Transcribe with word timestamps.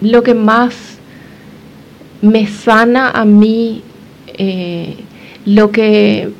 lo 0.00 0.22
que 0.22 0.34
más 0.34 0.98
me 2.22 2.46
sana 2.46 3.10
a 3.10 3.24
mí, 3.24 3.82
eh, 4.26 4.96
lo, 5.44 5.70
que, 5.70 6.30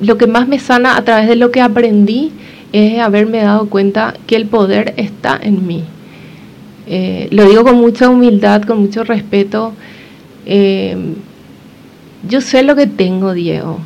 lo 0.00 0.18
que 0.18 0.26
más 0.26 0.48
me 0.48 0.58
sana 0.58 0.96
a 0.96 1.04
través 1.04 1.28
de 1.28 1.36
lo 1.36 1.50
que 1.50 1.60
aprendí 1.60 2.32
es 2.72 2.98
haberme 3.00 3.38
dado 3.38 3.68
cuenta 3.68 4.14
que 4.26 4.36
el 4.36 4.46
poder 4.46 4.94
está 4.96 5.38
en 5.40 5.66
mí. 5.66 5.84
Eh, 6.86 7.28
lo 7.30 7.48
digo 7.48 7.64
con 7.64 7.76
mucha 7.76 8.08
humildad, 8.08 8.62
con 8.62 8.80
mucho 8.80 9.02
respeto. 9.02 9.72
Eh, 10.46 10.96
yo 12.28 12.40
sé 12.40 12.62
lo 12.62 12.76
que 12.76 12.86
tengo, 12.86 13.32
Diego, 13.34 13.78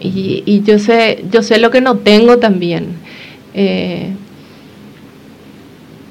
y, 0.00 0.62
yo, 0.62 0.78
sé, 0.78 1.24
yo 1.30 1.42
sé 1.42 1.58
lo 1.58 1.70
que 1.70 1.80
no 1.80 1.96
tengo 1.96 2.38
también. 2.38 2.96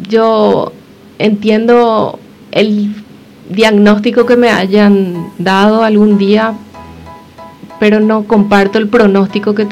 Yo 0.09 0.73
entiendo 1.19 2.19
el 2.51 2.93
diagnóstico 3.49 4.25
que 4.25 4.37
me 4.37 4.49
hayan 4.49 5.31
dado 5.37 5.83
algún 5.83 6.17
día, 6.17 6.53
pero 7.79 7.99
no 7.99 8.23
comparto 8.23 8.77
el 8.77 8.87
pronóstico 8.87 9.55
que 9.55 9.67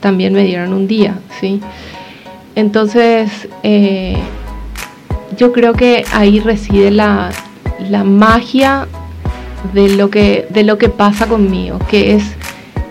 también 0.00 0.32
me 0.32 0.44
dieron 0.44 0.72
un 0.72 0.86
día, 0.86 1.18
¿sí? 1.40 1.60
Entonces, 2.54 3.48
eh, 3.62 4.16
yo 5.36 5.52
creo 5.52 5.72
que 5.72 6.04
ahí 6.12 6.40
reside 6.40 6.90
la, 6.90 7.30
magia 8.04 8.86
de 9.72 9.88
lo, 9.90 10.10
que, 10.10 10.46
de 10.50 10.62
lo 10.62 10.78
que 10.78 10.88
pasa 10.88 11.26
conmigo, 11.26 11.78
que 11.88 12.14
es 12.14 12.24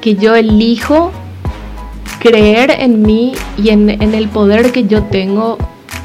que 0.02 0.16
yo 0.16 0.36
elijo 0.36 1.12
creer 2.20 2.72
en 2.72 3.02
mí 3.02 3.34
y 3.58 3.70
en, 3.70 3.90
en 3.90 4.14
el 4.14 4.28
poder 4.28 4.72
que 4.72 4.86
yo 4.86 5.04
tengo 5.04 5.58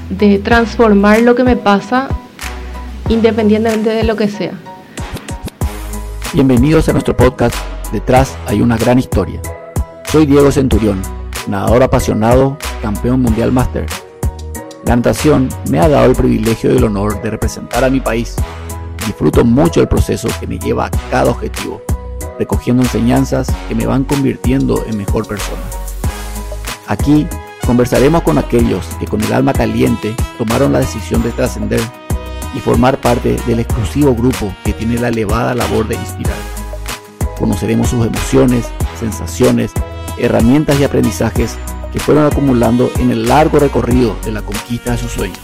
de 0.09 0.39
transformar 0.39 1.21
lo 1.21 1.35
que 1.35 1.45
me 1.45 1.57
pasa 1.57 2.09
independientemente 3.09 3.91
de 3.91 4.05
lo 4.05 4.17
que 4.17 4.29
sea. 4.29 4.53
Bienvenidos 6.35 6.89
a 6.89 6.93
nuestro 6.93 7.17
podcast 7.17 7.57
Detrás 7.93 8.37
hay 8.47 8.61
una 8.61 8.77
gran 8.77 8.99
historia. 8.99 9.41
Soy 10.13 10.27
Diego 10.27 10.53
Centurión, 10.53 11.01
nadador 11.47 11.83
apasionado, 11.83 12.59
campeón 12.83 13.23
mundial 13.23 13.51
máster. 13.51 13.87
La 14.85 14.95
natación 14.95 15.49
me 15.71 15.81
ha 15.81 15.89
dado 15.89 16.07
el 16.07 16.17
privilegio 16.17 16.73
y 16.73 16.77
el 16.77 16.85
honor 16.85 17.23
de 17.23 17.31
representar 17.31 17.83
a 17.83 17.91
mi 17.91 18.01
país. 18.01 18.37
Disfruto 19.07 19.45
mucho 19.45 19.81
el 19.81 19.89
proceso 19.89 20.29
que 20.39 20.47
me 20.47 20.59
lleva 20.59 20.87
a 20.87 20.91
cada 21.11 21.31
objetivo, 21.31 21.81
recogiendo 22.39 22.83
enseñanzas 22.83 23.49
que 23.69 23.75
me 23.75 23.87
van 23.87 24.05
convirtiendo 24.05 24.85
en 24.87 24.99
mejor 24.99 25.27
persona. 25.27 25.63
Aquí 26.89 27.27
conversaremos 27.69 28.23
con 28.23 28.39
aquellos 28.39 28.87
que 28.99 29.05
con 29.05 29.23
el 29.23 29.31
alma 29.31 29.53
caliente 29.53 30.15
tomaron 30.39 30.73
la 30.73 30.79
decisión 30.79 31.23
de 31.23 31.33
trascender 31.33 31.83
y 32.55 32.61
formar 32.61 32.99
parte 32.99 33.37
del 33.47 33.61
exclusivo 33.61 34.15
grupo 34.15 34.55
que 34.65 34.73
tiene 34.73 34.99
la 34.99 35.09
elevada 35.09 35.55
labor 35.55 35.87
de 35.87 35.97
inspirar. 35.97 36.35
Conoceremos 37.39 37.91
sus 37.91 38.07
emociones, 38.07 38.71
sensaciones, 38.99 39.73
herramientas 40.17 40.81
y 40.81 40.85
aprendizajes 40.85 41.59
que 41.93 42.01
fueron 42.01 42.25
acumulando 42.25 42.91
en 43.01 43.11
el 43.11 43.29
largo 43.29 43.59
recorrido 43.59 44.17
de 44.25 44.33
la 44.33 44.41
conquista 44.41 44.93
de 44.93 44.99
sus 44.99 45.13
sueños. 45.13 45.39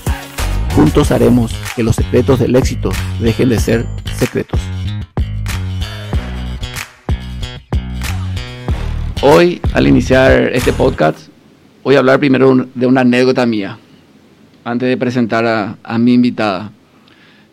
Juntos 0.74 1.10
haremos 1.10 1.54
que 1.76 1.82
los 1.82 1.96
secretos 1.96 2.38
del 2.38 2.56
éxito 2.56 2.88
dejen 3.20 3.50
de 3.50 3.60
ser 3.60 3.86
secretos. 4.18 4.60
Hoy, 9.20 9.60
al 9.74 9.86
iniciar 9.86 10.32
este 10.54 10.72
podcast, 10.72 11.33
voy 11.84 11.96
a 11.96 11.98
hablar 11.98 12.18
primero 12.18 12.66
de 12.74 12.86
una 12.86 13.02
anécdota 13.02 13.44
mía, 13.44 13.78
antes 14.64 14.88
de 14.88 14.96
presentar 14.96 15.44
a, 15.44 15.76
a 15.82 15.98
mi 15.98 16.14
invitada. 16.14 16.72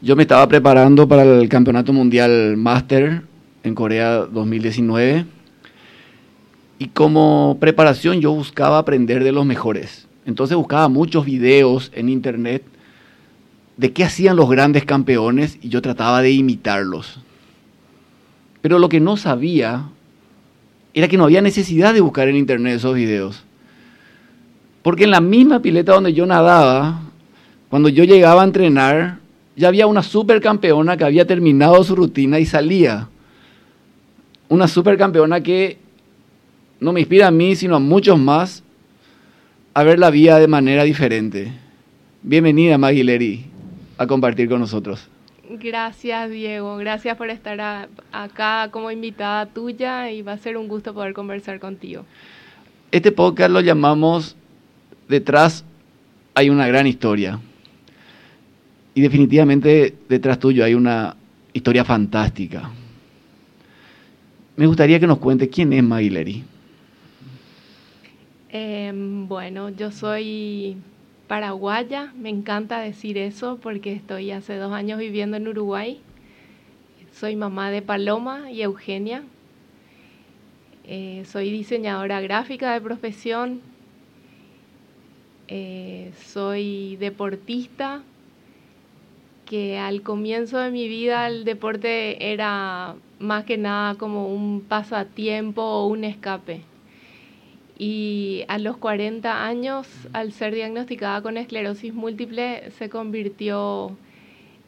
Yo 0.01 0.15
me 0.15 0.23
estaba 0.23 0.47
preparando 0.47 1.05
para 1.05 1.23
el 1.23 1.49
Campeonato 1.49 1.91
Mundial 1.91 2.55
Master 2.55 3.23
en 3.63 3.75
Corea 3.75 4.19
2019 4.19 5.25
y 6.79 6.87
como 6.87 7.57
preparación 7.59 8.21
yo 8.21 8.31
buscaba 8.31 8.77
aprender 8.77 9.21
de 9.25 9.33
los 9.33 9.45
mejores. 9.45 10.07
Entonces 10.25 10.55
buscaba 10.55 10.87
muchos 10.87 11.25
videos 11.25 11.91
en 11.93 12.07
internet 12.07 12.63
de 13.75 13.91
qué 13.91 14.05
hacían 14.05 14.37
los 14.37 14.49
grandes 14.49 14.85
campeones 14.85 15.59
y 15.61 15.67
yo 15.67 15.81
trataba 15.81 16.21
de 16.21 16.31
imitarlos. 16.31 17.19
Pero 18.61 18.79
lo 18.79 18.87
que 18.87 19.01
no 19.01 19.17
sabía 19.17 19.89
era 20.93 21.09
que 21.09 21.17
no 21.17 21.25
había 21.25 21.41
necesidad 21.41 21.93
de 21.93 21.99
buscar 21.99 22.29
en 22.29 22.37
internet 22.37 22.77
esos 22.77 22.95
videos. 22.95 23.43
Porque 24.83 25.03
en 25.03 25.11
la 25.11 25.21
misma 25.21 25.61
pileta 25.61 25.93
donde 25.93 26.13
yo 26.13 26.25
nadaba, 26.25 27.01
cuando 27.69 27.89
yo 27.89 28.03
llegaba 28.03 28.41
a 28.41 28.45
entrenar, 28.45 29.19
ya 29.55 29.67
había 29.67 29.87
una 29.87 30.03
supercampeona 30.03 30.97
que 30.97 31.03
había 31.03 31.25
terminado 31.25 31.83
su 31.83 31.95
rutina 31.95 32.39
y 32.39 32.45
salía. 32.45 33.07
Una 34.49 34.67
supercampeona 34.67 35.41
que 35.41 35.77
no 36.79 36.93
me 36.93 37.01
inspira 37.01 37.27
a 37.27 37.31
mí, 37.31 37.55
sino 37.55 37.75
a 37.75 37.79
muchos 37.79 38.17
más, 38.17 38.63
a 39.73 39.83
ver 39.83 39.99
la 39.99 40.09
vida 40.09 40.39
de 40.39 40.47
manera 40.47 40.83
diferente. 40.83 41.51
Bienvenida, 42.23 42.77
Maggie 42.77 43.45
a 43.97 44.07
compartir 44.07 44.49
con 44.49 44.59
nosotros. 44.59 45.07
Gracias, 45.47 46.29
Diego. 46.31 46.77
Gracias 46.77 47.15
por 47.17 47.29
estar 47.29 47.87
acá 48.11 48.69
como 48.71 48.89
invitada 48.89 49.45
tuya 49.45 50.09
y 50.09 50.23
va 50.23 50.33
a 50.33 50.37
ser 50.37 50.57
un 50.57 50.67
gusto 50.67 50.93
poder 50.93 51.13
conversar 51.13 51.59
contigo. 51.59 52.03
Este 52.91 53.11
podcast 53.11 53.51
lo 53.51 53.61
llamamos 53.61 54.35
Detrás 55.11 55.65
hay 56.33 56.49
una 56.49 56.65
gran 56.67 56.87
historia. 56.87 57.37
Y 58.93 59.01
definitivamente 59.01 59.93
detrás 60.07 60.39
tuyo 60.39 60.63
hay 60.63 60.73
una 60.73 61.17
historia 61.51 61.83
fantástica. 61.83 62.71
Me 64.55 64.67
gustaría 64.67 65.01
que 65.01 65.07
nos 65.07 65.17
cuente 65.17 65.49
quién 65.49 65.73
es 65.73 65.83
Maggie 65.83 66.45
em, 68.51 69.27
bueno, 69.27 69.67
yo 69.67 69.91
soy 69.91 70.77
paraguaya, 71.27 72.13
me 72.15 72.29
encanta 72.29 72.79
decir 72.79 73.17
eso 73.17 73.59
porque 73.61 73.91
estoy 73.91 74.31
hace 74.31 74.55
dos 74.55 74.71
años 74.71 74.97
viviendo 74.97 75.35
en 75.35 75.45
Uruguay. 75.45 75.99
Soy 77.11 77.35
mamá 77.35 77.69
de 77.69 77.81
Paloma 77.81 78.49
y 78.49 78.61
Eugenia. 78.61 79.23
Eh, 80.85 81.23
soy 81.25 81.51
diseñadora 81.51 82.21
gráfica 82.21 82.71
de 82.71 82.79
profesión. 82.79 83.70
Eh, 85.53 86.13
soy 86.27 86.95
deportista, 86.95 88.03
que 89.45 89.77
al 89.77 90.01
comienzo 90.01 90.57
de 90.59 90.71
mi 90.71 90.87
vida 90.87 91.27
el 91.27 91.43
deporte 91.43 92.31
era 92.31 92.95
más 93.19 93.43
que 93.43 93.57
nada 93.57 93.95
como 93.95 94.33
un 94.33 94.61
pasatiempo 94.61 95.61
o 95.61 95.87
un 95.87 96.05
escape. 96.05 96.61
Y 97.77 98.45
a 98.47 98.59
los 98.59 98.77
40 98.77 99.45
años, 99.45 99.89
al 100.13 100.31
ser 100.31 100.55
diagnosticada 100.55 101.21
con 101.21 101.35
esclerosis 101.35 101.93
múltiple, 101.93 102.71
se 102.77 102.89
convirtió 102.89 103.97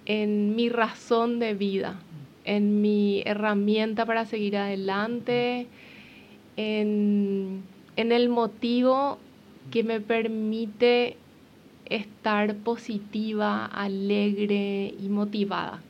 en 0.06 0.54
mi 0.54 0.68
razón 0.68 1.40
de 1.40 1.54
vida, 1.54 1.98
en 2.44 2.82
mi 2.82 3.24
herramienta 3.26 4.06
para 4.06 4.26
seguir 4.26 4.58
adelante, 4.58 5.66
en, 6.58 7.64
en 7.96 8.12
el 8.12 8.28
motivo 8.28 9.18
que 9.72 9.84
me 9.84 10.00
permite 10.00 11.18
estar 11.86 12.56
positiva, 12.56 13.66
alegre 13.66 14.94
y 15.00 15.10
motivada. 15.10 15.82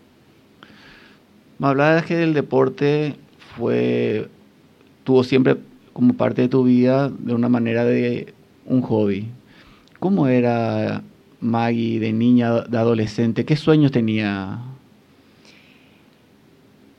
Me 1.59 1.67
hablabas 1.67 2.05
que 2.05 2.21
el 2.21 2.33
deporte 2.33 3.15
fue, 3.55 4.27
tuvo 5.03 5.23
siempre 5.23 5.57
como 5.93 6.13
parte 6.15 6.41
de 6.43 6.47
tu 6.49 6.63
vida 6.63 7.09
de 7.09 7.33
una 7.33 7.49
manera 7.49 7.85
de 7.85 8.33
un 8.65 8.81
hobby. 8.81 9.27
¿Cómo 9.99 10.27
era 10.27 11.03
Maggie 11.39 11.99
de 11.99 12.11
niña, 12.11 12.61
de 12.61 12.77
adolescente? 12.77 13.45
¿Qué 13.45 13.55
sueños 13.55 13.91
tenía? 13.91 14.59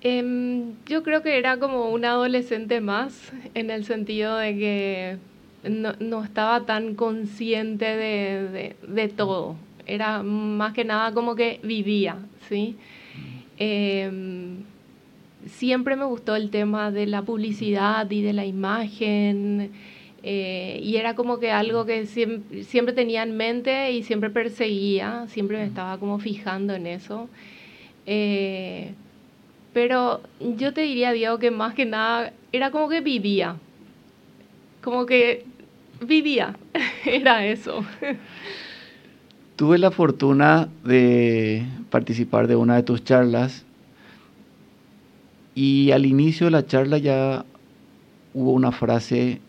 Em, 0.00 0.74
yo 0.86 1.02
creo 1.02 1.22
que 1.22 1.38
era 1.38 1.58
como 1.58 1.90
una 1.90 2.10
adolescente 2.10 2.80
más, 2.80 3.32
en 3.54 3.70
el 3.70 3.84
sentido 3.84 4.36
de 4.36 4.54
que 4.54 5.18
no, 5.68 6.24
estaba 6.24 6.66
tan 6.66 6.94
consciente 6.94 7.84
de, 7.84 9.08
todo. 9.16 9.56
Era 9.86 10.22
más 10.22 10.72
que 10.72 10.84
nada 10.84 11.12
como 11.12 11.34
que 11.34 11.60
vivía, 11.62 12.16
¿sí? 12.48 12.76
Em, 13.58 14.64
siempre 15.46 15.96
me 15.96 16.04
gustó 16.04 16.36
el 16.36 16.50
tema 16.50 16.90
de 16.90 17.06
la 17.06 17.22
publicidad 17.22 18.10
y 18.10 18.22
de 18.22 18.32
la 18.32 18.46
imagen. 18.46 19.72
Eh, 20.22 20.80
y 20.82 20.96
era 20.96 21.14
como 21.14 21.38
que 21.38 21.50
algo 21.50 21.84
que 21.84 22.06
siempre, 22.06 22.94
tenía 22.94 23.22
en 23.22 23.36
mente 23.36 23.92
y 23.92 24.02
siempre 24.02 24.30
perseguía, 24.30 25.26
siempre 25.28 25.58
me 25.58 25.64
estaba 25.64 25.98
como 25.98 26.18
fijando 26.18 26.74
en 26.74 26.86
eso. 26.86 27.28
Eh, 28.06 28.94
pero 29.74 30.20
yo 30.40 30.72
te 30.72 30.82
diría, 30.82 31.12
Diego, 31.12 31.38
que 31.38 31.50
más 31.50 31.74
que 31.74 31.84
nada 31.84 32.32
era 32.52 32.70
como 32.70 32.88
que 32.88 33.00
vivía. 33.00 33.56
Como 34.82 35.04
que 35.04 35.44
vivía, 36.06 36.56
era 37.04 37.46
eso. 37.46 37.84
Tuve 39.56 39.78
la 39.78 39.90
fortuna 39.90 40.68
de 40.84 41.66
participar 41.90 42.48
de 42.48 42.56
una 42.56 42.76
de 42.76 42.82
tus 42.82 43.04
charlas 43.04 43.64
y 45.54 45.92
al 45.92 46.06
inicio 46.06 46.46
de 46.46 46.50
la 46.50 46.66
charla 46.66 46.98
ya 46.98 47.44
hubo 48.32 48.52
una 48.52 48.72
frase 48.72 49.40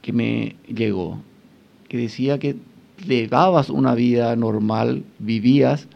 que 0.00 0.12
me 0.12 0.56
llegó, 0.66 1.20
que 1.88 1.98
decía 1.98 2.38
que 2.38 2.56
llevabas 3.06 3.68
una 3.68 3.94
vida 3.94 4.34
normal, 4.36 5.04
vivías, 5.18 5.88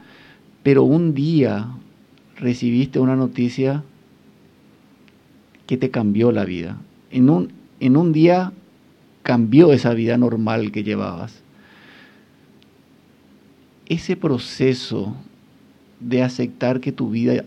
pero 0.63 0.83
un 0.83 1.15
día 1.15 1.69
recibiste 2.37 3.01
una 3.01 3.17
noticia 3.17 3.83
que 5.67 5.77
te 5.79 5.91
cambió 5.91 6.33
la 6.33 6.45
vida. 6.45 6.77
En 7.11 7.31
un, 7.31 7.53
en 7.81 7.97
un 7.97 8.13
día 8.13 8.53
cambió 9.23 9.73
esa 9.73 9.95
vida 9.95 10.17
normal 10.17 10.73
que 10.73 10.83
llevabas 10.83 11.43
ese 13.93 14.17
proceso 14.17 15.15
de 16.01 16.23
aceptar 16.23 16.81
que 16.81 16.93
tu 16.93 17.11
vida 17.11 17.45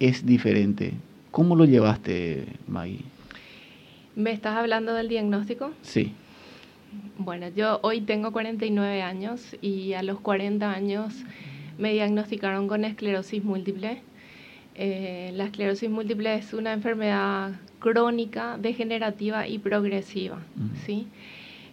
es 0.00 0.26
diferente, 0.26 0.94
¿cómo 1.30 1.56
lo 1.56 1.64
llevaste, 1.64 2.46
Maggie? 2.66 3.04
¿Me 4.16 4.32
estás 4.32 4.56
hablando 4.56 4.92
del 4.94 5.08
diagnóstico? 5.08 5.70
Sí. 5.82 6.12
Bueno, 7.18 7.48
yo 7.48 7.80
hoy 7.82 8.00
tengo 8.00 8.32
49 8.32 9.02
años 9.02 9.56
y 9.60 9.94
a 9.94 10.02
los 10.02 10.20
40 10.20 10.70
años 10.70 11.14
me 11.78 11.92
diagnosticaron 11.92 12.68
con 12.68 12.84
esclerosis 12.84 13.42
múltiple. 13.42 14.02
Eh, 14.76 15.30
la 15.34 15.44
esclerosis 15.44 15.90
múltiple 15.90 16.34
es 16.34 16.52
una 16.54 16.72
enfermedad 16.72 17.52
crónica, 17.84 18.56
degenerativa 18.56 19.46
y 19.46 19.58
progresiva. 19.58 20.38
¿sí? 20.86 21.06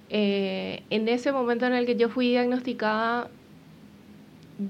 Eh, 0.09 0.83
en 0.89 1.07
ese 1.07 1.31
momento 1.31 1.65
en 1.65 1.71
el 1.71 1.85
que 1.85 1.95
yo 1.95 2.09
fui 2.09 2.31
diagnosticada, 2.31 3.29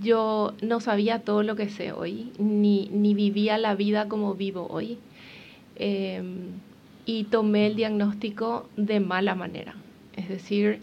yo 0.04 0.54
no 0.62 0.80
sabía 0.80 1.24
todo 1.24 1.42
lo 1.42 1.56
que 1.56 1.68
sé 1.68 1.94
hoy, 1.94 2.32
ni, 2.38 2.90
ni 2.94 3.16
vivía 3.16 3.58
la 3.58 3.74
vida 3.74 4.08
como 4.08 4.36
vivo 4.36 4.68
hoy. 4.70 5.00
Em, 5.78 6.52
y 7.08 7.24
tomé 7.24 7.66
el 7.66 7.76
diagnóstico 7.76 8.70
de 8.78 9.00
mala 9.00 9.34
manera. 9.34 9.74
Es 10.16 10.30
decir, 10.30 10.80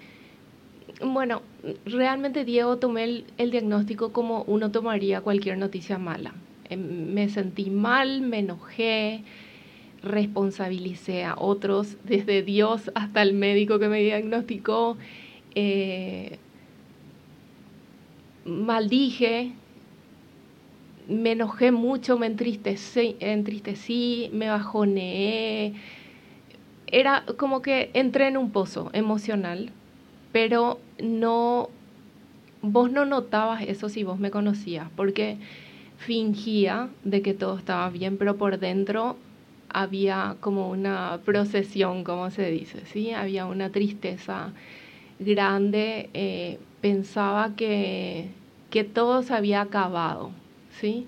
bueno, 1.01 1.43
realmente 1.87 2.45
Diego 2.45 2.79
tomé 2.79 3.05
el, 3.05 3.25
el 3.37 3.53
diagnóstico 3.53 4.13
como 4.13 4.43
uno 4.49 4.73
tomaría 4.73 5.21
cualquier 5.21 5.57
noticia 5.57 5.99
mala. 5.99 6.35
Em, 6.69 7.15
me 7.15 7.29
sentí 7.29 7.71
mal, 7.71 8.23
me 8.23 8.41
enojé, 8.41 9.23
responsabilicé 10.03 11.25
a 11.25 11.35
otros, 11.37 11.97
desde 12.05 12.43
Dios 12.43 12.91
hasta 12.95 13.23
el 13.23 13.35
médico 13.35 13.79
que 13.79 13.89
me 13.89 14.01
diagnosticó. 14.01 14.97
Eh, 15.55 16.39
maldije, 18.45 19.53
me 21.09 21.33
enojé 21.33 21.73
mucho, 21.73 22.19
me 22.19 22.27
entristecí, 22.27 23.17
entristecí, 23.21 24.31
me 24.33 24.49
bajoneé. 24.49 25.75
Era 26.87 27.25
como 27.37 27.61
que 27.61 27.91
entré 27.95 28.29
en 28.29 28.37
un 28.37 28.51
pozo 28.51 28.91
emocional, 28.93 29.71
pero 30.33 30.79
no, 31.03 31.69
vos 32.63 32.91
no 32.91 33.05
notabas 33.05 33.63
eso 33.63 33.89
si 33.89 34.05
vos 34.05 34.19
me 34.19 34.31
conocías, 34.31 34.89
porque 34.97 35.39
fingía 35.99 36.89
de 37.05 37.23
que 37.23 37.35
todo 37.35 37.59
estaba 37.59 37.91
bien, 37.91 38.17
pero 38.17 38.37
por 38.37 38.59
dentro 38.59 39.17
había 39.71 40.37
como 40.41 40.71
una 40.71 41.21
procesión, 41.25 42.05
como 42.05 42.31
se 42.31 42.51
dice, 42.51 42.83
¿sí? 42.87 43.13
Había 43.13 43.47
una 43.47 43.71
tristeza 43.71 44.53
grande, 45.19 46.11
eh, 46.15 46.59
pensaba 46.81 47.55
que, 47.57 48.29
que 48.71 48.85
todo 48.85 49.23
se 49.23 49.35
había 49.35 49.61
acabado, 49.61 50.31
¿sí? 50.81 51.07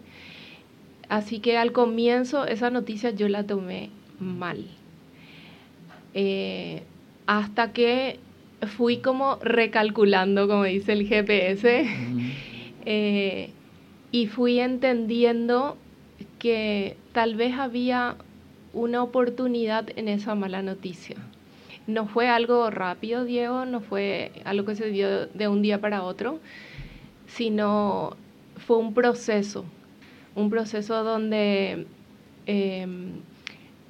Así 1.08 1.40
que 1.40 1.58
al 1.58 1.72
comienzo 1.72 2.46
esa 2.46 2.70
noticia 2.70 3.10
yo 3.10 3.28
la 3.28 3.44
tomé 3.44 3.90
mal. 4.18 4.64
Eh, 6.14 6.82
hasta 7.26 7.72
que 7.72 8.18
fui 8.76 8.98
como 8.98 9.36
recalculando, 9.36 10.48
como 10.48 10.64
dice 10.64 10.92
el 10.92 11.06
GPS, 11.06 11.86
eh, 12.84 13.50
y 14.12 14.26
fui 14.26 14.60
entendiendo 14.60 15.76
que 16.38 16.96
tal 17.12 17.36
vez 17.36 17.54
había 17.54 18.16
una 18.72 19.02
oportunidad 19.02 19.88
en 19.96 20.08
esa 20.08 20.34
mala 20.34 20.62
noticia. 20.62 21.16
No 21.86 22.06
fue 22.06 22.28
algo 22.28 22.70
rápido, 22.70 23.24
Diego, 23.24 23.64
no 23.64 23.80
fue 23.80 24.32
algo 24.44 24.66
que 24.66 24.76
se 24.76 24.90
dio 24.90 25.26
de 25.26 25.48
un 25.48 25.62
día 25.62 25.80
para 25.80 26.02
otro, 26.02 26.38
sino 27.26 28.16
fue 28.56 28.76
un 28.76 28.94
proceso, 28.94 29.64
un 30.34 30.50
proceso 30.50 31.02
donde 31.02 31.86
em, 32.46 33.12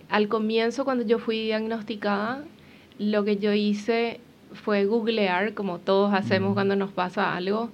al 0.09 0.29
comienzo 0.29 0.85
cuando 0.85 1.05
yo 1.05 1.19
fui 1.19 1.45
diagnosticada, 1.45 2.45
lo 2.99 3.25
que 3.25 3.37
yo 3.37 3.53
hice 3.53 4.21
fue 4.53 4.85
googlear, 4.85 5.55
como 5.55 5.79
todos 5.79 6.13
hacemos 6.15 6.55
cuando 6.55 6.77
nos 6.77 6.93
pasa 6.93 7.37
algo, 7.37 7.71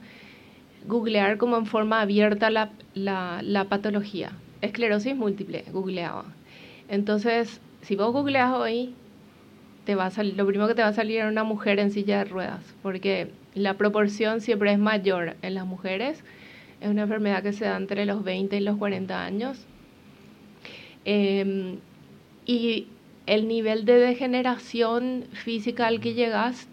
googlear 0.87 1.37
como 1.39 1.57
en 1.57 1.67
forma 1.67 2.01
abierta 2.01 2.51
la, 2.51 2.71
la 2.95 3.65
patología. 3.69 4.33
Esclerosis 4.61 5.17
múltiple, 5.17 5.65
googleaba. 5.73 6.36
Entonces, 6.89 7.61
si 7.83 7.97
vos 7.97 8.13
googleas 8.13 8.53
hoy, 8.53 8.95
te 9.85 9.95
va 9.95 10.07
a 10.07 10.11
salir, 10.11 10.37
lo 10.37 10.47
primero 10.47 10.69
que 10.69 10.75
te 10.75 10.83
va 10.83 10.89
a 10.89 10.93
salir 10.93 11.21
es 11.21 11.31
una 11.31 11.45
mujer 11.45 11.79
en 11.79 11.91
silla 11.91 12.19
de 12.19 12.25
ruedas, 12.25 12.75
porque 12.83 13.31
la 13.55 13.75
proporción 13.75 14.41
siempre 14.41 14.73
es 14.73 14.79
mayor 14.79 15.37
en 15.43 15.55
las 15.55 15.67
mujeres. 15.67 16.23
Es 16.81 16.91
una 16.91 17.03
enfermedad 17.03 17.43
que 17.43 17.53
se 17.53 17.65
da 17.65 17.77
entre 17.77 18.05
los 18.05 18.23
20 18.23 18.57
y 18.57 18.61
los 18.61 18.77
40 18.77 19.25
años. 19.25 19.65
Em, 21.05 21.79
y 22.45 22.89
el 23.27 23.49
nivel 23.49 23.85
de 23.85 23.95
degeneración 23.95 25.25
física 25.33 25.87
al 25.87 26.01
que 26.01 26.15
llegas 26.15 26.69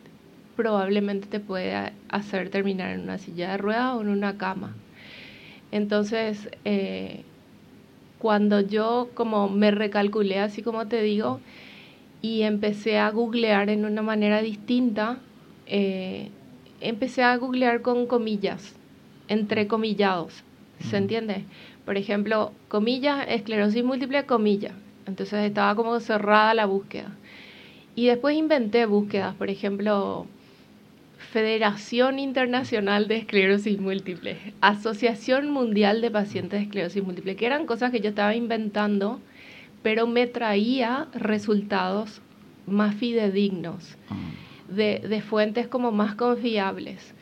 probablemente 0.56 1.28
te 1.28 1.40
puede 1.40 1.94
hacer 2.10 2.50
terminar 2.50 2.92
en 2.92 3.02
una 3.02 3.18
silla 3.18 3.52
de 3.52 3.58
ruedas 3.58 3.96
o 3.96 4.02
en 4.02 4.10
una 4.10 4.38
cama. 4.38 4.76
Entonces, 5.72 6.50
eh, 6.66 7.24
cuando 8.24 8.62
yo 8.62 9.10
como 9.16 9.50
me 9.50 9.70
recalculé, 9.70 10.40
así 10.40 10.62
como 10.62 10.88
te 10.88 11.02
digo, 11.02 11.42
y 12.22 12.44
empecé 12.44 12.98
a 12.98 13.10
googlear 13.10 13.70
en 13.70 13.84
una 13.84 14.02
manera 14.02 14.42
distinta, 14.42 15.18
eh, 15.68 16.30
empecé 16.80 17.22
a 17.22 17.36
googlear 17.36 17.82
con 17.82 18.08
comillas, 18.08 18.78
entre 19.28 19.68
comillados, 19.68 20.46
¿se 20.80 20.96
entiende? 20.96 21.44
Por 21.84 21.98
ejemplo, 21.98 22.54
comillas, 22.70 23.26
esclerosis 23.28 23.84
múltiple, 23.84 24.26
comillas. 24.26 24.74
Entonces 25.06 25.44
estaba 25.46 25.76
como 25.76 26.00
cerrada 26.00 26.54
la 26.54 26.66
búsqueda. 26.66 27.12
Y 27.94 28.06
después 28.06 28.38
inventé 28.38 28.86
búsquedas, 28.86 29.36
por 29.36 29.50
ejemplo, 29.50 30.28
Federación 31.32 32.20
Internacional 32.20 33.08
de 33.08 33.18
Esclerosis 33.18 33.80
Múltiple, 33.80 34.38
Asociación 34.62 35.50
Mundial 35.50 36.02
de 36.02 36.12
Pacientes 36.12 36.60
de 36.60 36.66
Esclerosis 36.66 37.04
Múltiple, 37.04 37.36
que 37.36 37.46
eran 37.46 37.66
cosas 37.66 37.92
que 37.92 38.02
yo 38.02 38.10
estaba 38.10 38.36
inventando 38.36 39.20
pero 39.84 40.08
me 40.08 40.26
traía 40.26 41.08
resultados 41.14 42.22
más 42.66 42.96
fidedignos, 42.96 43.98
ah. 44.10 44.16
de, 44.70 45.22
fuentes 45.22 45.68
como 45.68 45.92
más 45.92 46.16
confiables. 46.16 47.14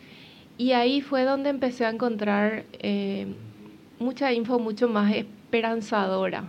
Y 0.58 0.74
ahí 0.74 1.02
fue 1.02 1.24
donde 1.24 1.50
empecé 1.50 1.86
a 1.86 1.90
encontrar 1.90 2.66
eh, 2.74 3.26
mucha 4.00 4.32
info 4.32 4.60
mucho 4.60 4.88
más 4.88 5.14
esperanzadora, 5.14 6.46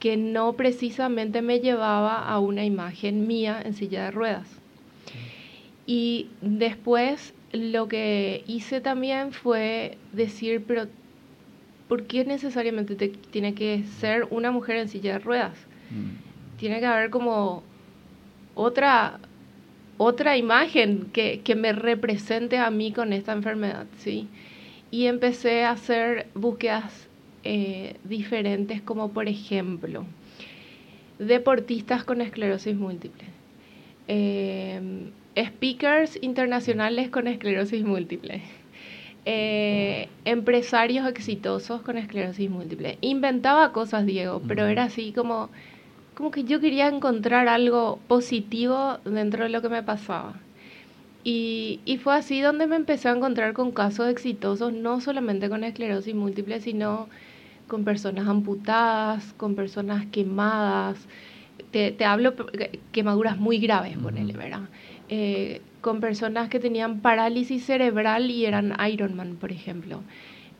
que 0.00 0.16
no 0.16 0.54
precisamente 0.54 1.42
me 1.42 1.60
llevaba 1.60 2.18
a 2.28 2.40
una 2.40 2.64
imagen 2.64 3.28
mía 3.28 3.62
en 3.64 3.74
silla 3.74 4.06
de 4.06 4.10
ruedas. 4.10 4.59
Y 5.92 6.28
después 6.40 7.34
lo 7.50 7.88
que 7.88 8.44
hice 8.46 8.80
también 8.80 9.32
fue 9.32 9.98
decir, 10.12 10.62
pero 10.64 10.86
¿por 11.88 12.04
qué 12.04 12.24
necesariamente 12.24 12.94
tiene 13.32 13.54
que 13.54 13.82
ser 13.98 14.28
una 14.30 14.52
mujer 14.52 14.76
en 14.76 14.88
silla 14.88 15.14
de 15.14 15.18
ruedas? 15.18 15.58
Mm. 15.90 16.58
Tiene 16.60 16.78
que 16.78 16.86
haber 16.86 17.10
como 17.10 17.64
otra, 18.54 19.18
otra 19.98 20.36
imagen 20.36 21.08
que, 21.12 21.42
me 21.56 21.72
represente 21.72 22.58
a 22.58 22.70
mí 22.70 22.92
con 22.92 23.12
esta 23.12 23.32
enfermedad, 23.32 23.86
¿sí? 23.98 24.28
Y 24.92 25.06
empecé 25.06 25.64
a 25.64 25.72
hacer 25.72 26.28
búsquedas 26.34 27.08
eh, 27.42 27.96
diferentes, 28.04 28.80
como 28.80 29.10
por 29.10 29.26
ejemplo, 29.26 30.04
deportistas 31.18 32.04
con 32.04 32.20
esclerosis 32.20 32.76
múltiple, 32.76 33.24
eh, 34.06 35.10
speakers 35.44 36.18
internacionales 36.22 37.10
con 37.10 37.26
esclerosis 37.26 37.84
múltiple, 37.84 38.42
eh, 39.26 40.08
empresarios 40.24 41.06
exitosos 41.06 41.82
con 41.82 41.98
esclerosis 41.98 42.50
múltiple. 42.50 42.98
Inventaba 43.00 43.72
cosas, 43.72 44.06
Diego, 44.06 44.42
pero 44.46 44.66
era 44.66 44.84
así 44.84 45.12
como, 45.12 45.50
como 46.14 46.30
que 46.30 46.44
yo 46.44 46.60
quería 46.60 46.88
encontrar 46.88 47.48
algo 47.48 47.98
positivo 48.08 48.98
dentro 49.04 49.44
de 49.44 49.50
lo 49.50 49.62
que 49.62 49.68
me 49.68 49.82
pasaba. 49.82 50.34
Y, 51.22 51.80
y, 51.84 51.98
fue 51.98 52.16
así 52.16 52.40
donde 52.40 52.66
me 52.66 52.76
empecé 52.76 53.08
a 53.08 53.12
encontrar 53.12 53.52
con 53.52 53.72
casos 53.72 54.08
exitosos, 54.08 54.72
no 54.72 55.02
solamente 55.02 55.50
con 55.50 55.64
esclerosis 55.64 56.14
múltiple, 56.14 56.60
sino 56.60 57.08
con 57.68 57.84
personas 57.84 58.26
amputadas, 58.26 59.34
con 59.34 59.54
personas 59.54 60.06
quemadas. 60.06 60.98
Te, 61.72 61.92
te 61.92 62.04
hablo 62.06 62.34
quemaduras 62.90 63.36
muy 63.36 63.58
graves, 63.58 63.98
ponele, 63.98 64.32
¿verdad? 64.32 64.62
Eh, 65.12 65.60
con 65.80 66.00
personas 66.00 66.48
que 66.48 66.60
tenían 66.60 67.00
parálisis 67.00 67.64
cerebral 67.64 68.30
y 68.30 68.46
eran 68.46 68.76
Ironman, 68.88 69.34
por 69.34 69.50
ejemplo. 69.50 70.02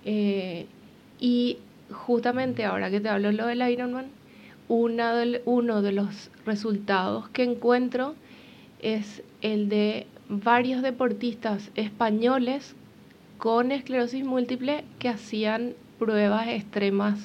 Eh, 0.04 0.66
y 1.20 1.58
justamente 1.92 2.64
ahora 2.64 2.90
que 2.90 3.00
te 3.00 3.08
hablo 3.08 3.30
lo 3.30 3.46
del 3.46 3.62
Ironman, 3.62 4.06
una 4.66 5.14
uno 5.44 5.82
de 5.82 5.92
los 5.92 6.32
resultados 6.46 7.28
que 7.28 7.44
encuentro 7.44 8.16
es 8.80 9.22
el 9.40 9.68
de 9.68 10.08
varios 10.28 10.82
deportistas 10.82 11.70
españoles 11.76 12.74
con 13.38 13.70
esclerosis 13.70 14.24
múltiple 14.24 14.84
que 14.98 15.10
hacían 15.10 15.74
pruebas 16.00 16.48
extremas 16.48 17.20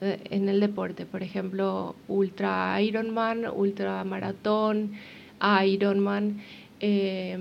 eh, 0.00 0.20
en 0.30 0.48
el 0.48 0.60
deporte, 0.60 1.06
por 1.06 1.24
ejemplo, 1.24 1.96
ultra 2.06 2.80
Ironman, 2.80 3.46
ultra 3.52 4.04
maratón, 4.04 4.92
Ironman, 5.64 6.38
eh, 6.80 7.38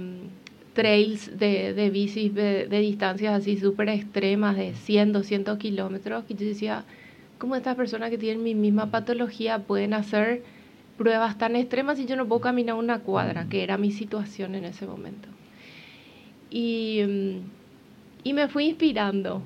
trails 0.75 1.37
de, 1.39 1.73
de 1.73 1.89
bicis 1.89 2.35
de, 2.35 2.67
distancias 2.67 3.33
así 3.33 3.57
súper 3.57 3.89
extremas, 3.89 4.57
de 4.57 4.75
100, 4.75 5.13
200 5.13 5.57
kilómetros, 5.57 6.25
que 6.25 6.35
yo 6.35 6.45
decía, 6.45 6.83
¿cómo 7.39 7.55
estas 7.55 7.75
personas 7.75 8.11
que 8.11 8.17
tienen 8.17 8.43
mi 8.43 8.53
misma 8.53 8.91
patología 8.91 9.59
pueden 9.59 9.93
hacer 9.93 10.43
pruebas 10.97 11.37
tan 11.37 11.55
extremas 11.55 11.97
si 11.97 12.05
yo 12.05 12.15
no 12.15 12.27
puedo 12.27 12.41
caminar 12.41 12.75
una 12.75 12.99
cuadra, 12.99 13.47
que 13.49 13.63
era 13.63 13.77
mi 13.77 13.91
situación 13.91 14.53
en 14.55 14.65
ese 14.65 14.85
momento? 14.85 15.29
Y, 16.51 16.99
y 18.23 18.33
me 18.33 18.47
fui 18.49 18.65
inspirando, 18.65 19.41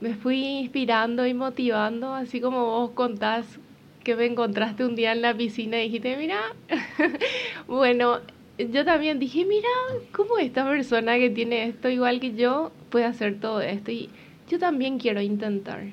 me 0.00 0.14
fui 0.14 0.42
inspirando 0.44 1.26
y 1.26 1.34
motivando, 1.34 2.14
así 2.14 2.40
como 2.40 2.64
vos 2.64 2.90
contás 2.92 3.60
que 4.08 4.16
me 4.16 4.24
encontraste 4.24 4.86
un 4.86 4.96
día 4.96 5.12
en 5.12 5.20
la 5.20 5.36
piscina 5.36 5.78
y 5.78 5.82
dijiste, 5.82 6.16
mira, 6.16 6.40
bueno, 7.68 8.20
yo 8.56 8.82
también 8.82 9.18
dije, 9.18 9.44
mira, 9.44 9.68
¿cómo 10.12 10.38
esta 10.38 10.66
persona 10.66 11.18
que 11.18 11.28
tiene 11.28 11.64
esto 11.64 11.90
igual 11.90 12.18
que 12.18 12.34
yo 12.34 12.72
puede 12.88 13.04
hacer 13.04 13.38
todo 13.38 13.60
esto? 13.60 13.90
Y 13.90 14.08
yo 14.48 14.58
también 14.58 14.98
quiero 14.98 15.20
intentar. 15.20 15.88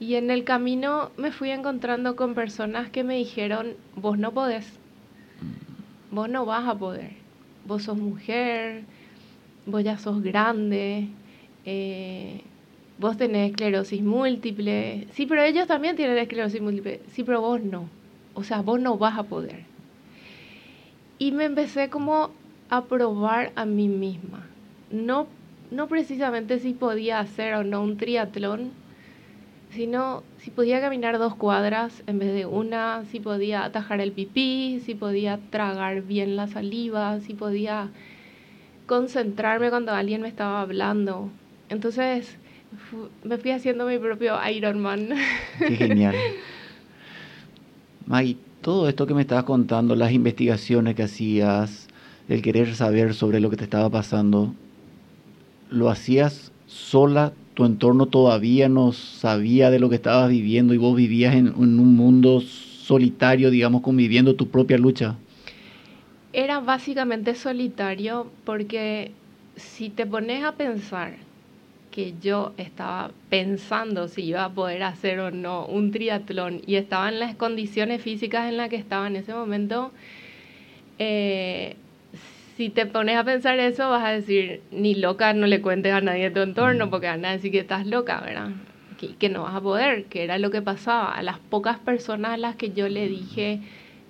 Y 0.00 0.14
en 0.14 0.30
el 0.30 0.44
camino 0.44 1.10
me 1.18 1.32
fui 1.32 1.50
encontrando 1.50 2.16
con 2.16 2.32
personas 2.32 2.88
que 2.88 3.04
me 3.04 3.18
dijeron, 3.18 3.74
vos 3.94 4.16
no 4.16 4.32
podés, 4.32 4.66
vos 6.10 6.30
no 6.30 6.46
vas 6.46 6.66
a 6.66 6.78
poder, 6.78 7.10
vos 7.66 7.82
sos 7.82 7.98
mujer, 7.98 8.84
vos 9.66 9.84
ya 9.84 9.98
sos 9.98 10.22
grande, 10.22 11.08
eh, 11.66 12.40
vos 12.98 13.16
tenés 13.16 13.50
esclerosis 13.50 14.02
múltiple. 14.02 15.06
Sí, 15.12 15.26
pero 15.26 15.42
ellos 15.42 15.66
también 15.66 15.96
tienen 15.96 16.18
esclerosis 16.18 16.60
múltiple. 16.60 17.00
Sí, 17.12 17.24
pero 17.24 17.40
vos 17.40 17.62
no. 17.62 17.88
O 18.34 18.44
sea, 18.44 18.62
vos 18.62 18.80
no 18.80 18.98
vas 18.98 19.18
a 19.18 19.24
poder. 19.24 19.64
Y 21.18 21.32
me 21.32 21.44
empecé 21.44 21.88
como 21.88 22.30
a 22.68 22.84
probar 22.84 23.52
a 23.56 23.64
mí 23.64 23.88
misma. 23.88 24.46
No, 24.90 25.26
no 25.70 25.88
precisamente 25.88 26.58
si 26.58 26.72
podía 26.72 27.20
hacer 27.20 27.54
o 27.54 27.64
no 27.64 27.82
un 27.82 27.96
triatlón, 27.96 28.70
sino 29.70 30.22
si 30.38 30.50
podía 30.50 30.80
caminar 30.80 31.18
dos 31.18 31.34
cuadras 31.34 32.02
en 32.06 32.18
vez 32.18 32.34
de 32.34 32.46
una, 32.46 33.04
si 33.06 33.20
podía 33.20 33.64
atajar 33.64 34.00
el 34.00 34.12
pipí, 34.12 34.80
si 34.84 34.94
podía 34.94 35.38
tragar 35.50 36.02
bien 36.02 36.36
la 36.36 36.46
saliva, 36.46 37.20
si 37.20 37.34
podía 37.34 37.90
concentrarme 38.86 39.70
cuando 39.70 39.92
alguien 39.92 40.22
me 40.22 40.28
estaba 40.28 40.60
hablando. 40.60 41.30
Entonces 41.68 42.38
me 43.24 43.38
fui 43.38 43.50
haciendo 43.50 43.86
mi 43.86 43.98
propio 43.98 44.36
Ironman. 44.48 45.10
Qué 45.58 45.76
genial. 45.76 46.14
Maggie, 48.06 48.36
todo 48.62 48.88
esto 48.88 49.06
que 49.06 49.14
me 49.14 49.22
estabas 49.22 49.44
contando, 49.44 49.96
las 49.96 50.12
investigaciones 50.12 50.94
que 50.94 51.04
hacías, 51.04 51.88
el 52.28 52.42
querer 52.42 52.74
saber 52.74 53.14
sobre 53.14 53.40
lo 53.40 53.50
que 53.50 53.56
te 53.56 53.64
estaba 53.64 53.90
pasando, 53.90 54.54
¿lo 55.70 55.90
hacías 55.90 56.52
sola? 56.66 57.32
¿Tu 57.54 57.64
entorno 57.64 58.06
todavía 58.06 58.68
no 58.68 58.92
sabía 58.92 59.70
de 59.70 59.78
lo 59.78 59.88
que 59.88 59.96
estabas 59.96 60.28
viviendo 60.28 60.74
y 60.74 60.76
vos 60.76 60.94
vivías 60.94 61.34
en, 61.34 61.48
en 61.48 61.80
un 61.80 61.96
mundo 61.96 62.40
solitario, 62.40 63.50
digamos, 63.50 63.82
conviviendo 63.82 64.36
tu 64.36 64.48
propia 64.48 64.78
lucha? 64.78 65.16
Era 66.32 66.60
básicamente 66.60 67.34
solitario 67.34 68.30
porque 68.44 69.10
si 69.56 69.88
te 69.88 70.06
pones 70.06 70.44
a 70.44 70.52
pensar 70.52 71.25
que 71.96 72.12
yo 72.20 72.52
estaba 72.58 73.10
pensando 73.30 74.06
si 74.08 74.24
iba 74.24 74.44
a 74.44 74.50
poder 74.50 74.82
hacer 74.82 75.18
o 75.18 75.30
no 75.30 75.64
un 75.64 75.92
triatlón 75.92 76.60
y 76.66 76.74
estaba 76.74 77.08
en 77.08 77.18
las 77.18 77.36
condiciones 77.36 78.02
físicas 78.02 78.50
en 78.50 78.58
las 78.58 78.68
que 78.68 78.76
estaba 78.76 79.06
en 79.06 79.16
ese 79.16 79.32
momento, 79.32 79.92
eh, 80.98 81.76
si 82.54 82.68
te 82.68 82.84
pones 82.84 83.16
a 83.16 83.24
pensar 83.24 83.58
eso 83.60 83.88
vas 83.88 84.04
a 84.04 84.10
decir, 84.10 84.60
ni 84.70 84.94
loca, 84.94 85.32
no 85.32 85.46
le 85.46 85.62
cuentes 85.62 85.94
a 85.94 86.02
nadie 86.02 86.24
de 86.24 86.30
tu 86.32 86.40
entorno 86.40 86.90
porque 86.90 87.06
van 87.06 87.24
a 87.24 87.32
decir 87.32 87.50
que 87.50 87.60
estás 87.60 87.86
loca, 87.86 88.20
¿verdad? 88.20 88.50
Que, 88.98 89.16
que 89.16 89.30
no 89.30 89.44
vas 89.44 89.54
a 89.54 89.62
poder, 89.62 90.04
que 90.04 90.22
era 90.22 90.36
lo 90.36 90.50
que 90.50 90.60
pasaba. 90.60 91.14
A 91.14 91.22
las 91.22 91.38
pocas 91.38 91.78
personas 91.78 92.32
a 92.32 92.36
las 92.36 92.56
que 92.56 92.72
yo 92.72 92.90
le 92.90 93.08
dije, 93.08 93.60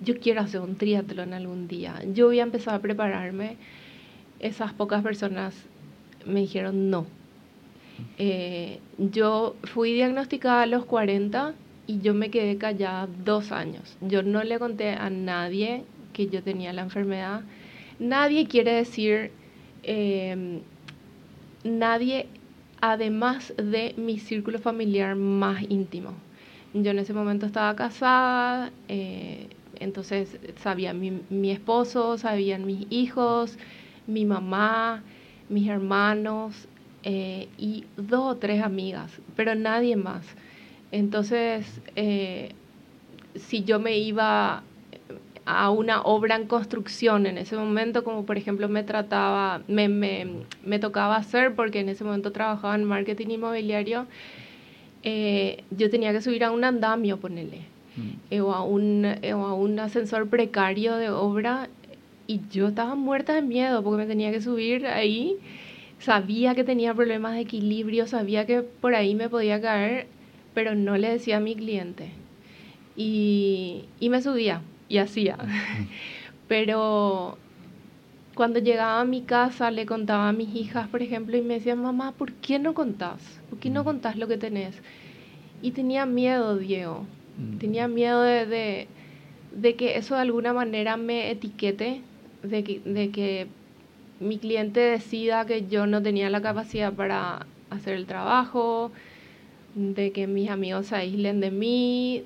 yo 0.01 0.19
quiero 0.19 0.41
hacer 0.41 0.59
un 0.59 0.75
triatlón 0.75 1.33
algún 1.33 1.69
día, 1.69 2.01
yo 2.13 2.25
voy 2.25 2.41
a 2.41 2.43
empezar 2.43 2.75
a 2.75 2.79
prepararme, 2.79 3.55
esas 4.41 4.73
pocas 4.73 5.01
personas 5.03 5.55
me 6.25 6.41
dijeron 6.41 6.89
no 6.89 7.16
eh, 8.17 8.79
yo 8.97 9.55
fui 9.63 9.93
diagnosticada 9.93 10.63
a 10.63 10.65
los 10.65 10.85
40 10.85 11.53
y 11.87 11.99
yo 11.99 12.13
me 12.13 12.29
quedé 12.29 12.57
callada 12.57 13.07
dos 13.23 13.51
años. 13.51 13.97
Yo 14.01 14.23
no 14.23 14.43
le 14.43 14.59
conté 14.59 14.91
a 14.91 15.09
nadie 15.09 15.83
que 16.13 16.27
yo 16.27 16.43
tenía 16.43 16.73
la 16.73 16.81
enfermedad. 16.81 17.41
Nadie 17.99 18.47
quiere 18.47 18.73
decir, 18.73 19.31
em, 19.83 20.61
nadie 21.63 22.27
además 22.81 23.53
de 23.57 23.93
mi 23.97 24.19
círculo 24.19 24.59
familiar 24.59 25.15
más 25.15 25.63
íntimo. 25.69 26.11
Yo 26.73 26.91
en 26.91 26.99
ese 26.99 27.13
momento 27.13 27.45
estaba 27.45 27.75
casada, 27.75 28.71
eh, 28.87 29.47
entonces 29.79 30.37
sabía 30.61 30.93
mi, 30.93 31.21
mi 31.29 31.51
esposo, 31.51 32.17
sabían 32.17 32.65
mis 32.65 32.85
hijos, 32.91 33.57
mi 34.05 34.25
mamá, 34.25 35.03
mis 35.49 35.67
hermanos, 35.69 36.67
eh, 37.09 37.47
y 37.57 37.85
dos 37.95 38.35
o 38.35 38.35
tres 38.35 38.61
amigas, 38.61 39.09
pero 39.37 39.55
nadie 39.55 39.95
más. 39.95 40.25
Entonces, 40.91 41.65
eh, 41.95 42.51
si 43.35 43.63
yo 43.63 43.79
me 43.79 43.97
iba 43.97 44.61
a 45.45 45.69
una 45.69 46.01
obra 46.01 46.35
en 46.35 46.47
construcción 46.47 47.25
en 47.25 47.37
ese 47.37 47.55
momento, 47.55 48.03
como 48.03 48.25
por 48.25 48.37
ejemplo 48.37 48.67
me 48.67 48.83
trataba, 48.83 49.61
me, 49.69 49.87
me, 49.87 50.27
me 50.65 50.79
tocaba 50.79 51.15
hacer, 51.15 51.55
porque 51.55 51.79
en 51.79 51.87
ese 51.87 52.03
momento 52.03 52.33
trabajaba 52.33 52.75
en 52.75 52.83
marketing 52.83 53.27
inmobiliario, 53.27 54.05
eh, 55.03 55.63
yo 55.71 55.89
tenía 55.89 56.11
que 56.11 56.21
subir 56.21 56.43
a 56.43 56.51
un 56.51 56.65
andamio, 56.65 57.21
ponele, 57.21 57.61
mm. 57.95 58.41
o, 58.41 58.53
a 58.53 58.65
un, 58.65 59.05
o 59.05 59.45
a 59.45 59.53
un 59.53 59.79
ascensor 59.79 60.27
precario 60.27 60.97
de 60.97 61.09
obra, 61.09 61.69
y 62.27 62.41
yo 62.51 62.67
estaba 62.67 62.95
muerta 62.95 63.33
de 63.33 63.43
miedo 63.43 63.81
porque 63.81 64.03
me 64.03 64.07
tenía 64.07 64.29
que 64.33 64.41
subir 64.41 64.85
ahí 64.87 65.37
Sabía 65.99 66.55
que 66.55 66.63
tenía 66.63 66.93
problemas 66.93 67.33
de 67.33 67.41
equilibrio, 67.41 68.07
sabía 68.07 68.45
que 68.45 68.61
por 68.61 68.95
ahí 68.95 69.15
me 69.15 69.29
podía 69.29 69.59
caer, 69.59 70.07
pero 70.53 70.75
no 70.75 70.97
le 70.97 71.09
decía 71.09 71.37
a 71.37 71.41
mi 71.41 71.55
cliente. 71.55 72.09
Y, 72.95 73.85
y 73.99 74.09
me 74.09 74.21
subía 74.21 74.61
y 74.89 74.97
hacía. 74.97 75.37
pero 76.47 77.37
cuando 78.37 78.59
llegaba 78.59 79.01
a 79.01 79.05
mi 79.05 79.23
casa 79.23 79.71
le 79.71 79.87
contaba 79.87 80.29
a 80.29 80.33
mis 80.33 80.55
hijas, 80.55 80.87
por 80.87 81.01
ejemplo, 81.01 81.35
y 81.35 81.41
me 81.41 81.55
decían, 81.55 81.81
mamá, 81.81 82.11
¿por 82.11 82.33
qué 82.33 82.59
no 82.59 82.73
contás? 82.75 83.19
¿Por 83.49 83.59
qué 83.59 83.69
no 83.71 83.83
contás 83.83 84.15
lo 84.15 84.27
que 84.27 84.37
tenés? 84.37 84.75
Y 85.61 85.71
tenía 85.71 86.05
miedo, 86.05 86.55
Diego. 86.57 87.05
Mm. 87.37 87.57
Tenía 87.57 87.87
miedo 87.87 88.21
de, 88.21 88.45
de, 88.45 88.87
de, 89.53 89.75
que 89.75 89.97
eso 89.97 90.13
de 90.15 90.21
alguna 90.21 90.53
manera 90.53 90.97
me 90.97 91.31
etiquete, 91.31 92.01
de 92.43 92.63
que, 92.63 92.79
de 92.81 93.09
que 93.09 93.47
mi 94.19 94.37
cliente 94.37 94.79
decida 94.79 95.45
que 95.45 95.67
yo 95.67 95.87
no 95.87 96.01
tenía 96.01 96.29
la 96.29 96.41
capacidad 96.41 96.93
para 96.93 97.45
hacer 97.69 97.95
el 97.95 98.05
trabajo, 98.05 98.91
de 99.75 100.11
que 100.11 100.25
mis 100.25 100.49
amigos 100.49 100.87
se 100.87 100.95
aíslen 100.95 101.39
de 101.39 101.51
mí, 101.51 102.23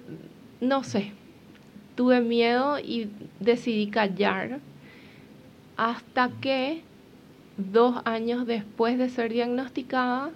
no 0.62 0.84
sé. 0.84 1.12
Tuve 1.96 2.22
miedo 2.22 2.80
y 2.80 3.10
decidí 3.40 3.88
callar 3.88 4.60
hasta 5.76 6.30
que 6.40 6.82
dos 7.58 8.02
años 8.06 8.48
después 8.48 8.98
de 8.98 9.10
ser 9.10 9.34
diagnosticada, 9.34 10.32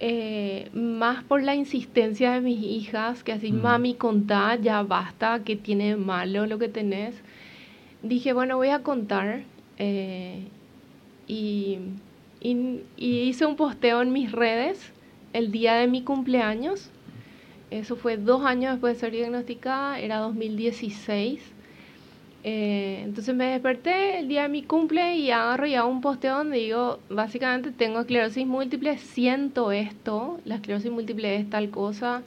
eh, 0.00 0.70
más 0.72 1.24
por 1.24 1.42
la 1.42 1.54
insistencia 1.54 2.32
de 2.32 2.40
mis 2.40 2.62
hijas, 2.62 3.22
que 3.22 3.32
así, 3.32 3.52
mami, 3.52 3.94
contá, 3.94 4.56
ya 4.56 4.82
basta, 4.82 5.40
que 5.44 5.56
tiene 5.56 5.96
malo 5.96 6.46
lo 6.46 6.58
que 6.58 6.68
tenés, 6.68 7.16
dije, 8.02 8.32
bueno, 8.32 8.56
voy 8.56 8.68
a 8.68 8.82
contar 8.82 9.42
Eh, 9.78 10.44
y, 11.26 11.78
y, 12.40 12.82
hice 12.96 13.46
un 13.46 13.56
posteo 13.56 14.02
en 14.02 14.12
mis 14.12 14.32
redes 14.32 14.92
el 15.32 15.50
día 15.52 15.74
de 15.74 15.86
mi 15.86 16.02
cumpleaños. 16.02 16.90
Eso 17.70 17.96
fue 17.96 18.16
dos 18.16 18.44
años 18.44 18.72
después 18.72 18.94
de 18.94 19.00
ser 19.00 19.12
diagnosticada, 19.12 20.00
era 20.00 20.18
2016. 20.18 21.40
Eh, 22.44 23.02
entonces 23.04 23.34
me 23.34 23.46
desperté 23.46 24.20
el 24.20 24.28
día 24.28 24.42
de 24.42 24.48
mi 24.48 24.62
cumple 24.62 25.16
y 25.16 25.30
agarro 25.30 25.88
un 25.88 26.00
posteo 26.00 26.38
donde 26.38 26.58
digo, 26.58 27.00
básicamente 27.10 27.72
tengo 27.72 28.00
esclerosis 28.00 28.46
múltiple, 28.46 28.96
siento 28.98 29.72
esto, 29.72 30.40
la 30.44 30.54
esclerosis 30.56 30.90
múltiple 30.90 31.36
es 31.36 31.50
tal 31.50 31.70
cosa 31.70 32.22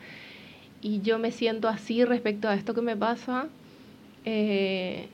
y 0.81 1.01
yo 1.01 1.17
me 1.17 1.31
siento 1.31 1.69
así 1.69 2.03
respecto 2.03 2.49
a 2.49 2.55
esto 2.55 2.73
que 2.73 2.81
me 2.81 2.97
pasa. 2.97 3.47
Eh, 4.25 5.07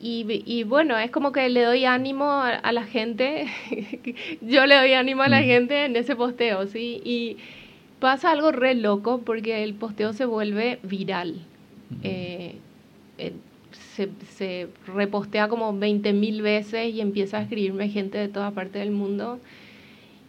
y, 0.00 0.64
bueno, 0.64 0.98
es 0.98 1.10
como 1.10 1.32
que 1.32 1.48
le 1.48 1.62
doy 1.62 1.84
ánimo 1.84 2.30
a, 2.30 2.72
la 2.72 2.84
gente, 2.84 3.46
yo 4.42 4.66
le 4.66 4.76
doy 4.76 4.92
ánimo 4.92 5.22
a 5.22 5.28
la 5.28 5.40
mm. 5.40 5.44
gente 5.44 5.84
en 5.86 5.96
ese 5.96 6.14
posteo, 6.14 6.66
¿sí? 6.66 7.00
Y 7.04 7.38
pasa 8.00 8.30
algo 8.30 8.52
re 8.52 8.74
loco 8.74 9.22
porque 9.24 9.62
el 9.62 9.74
posteo 9.74 10.12
se 10.12 10.26
vuelve 10.26 10.78
viral. 10.82 11.36
Eh, 12.02 12.56
se, 13.96 14.08
se, 14.36 14.68
repostea 14.86 15.48
como 15.48 15.76
20 15.76 16.12
mil 16.12 16.42
veces 16.42 16.92
y 16.92 17.00
empieza 17.00 17.38
a 17.38 17.42
escribirme 17.42 17.88
gente 17.88 18.18
de 18.18 18.28
toda 18.28 18.50
parte 18.50 18.80
del 18.80 18.90
mundo. 18.90 19.40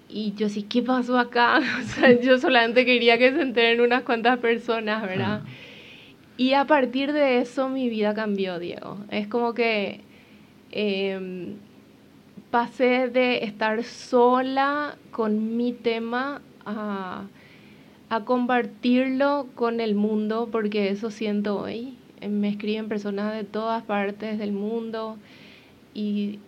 Y 0.07 0.34
yo 0.36 0.50
sí, 0.50 0.63
¿qué 0.63 0.81
pasó 0.81 1.17
acá? 1.17 1.60
O 1.79 1.84
sea, 1.84 2.19
yo 2.19 2.38
solamente 2.38 2.86
quería 2.86 3.17
que 3.17 3.34
se 3.34 3.41
enteren 3.41 3.81
unas 3.81 4.03
cuantas 4.03 4.39
personas, 4.39 5.01
¿verdad? 5.01 5.41
Y 6.38 6.54
a 6.54 6.65
partir 6.65 7.13
de 7.13 7.39
eso 7.39 7.70
mi 7.70 7.89
vida 7.89 8.13
cambió, 8.13 8.60
Diego. 8.60 8.98
Es 9.10 9.27
como 9.27 9.54
que 9.54 10.01
em, 10.72 11.56
pasé 12.51 13.08
de 13.08 13.46
estar 13.46 13.84
sola 13.84 14.98
con 15.12 15.56
mi 15.56 15.72
tema 15.72 16.42
a, 16.65 17.24
a 18.10 18.25
compartirlo 18.25 19.48
con 19.56 19.80
el 19.80 19.96
mundo, 19.96 20.50
porque 20.51 20.89
eso 20.89 21.10
siento 21.10 21.58
hoy. 21.60 21.98
Me 22.27 22.50
escriben 22.50 22.89
personas 22.89 23.34
de 23.34 23.44
todas 23.44 23.84
partes 23.84 24.38
del 24.38 24.51
mundo 24.51 25.18
y 25.94 26.39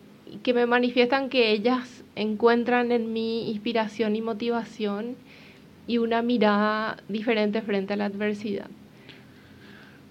que 0.43 0.53
me 0.53 0.65
manifiestan 0.65 1.29
que 1.29 1.51
ellas 1.51 2.03
encuentran 2.15 2.91
en 2.91 3.13
mí 3.13 3.49
inspiración 3.49 4.15
y 4.15 4.21
motivación 4.21 5.15
y 5.87 5.99
una 5.99 6.21
mirada 6.21 6.97
diferente 7.07 7.61
frente 7.61 7.93
a 7.93 7.97
la 7.97 8.05
adversidad. 8.05 8.67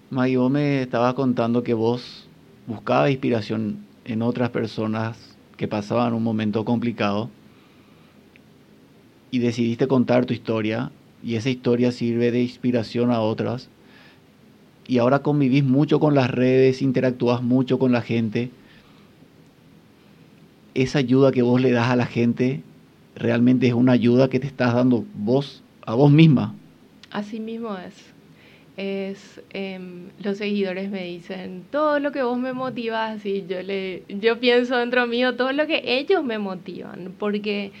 Vos 0.09 0.49
me 0.49 0.83
estabas 0.83 1.15
contando 1.15 1.63
que 1.63 1.73
vos 1.73 2.29
buscabas 2.65 3.11
inspiración 3.11 3.85
en 4.05 4.21
otras 4.21 4.51
personas 4.51 5.35
que 5.57 5.67
pasaban 5.67 6.13
un 6.13 6.23
momento 6.23 6.63
complicado 6.63 7.29
y 9.31 9.39
decidiste 9.39 9.85
contar 9.87 10.25
tu 10.25 10.33
historia 10.33 10.91
y 11.21 11.35
esa 11.35 11.49
historia 11.49 11.91
sirve 11.91 12.31
de 12.31 12.41
inspiración 12.41 13.11
a 13.11 13.19
otras 13.19 13.67
y 14.87 14.99
ahora 14.99 15.19
convivís 15.19 15.65
mucho 15.65 15.99
con 15.99 16.15
las 16.15 16.31
redes, 16.31 16.81
interactúas 16.81 17.43
mucho 17.43 17.77
con 17.77 17.91
la 17.91 18.01
gente. 18.01 18.49
Esa 20.73 20.99
ayuda 20.99 21.33
que 21.33 21.41
vos 21.41 21.59
le 21.59 21.71
das 21.71 21.89
a 21.89 21.97
la 21.97 22.05
gente 22.05 22.63
realmente 23.17 23.67
es 23.67 23.73
una 23.73 23.91
ayuda 23.91 24.29
que 24.29 24.39
te 24.39 24.47
estás 24.47 24.73
dando 24.73 25.03
vos 25.15 25.63
a 25.85 25.95
vos 25.95 26.09
misma. 26.09 26.55
Así 27.11 27.41
mismo 27.41 27.77
es 27.77 28.16
es 28.77 29.41
em, 29.49 30.09
los 30.23 30.37
seguidores 30.37 30.91
me 30.91 31.03
dicen 31.03 31.65
todo 31.71 31.99
lo 31.99 32.11
que 32.11 32.21
vos 32.21 32.37
me 32.37 32.53
motivas 32.53 33.25
y 33.25 33.45
yo 33.47 33.63
le 33.63 34.03
yo 34.07 34.39
pienso 34.39 34.77
dentro 34.77 35.07
mío 35.07 35.35
todo 35.35 35.51
lo 35.51 35.65
que 35.65 35.81
ellos 35.83 36.23
me 36.23 36.37
motivan 36.37 37.15
porque 37.17 37.71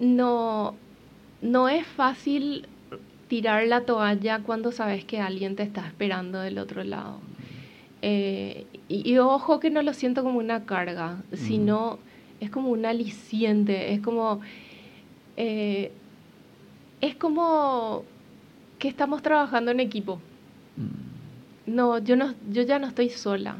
no 0.00 0.74
no 1.40 1.68
es 1.68 1.86
fácil 1.86 2.66
tirar 3.28 3.68
la 3.68 3.82
toalla 3.82 4.40
cuando 4.40 4.72
sabes 4.72 5.04
que 5.04 5.20
alguien 5.20 5.54
te 5.54 5.62
está 5.62 5.86
esperando 5.86 6.40
del 6.40 6.58
otro 6.58 6.82
lado. 6.82 7.20
Eh, 8.02 8.66
y, 8.88 9.18
ojo 9.18 9.60
que 9.60 9.70
no 9.70 9.82
lo 9.82 9.92
siento 9.92 10.22
como 10.22 10.38
una 10.38 10.64
carga 10.66 11.16
sino 11.32 11.98
es 12.38 12.48
como 12.48 12.68
un 12.68 12.86
aliciente 12.86 13.92
es 13.92 14.00
como 14.00 14.40
eh, 15.36 15.90
es 17.00 17.16
como 17.16 18.04
que 18.78 18.88
estamos 18.88 19.22
trabajando 19.22 19.70
en 19.70 19.80
equipo. 19.80 20.20
No, 21.66 21.98
yo, 21.98 22.16
no, 22.16 22.34
yo 22.50 22.62
ya 22.62 22.78
no 22.78 22.86
estoy 22.86 23.10
sola. 23.10 23.56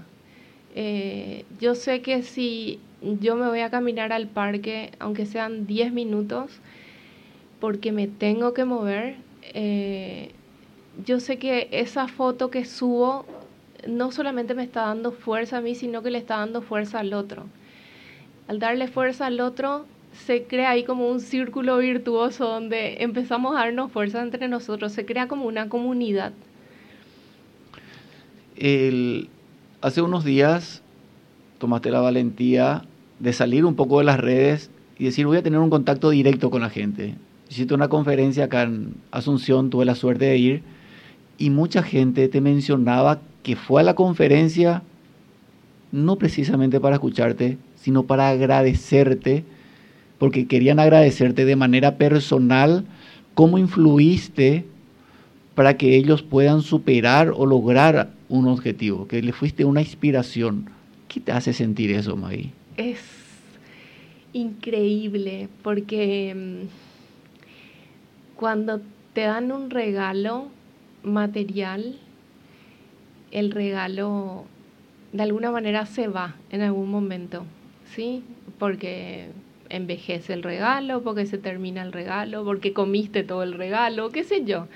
Eh, 0.75 1.45
yo 1.61 1.75
sé 1.75 2.03
que 2.03 2.23
si 2.23 2.79
yo 3.03 3.37
me 3.37 3.49
voy 3.49 3.61
a 3.61 3.71
caminar 3.71 4.13
al 4.13 4.29
parque, 4.29 4.93
aunque 4.99 5.27
sean 5.27 5.67
10 5.67 5.93
minutos, 5.93 6.61
porque 7.61 7.93
me 7.93 8.07
tengo 8.07 8.55
que 8.55 8.65
mover, 8.65 9.17
eh, 9.43 10.31
yo 11.05 11.21
sé 11.21 11.39
que 11.39 11.69
esa 11.71 12.09
foto 12.09 12.51
que 12.51 12.65
subo 12.65 13.27
no 13.87 14.11
solamente 14.11 14.55
me 14.55 14.65
está 14.65 14.83
dando 14.83 15.13
fuerza 15.13 15.59
a 15.59 15.61
mí, 15.61 15.75
sino 15.75 16.03
que 16.03 16.11
le 16.11 16.19
está 16.19 16.39
dando 16.39 16.63
fuerza 16.63 17.01
al 17.01 17.13
otro. 17.13 17.47
Al 18.49 18.59
darle 18.59 18.89
fuerza 18.89 19.27
al 19.27 19.41
otro, 19.41 19.87
se 20.27 20.45
crea 20.45 20.71
ahí 20.71 20.85
como 20.85 21.09
un 21.09 21.21
círculo 21.21 21.79
virtuoso 21.79 22.49
donde 22.49 23.03
empezamos 23.03 23.57
a 23.57 23.61
darnos 23.61 23.93
fuerza 23.93 24.23
entre 24.23 24.49
nosotros, 24.49 24.93
se 24.93 25.05
crea 25.05 25.29
como 25.29 25.47
una 25.47 25.69
comunidad. 25.69 26.33
hace 29.81 30.03
unos 30.03 30.25
días 30.25 30.83
tomaste 31.59 31.91
la 31.91 32.01
valentía 32.01 32.85
de 33.21 33.33
salir 33.33 33.65
un 33.65 33.75
poco 33.75 33.99
de 33.99 34.05
las 34.05 34.19
redes 34.19 34.71
y 34.99 35.05
decir 35.05 35.27
voy 35.27 35.39
a 35.39 35.43
tener 35.43 35.61
un 35.61 35.71
contacto 35.71 36.11
directo 36.11 36.51
con 36.51 36.63
la 36.63 36.71
gente. 36.71 37.15
Hiciste 37.49 37.75
una 37.75 37.89
conferencia 37.89 38.45
acá 38.45 38.63
en 38.63 38.95
Asunción, 39.11 39.71
tuve 39.71 39.85
la 39.85 39.95
suerte 39.95 40.27
de 40.27 40.37
ir 40.37 40.63
y 41.39 41.51
mucha 41.51 41.83
gente 41.83 42.29
te 42.29 42.41
mencionaba 42.41 43.21
que 43.43 43.57
fue 43.57 43.81
a 43.81 43.85
la 43.85 43.95
conferencia 43.95 44.83
no 45.91 46.17
precisamente 46.17 46.81
para 46.81 46.97
escucharte, 46.97 47.57
sino 47.77 48.03
para 48.03 48.29
agradecerte 48.29 49.45
porque 50.19 50.47
querían 50.47 50.81
agradecerte 50.81 51.45
de 51.45 51.57
manera 51.57 51.97
personal 51.97 52.85
cómo 53.35 53.59
influiste 53.59 54.65
para 55.55 55.77
que 55.77 55.97
ellos 55.97 56.23
puedan 56.23 56.63
superar 56.63 57.33
o 57.35 57.47
lograr 57.47 58.11
un 58.29 58.47
objetivo, 58.47 59.09
que 59.09 59.23
le 59.23 59.33
fuiste 59.33 59.65
una 59.65 59.81
inspiración. 59.81 60.71
¿Qué 61.09 61.21
te 61.21 61.33
hace 61.33 61.53
sentir 61.53 61.91
eso, 61.91 62.17
Maggie? 62.17 62.51
Es 62.77 63.01
increíble 64.33 65.49
porque 65.63 66.35
mm, 66.35 66.67
cuando 68.37 68.81
te 69.15 69.23
dan 69.23 69.51
un 69.51 69.71
regalo 69.71 70.49
material, 71.03 71.97
el 73.31 73.51
regalo 73.51 74.45
de 75.13 75.23
alguna 75.23 75.51
manera 75.51 75.87
se 75.87 76.09
va 76.09 76.37
en 76.51 76.61
algún 76.61 76.91
momento, 76.91 77.45
¿sí? 77.95 78.23
Porque 78.59 79.31
envejece 79.71 80.33
el 80.33 80.43
regalo, 80.43 81.03
porque 81.03 81.27
se 81.27 81.39
termina 81.39 81.83
el 81.83 81.93
regalo, 81.93 82.45
porque 82.45 82.73
comiste 82.73 83.23
todo 83.23 83.43
el 83.43 83.55
regalo, 83.55 84.11
qué 84.11 84.25
sé 84.25 84.45
yo. 84.45 84.67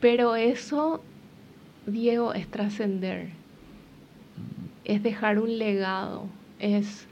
Pero 0.00 0.36
eso, 0.36 1.02
Diego, 1.86 2.34
es 2.34 2.48
trascender, 2.48 3.28
es 4.84 5.02
dejar 5.02 5.38
un 5.38 5.58
legado, 5.58 6.26
es, 6.58 7.06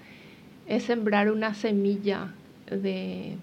es 0.67 0.85
sembrar 0.85 1.31
una 1.31 1.55
semilla 1.55 2.33
de, 2.71 3.37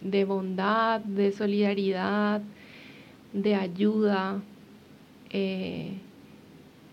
de 0.00 0.24
bondad, 0.24 1.00
de 1.00 1.32
solidaridad, 1.32 2.42
de 3.32 3.54
ayuda. 3.54 4.40
Eh, 5.30 5.92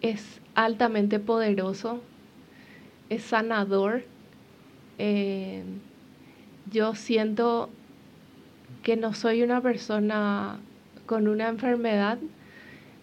es 0.01 0.41
altamente 0.55 1.19
poderoso, 1.19 2.01
es 3.09 3.23
sanador 3.23 4.03
eh, 4.97 5.63
yo 6.71 6.95
siento 6.95 7.69
que 8.83 8.95
no 8.97 9.13
soy 9.13 9.43
una 9.43 9.61
persona 9.61 10.59
con 11.05 11.27
una 11.27 11.49
enfermedad, 11.49 12.17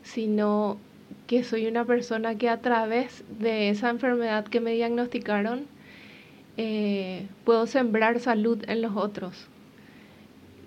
sino 0.03 0.79
que 1.27 1.45
soy 1.45 1.67
una 1.67 1.85
persona 1.85 2.37
que 2.37 2.49
a 2.49 2.61
través 2.61 3.25
de 3.39 3.69
esa 3.71 3.91
enfermedad 3.91 4.45
que 4.45 4.61
me 4.61 4.73
diagnosticaron, 4.73 5.67
eh, 6.57 7.27
puedo 7.45 7.67
sembrar 7.67 8.21
salud 8.21 8.63
en 8.69 8.83
los 8.83 8.97
otros. 8.97 9.49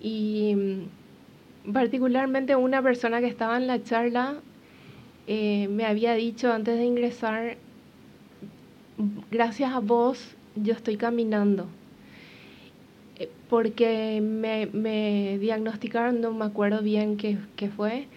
Y 0.00 0.54
mm, 0.54 1.72
particularmente 1.72 2.56
una 2.56 2.82
persona 2.82 3.20
que 3.20 3.26
estaba 3.26 3.56
en 3.56 3.66
la 3.66 3.82
charla 3.82 4.36
eh, 5.26 5.68
me 5.68 5.84
había 5.84 6.14
dicho 6.14 6.52
antes 6.52 6.78
de 6.78 6.84
ingresar, 6.84 7.56
gracias 9.30 9.72
a 9.72 9.80
vos 9.80 10.36
yo 10.56 10.72
estoy 10.74 10.96
caminando. 10.96 11.66
Eh, 13.18 13.30
porque 13.48 14.20
me, 14.20 14.66
me 14.66 15.38
diagnosticaron, 15.38 16.20
no 16.20 16.32
me 16.32 16.44
acuerdo 16.44 16.82
bien 16.82 17.16
qué, 17.16 17.38
qué, 17.56 17.68
fue, 17.68 18.08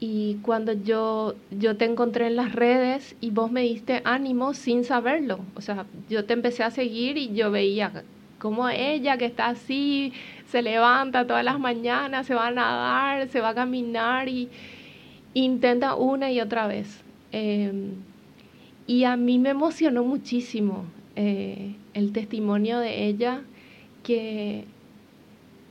Y 0.00 0.36
cuando 0.42 0.72
yo, 0.72 1.34
yo 1.50 1.76
te 1.76 1.84
encontré 1.86 2.26
en 2.26 2.36
las 2.36 2.52
redes 2.54 3.16
y 3.20 3.30
vos 3.30 3.50
me 3.50 3.62
diste 3.62 4.02
ánimo 4.04 4.54
sin 4.54 4.84
saberlo. 4.84 5.40
O 5.54 5.60
sea, 5.60 5.86
yo 6.10 6.24
te 6.24 6.34
empecé 6.34 6.62
a 6.64 6.70
seguir 6.70 7.16
y 7.16 7.34
yo 7.34 7.50
veía 7.50 8.04
como 8.38 8.68
ella 8.68 9.16
que 9.16 9.24
está 9.24 9.48
así, 9.48 10.12
se 10.48 10.62
levanta 10.62 11.26
todas 11.26 11.44
las 11.44 11.58
mañanas, 11.58 12.26
se 12.26 12.34
va 12.34 12.48
a 12.48 12.50
nadar, 12.50 13.28
se 13.28 13.40
va 13.40 13.50
a 13.50 13.54
caminar 13.54 14.28
y 14.28 14.48
intenta 15.34 15.94
una 15.94 16.30
y 16.30 16.40
otra 16.40 16.66
vez. 16.66 17.02
Em, 17.32 17.92
y 18.86 19.04
a 19.04 19.16
mí 19.16 19.38
me 19.38 19.50
emocionó 19.50 20.04
muchísimo 20.04 20.84
eh, 21.16 21.74
el 21.94 22.12
testimonio 22.12 22.78
de 22.78 23.06
ella, 23.06 23.42
que, 24.02 24.64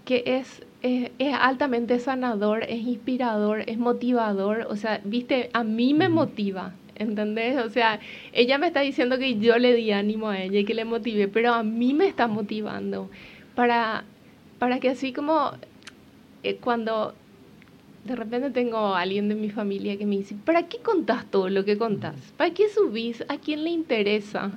que 0.04 0.24
es, 0.26 0.64
es, 0.82 1.12
altamente 1.40 2.00
sanador, 2.00 2.64
es 2.64 2.82
inspirador, 2.82 3.62
es 3.68 3.78
motivador. 3.78 4.68
O 4.70 4.76
sea, 4.76 5.02
viste, 5.04 5.50
a 5.54 5.64
mí 5.64 5.94
me 5.94 6.10
motiva. 6.10 6.74
¿Entendés? 6.98 7.58
O 7.62 7.70
sea, 7.70 8.00
ella 8.32 8.58
me 8.58 8.68
está 8.68 8.80
diciendo 8.80 9.18
que 9.18 9.38
yo 9.38 9.58
le 9.58 9.74
di 9.74 9.92
ánimo 9.92 10.30
a 10.30 10.42
ella 10.42 10.60
y 10.60 10.66
que 10.66 10.74
le 10.74 10.86
motive, 10.86 11.28
pero 11.28 11.54
a 11.54 11.62
mí 11.62 11.94
me 11.94 12.08
está 12.08 12.28
motivando 12.28 13.10
para, 13.54 14.06
para 14.60 14.80
que 14.80 14.90
así 14.90 15.12
como 15.12 15.52
eh, 16.44 16.56
cuando 16.56 17.14
de 18.06 18.16
repente 18.16 18.52
tengo 18.52 18.78
a 18.78 19.02
alguien 19.02 19.28
de 19.28 19.36
mi 19.36 19.50
familia 19.50 19.98
que 19.98 20.06
me 20.06 20.18
dice, 20.18 20.36
¿para 20.46 20.68
qué 20.68 20.78
contás 20.78 21.30
todo 21.30 21.50
lo 21.50 21.66
que 21.66 21.78
contás? 21.78 22.16
¿Para 22.38 22.54
qué 22.54 22.70
subís? 22.70 23.26
¿A 23.28 23.38
quién 23.38 23.64
le 23.64 23.72
interesa? 23.72 24.52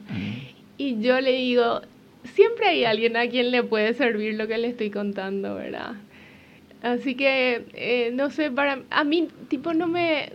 Y 0.79 1.01
yo 1.01 1.21
le 1.21 1.33
digo, 1.33 1.83
siempre 2.25 2.69
hay 2.69 2.85
alguien 2.85 3.17
a 3.17 3.29
quien 3.29 3.51
le 3.51 3.63
puede 3.63 3.93
servir 3.95 4.35
lo 4.35 4.47
que 4.47 4.59
le 4.59 4.69
estoy 4.69 4.91
contando, 4.91 5.57
¿verdad? 5.57 5.97
Así 6.83 7.15
que, 7.15 7.67
eh, 7.75 8.11
no 8.15 8.31
sé, 8.31 8.51
para 8.51 8.83
a 8.89 9.05
mí, 9.05 9.29
tipo, 9.49 9.75
no 9.75 9.89
me, 9.89 10.33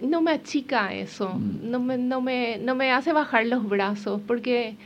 no 0.00 0.22
me 0.22 0.32
achica 0.32 0.94
eso, 0.94 1.38
no 1.62 1.80
me, 1.80 1.98
no, 1.98 2.20
me, 2.20 2.58
no 2.58 2.74
me 2.76 2.92
hace 2.92 3.12
bajar 3.12 3.46
los 3.46 3.68
brazos, 3.68 4.20
porque 4.26 4.76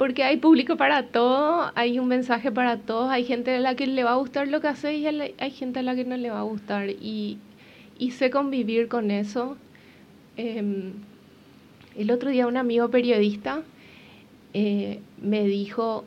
porque 0.00 0.24
hay 0.24 0.38
público 0.38 0.78
para 0.78 1.08
todo, 1.08 1.72
hay 1.74 1.98
un 1.98 2.08
mensaje 2.08 2.50
para 2.50 2.78
todos, 2.78 3.10
hay 3.10 3.22
gente 3.26 3.56
a 3.56 3.60
la 3.60 3.74
que 3.74 3.86
le 3.86 4.02
va 4.02 4.12
a 4.12 4.16
gustar 4.16 4.48
lo 4.48 4.62
que 4.62 4.68
hace 4.68 4.94
y 4.94 5.06
hay 5.06 5.50
gente 5.50 5.80
a 5.80 5.82
la 5.82 5.94
que 5.94 6.06
no 6.06 6.16
le 6.16 6.30
va 6.30 6.38
a 6.38 6.44
gustar. 6.44 6.88
Y, 6.88 7.38
sé 8.12 8.30
convivir 8.30 8.88
con 8.88 9.10
eso. 9.10 9.58
Em, 10.38 10.94
el 11.96 12.10
otro 12.10 12.30
día 12.30 12.46
un 12.46 12.56
amigo 12.56 12.88
periodista 12.88 13.62
eh, 14.52 15.00
me 15.20 15.44
dijo, 15.46 16.04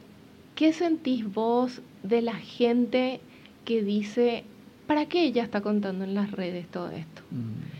¿qué 0.55 0.73
sentís 0.73 1.31
vos 1.31 1.81
de 2.03 2.21
la 2.21 2.35
gente 2.35 3.19
que 3.65 3.83
dice, 3.83 4.43
¿para 4.87 5.05
qué 5.05 5.23
ella 5.23 5.43
está 5.43 5.61
contando 5.61 6.03
en 6.03 6.13
las 6.13 6.31
redes 6.31 6.67
todo 6.67 6.89
esto? 6.89 7.21
Mm. 7.31 7.73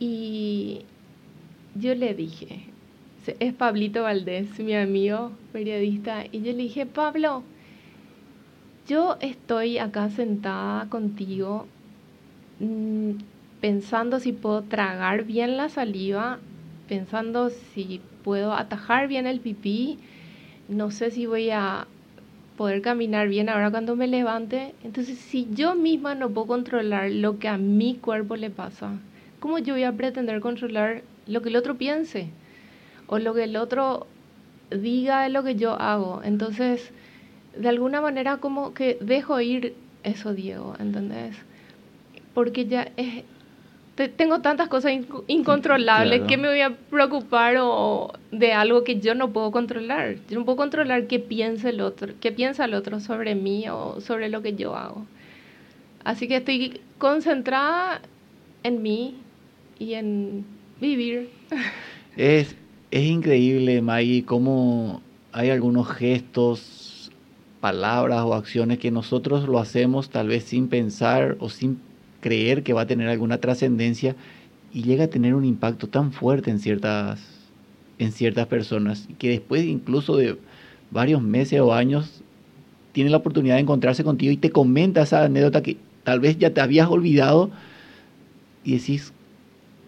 Y 0.00 0.80
yo 1.74 1.94
le 1.94 2.14
dije, 2.14 2.66
es 3.38 3.52
Pablito 3.54 4.02
Valdés, 4.02 4.58
mi 4.58 4.74
amigo 4.74 5.32
periodista, 5.52 6.24
y 6.30 6.42
yo 6.42 6.52
le 6.52 6.62
dije, 6.62 6.86
Pablo, 6.86 7.42
yo 8.86 9.16
estoy 9.20 9.78
acá 9.78 10.08
sentada 10.10 10.88
contigo 10.88 11.66
mm, 12.60 13.12
pensando 13.60 14.20
si 14.20 14.32
puedo 14.32 14.62
tragar 14.62 15.24
bien 15.24 15.56
la 15.56 15.68
saliva, 15.68 16.38
pensando 16.88 17.50
si 17.50 18.00
puedo 18.24 18.52
atajar 18.52 19.08
bien 19.08 19.26
el 19.26 19.40
pipí, 19.40 19.98
no 20.68 20.90
sé 20.90 21.10
si 21.10 21.26
voy 21.26 21.50
a 21.50 21.86
poder 22.56 22.82
caminar 22.82 23.28
bien 23.28 23.48
ahora 23.48 23.70
cuando 23.70 23.94
me 23.94 24.08
levante. 24.08 24.74
Entonces, 24.82 25.18
si 25.18 25.48
yo 25.52 25.74
misma 25.74 26.14
no 26.14 26.30
puedo 26.30 26.46
controlar 26.46 27.10
lo 27.10 27.38
que 27.38 27.48
a 27.48 27.58
mi 27.58 27.94
cuerpo 27.94 28.36
le 28.36 28.50
pasa, 28.50 28.98
¿cómo 29.38 29.58
yo 29.58 29.74
voy 29.74 29.84
a 29.84 29.92
pretender 29.92 30.40
controlar 30.40 31.02
lo 31.26 31.42
que 31.42 31.50
el 31.50 31.56
otro 31.56 31.76
piense? 31.76 32.30
o 33.08 33.18
lo 33.18 33.34
que 33.34 33.44
el 33.44 33.56
otro 33.56 34.06
diga 34.70 35.22
de 35.22 35.30
lo 35.30 35.42
que 35.42 35.56
yo 35.56 35.72
hago. 35.80 36.20
Entonces, 36.22 36.90
de 37.56 37.68
alguna 37.68 38.00
manera 38.00 38.36
como 38.36 38.74
que 38.74 38.98
dejo 39.00 39.40
ir 39.40 39.74
eso, 40.04 40.32
Diego, 40.32 40.74
¿entendés? 40.78 41.36
Porque 42.34 42.66
ya 42.66 42.92
es, 42.96 43.24
tengo 44.06 44.40
tantas 44.40 44.68
cosas 44.68 44.92
incontrolables 45.26 46.22
que 46.28 46.36
me 46.36 46.48
voy 46.48 46.60
a 46.60 46.70
preocupar 46.70 47.56
o, 47.60 48.12
de 48.30 48.52
algo 48.52 48.84
que 48.84 49.00
yo 49.00 49.16
no 49.16 49.32
puedo 49.32 49.50
controlar. 49.50 50.16
Yo 50.30 50.38
no 50.38 50.44
puedo 50.44 50.56
controlar 50.56 51.08
qué 51.08 51.18
piensa 51.18 51.70
el 51.70 51.80
otro, 51.80 52.14
qué 52.20 52.30
piensa 52.30 52.66
el 52.66 52.74
otro 52.74 53.00
sobre 53.00 53.34
mí 53.34 53.68
o 53.68 54.00
sobre 54.00 54.28
lo 54.28 54.40
que 54.40 54.54
yo 54.54 54.76
hago. 54.76 55.04
Así 56.04 56.28
que 56.28 56.36
estoy 56.36 56.80
concentrada 56.98 58.00
en 58.62 58.82
mí 58.82 59.16
y 59.80 59.94
en 59.94 60.44
vivir. 60.80 61.30
Es, 62.16 62.54
es 62.92 63.04
increíble, 63.04 63.82
Maggie, 63.82 64.24
cómo 64.24 65.02
hay 65.32 65.50
algunos 65.50 65.88
gestos, 65.88 67.10
palabras 67.60 68.22
o 68.22 68.34
acciones 68.34 68.78
que 68.78 68.90
nosotros 68.90 69.48
lo 69.48 69.58
hacemos 69.58 70.10
tal 70.10 70.28
vez 70.28 70.44
sin 70.44 70.68
pensar 70.68 71.36
o 71.40 71.48
sin 71.48 71.80
creer 72.20 72.62
que 72.62 72.72
va 72.72 72.82
a 72.82 72.86
tener 72.86 73.08
alguna 73.08 73.38
trascendencia 73.38 74.16
y 74.72 74.82
llega 74.82 75.04
a 75.04 75.08
tener 75.08 75.34
un 75.34 75.44
impacto 75.44 75.88
tan 75.88 76.12
fuerte 76.12 76.50
en 76.50 76.58
ciertas, 76.58 77.20
en 77.98 78.12
ciertas 78.12 78.46
personas 78.46 79.08
que 79.18 79.30
después 79.30 79.64
incluso 79.64 80.16
de 80.16 80.38
varios 80.90 81.22
meses 81.22 81.60
o 81.60 81.72
años 81.72 82.22
tiene 82.92 83.10
la 83.10 83.18
oportunidad 83.18 83.56
de 83.56 83.62
encontrarse 83.62 84.04
contigo 84.04 84.32
y 84.32 84.36
te 84.36 84.50
comenta 84.50 85.02
esa 85.02 85.24
anécdota 85.24 85.62
que 85.62 85.76
tal 86.04 86.20
vez 86.20 86.38
ya 86.38 86.52
te 86.52 86.60
habías 86.60 86.88
olvidado 86.88 87.50
y 88.64 88.72
decís 88.72 89.12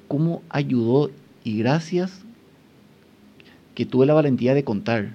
cómo 0.09 0.43
ayudó 0.49 1.11
y 1.45 1.59
gracias 1.59 2.23
que 3.75 3.87
tuve 3.87 4.07
la 4.07 4.15
valentía 4.15 4.55
de 4.55 4.65
contar. 4.65 5.15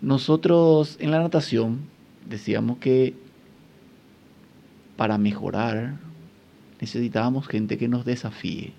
Nosotros 0.00 0.96
en 1.00 1.10
la 1.10 1.18
natación 1.18 1.80
decíamos 2.28 2.78
que 2.78 3.14
para 4.96 5.18
mejorar 5.18 5.96
necesitábamos 6.80 7.46
gente 7.46 7.78
que 7.78 7.88
nos 7.88 8.04
desafíe, 8.04 8.72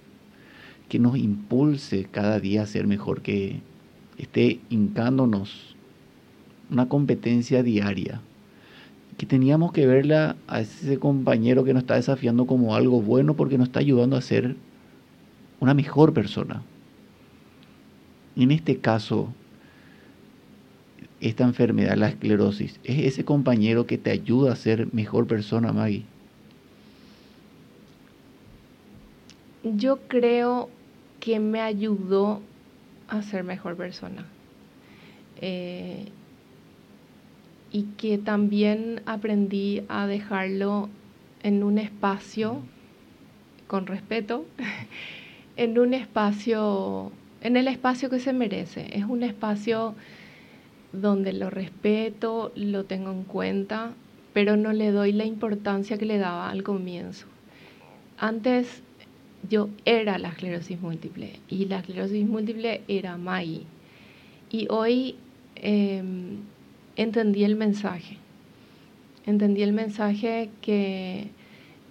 que 0.89 0.99
nos 0.99 1.17
impulse 1.17 2.05
cada 2.05 2.39
día 2.39 2.61
a 2.61 2.67
ser 2.67 2.87
mejor, 2.87 3.21
que 3.21 3.61
esté 4.17 4.59
hincándonos 4.69 5.75
una 6.69 6.87
competencia 6.87 7.63
diaria, 7.63 8.21
que 9.17 9.25
teníamos 9.25 9.71
que 9.71 9.87
verla 9.87 10.35
a 10.47 10.61
ese 10.61 10.99
compañero 10.99 11.63
que 11.63 11.73
nos 11.73 11.83
está 11.83 11.95
desafiando 11.95 12.45
como 12.45 12.75
algo 12.75 13.01
bueno 13.01 13.35
porque 13.35 13.57
nos 13.57 13.69
está 13.69 13.79
ayudando 13.79 14.17
a 14.17 14.21
ser 14.21 14.55
una 15.59 15.73
mejor 15.73 16.13
persona. 16.13 16.63
En 18.35 18.51
este 18.51 18.77
caso, 18.77 19.33
esta 21.27 21.43
enfermedad, 21.43 21.95
la 21.95 22.09
esclerosis, 22.09 22.79
es 22.83 22.99
ese 23.05 23.25
compañero 23.25 23.87
que 23.87 23.97
te 23.97 24.11
ayuda 24.11 24.53
a 24.53 24.55
ser 24.55 24.93
mejor 24.93 25.27
persona, 25.27 25.73
Maggie. 25.73 26.03
Yo 29.63 29.97
creo 30.07 30.69
que 31.19 31.39
me 31.39 31.61
ayudó 31.61 32.41
a 33.07 33.21
ser 33.23 33.43
mejor 33.43 33.75
persona. 33.75 34.25
Eh, 35.41 36.05
y 37.71 37.83
que 37.97 38.17
también 38.17 39.01
aprendí 39.05 39.83
a 39.89 40.07
dejarlo 40.07 40.89
en 41.43 41.63
un 41.63 41.77
espacio 41.77 42.59
con 43.67 43.87
respeto, 43.87 44.45
en 45.57 45.79
un 45.79 45.93
espacio 45.93 47.11
en 47.45 47.57
el 47.57 47.67
espacio 47.67 48.09
que 48.09 48.19
se 48.19 48.33
merece. 48.33 48.87
Es 48.91 49.05
un 49.05 49.21
espacio 49.21 49.93
donde 50.95 51.33
lo 51.33 51.49
respeto, 51.49 52.51
lo 52.55 52.85
tengo 52.85 53.11
en 53.11 53.23
cuenta, 53.23 53.93
pero 54.33 54.57
no 54.57 54.73
le 54.73 54.91
doy 54.91 55.11
la 55.11 55.25
importancia 55.25 55.97
que 55.97 56.05
le 56.05 56.17
daba 56.17 56.49
al 56.49 56.63
comienzo. 56.63 57.25
Antes 58.17 58.81
yo 59.49 59.69
era 59.85 60.17
la 60.17 60.29
esclerosis 60.29 60.79
múltiple 60.79 61.39
y 61.49 61.65
la 61.65 61.79
esclerosis 61.79 62.27
múltiple 62.27 62.81
era 62.87 63.17
Maggie. 63.17 63.63
Y 64.49 64.67
hoy 64.69 65.15
em, 65.55 66.39
entendí 66.95 67.43
el 67.43 67.55
mensaje. 67.55 68.17
Entendí 69.25 69.63
el 69.63 69.73
mensaje 69.73 70.49
que 70.61 71.29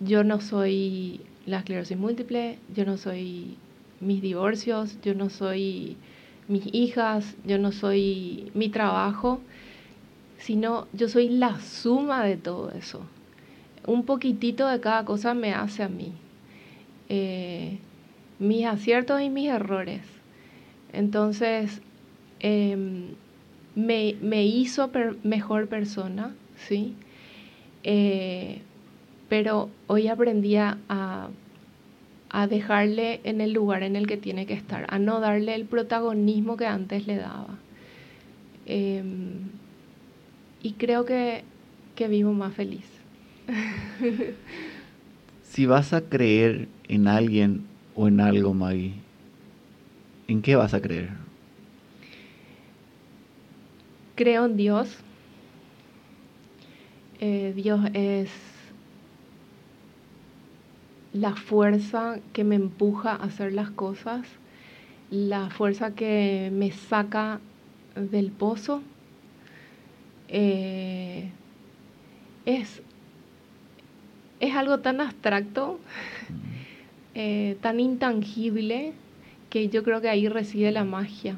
yo 0.00 0.24
no 0.24 0.40
soy 0.40 1.20
la 1.46 1.58
esclerosis 1.58 1.96
múltiple, 1.96 2.58
yo 2.74 2.84
no 2.84 2.96
soy 2.96 3.56
mis 4.00 4.22
divorcios, 4.22 4.98
yo 5.02 5.14
no 5.14 5.30
soy 5.30 5.96
mis 6.48 6.72
hijas, 6.74 7.36
yo 7.44 7.58
no 7.58 7.72
soy 7.72 8.50
mi 8.54 8.68
trabajo, 8.68 9.40
sino 10.38 10.86
yo 10.92 11.08
soy 11.08 11.28
la 11.28 11.60
suma 11.60 12.24
de 12.24 12.36
todo 12.36 12.70
eso. 12.72 13.00
Un 13.86 14.04
poquitito 14.04 14.68
de 14.68 14.80
cada 14.80 15.04
cosa 15.04 15.34
me 15.34 15.54
hace 15.54 15.82
a 15.82 15.88
mí. 15.88 16.12
Eh, 17.08 17.78
mis 18.38 18.66
aciertos 18.66 19.20
y 19.20 19.30
mis 19.30 19.48
errores. 19.48 20.02
Entonces, 20.92 21.80
em, 22.40 23.14
me, 23.74 24.44
hizo 24.44 24.90
mejor 25.22 25.68
persona, 25.68 26.34
¿sí? 26.56 26.94
Eh, 27.82 28.60
pero 29.28 29.70
hoy 29.86 30.08
aprendí 30.08 30.56
a 30.56 30.78
dejarle 32.48 33.20
en 33.24 33.40
el 33.40 33.52
lugar 33.52 33.82
en 33.84 33.94
el 33.94 34.06
que 34.06 34.16
tiene 34.16 34.44
que 34.44 34.54
estar, 34.54 34.86
a 34.88 34.98
no 34.98 35.20
darle 35.20 35.54
el 35.54 35.66
protagonismo 35.66 36.56
que 36.56 36.66
antes 36.66 37.06
le 37.06 37.16
daba. 37.16 37.58
Em, 38.66 39.50
y 40.62 40.72
creo 40.72 41.04
que, 41.04 41.44
que 41.94 42.08
vivo 42.08 42.32
más 42.32 42.54
feliz. 42.54 42.86
si 45.42 45.66
vas 45.66 45.92
a 45.92 46.00
creer 46.00 46.68
en 46.88 47.06
alguien 47.06 47.62
o 47.94 48.08
en 48.08 48.20
algo, 48.20 48.52
Maggie, 48.52 48.94
¿en 50.26 50.42
qué 50.42 50.56
vas 50.56 50.74
a 50.74 50.80
creer? 50.80 51.10
Creo 54.16 54.46
en 54.46 54.56
Dios. 54.56 54.96
Eh, 57.20 57.52
Dios 57.54 57.80
es 57.94 58.30
la 61.14 61.36
fuerza 61.36 62.18
que 62.32 62.42
me 62.44 62.56
empuja 62.56 63.12
a 63.12 63.24
hacer 63.24 63.52
las 63.52 63.70
cosas, 63.70 64.26
la 65.10 65.48
fuerza 65.48 65.94
que 65.94 66.50
me 66.52 66.72
saca 66.72 67.40
del 67.94 68.32
pozo. 68.32 68.82
Eh, 70.28 71.30
es, 72.46 72.82
es 74.40 74.54
algo 74.56 74.80
tan 74.80 75.00
abstracto, 75.00 75.78
eh, 77.14 77.56
tan 77.60 77.78
intangible, 77.78 78.92
que 79.50 79.68
yo 79.68 79.84
creo 79.84 80.00
que 80.00 80.08
ahí 80.08 80.28
reside 80.28 80.72
la 80.72 80.84
magia. 80.84 81.36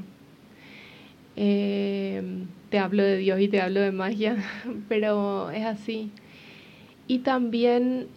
Eh, 1.37 2.23
te 2.71 2.79
hablo 2.79 3.03
de 3.03 3.19
Dios 3.19 3.41
y 3.41 3.49
te 3.49 3.61
hablo 3.61 3.81
de 3.81 3.93
magia, 3.93 4.37
pero 4.89 5.51
es 5.51 5.67
así. 5.67 6.11
Y 7.07 7.19
también, 7.19 8.09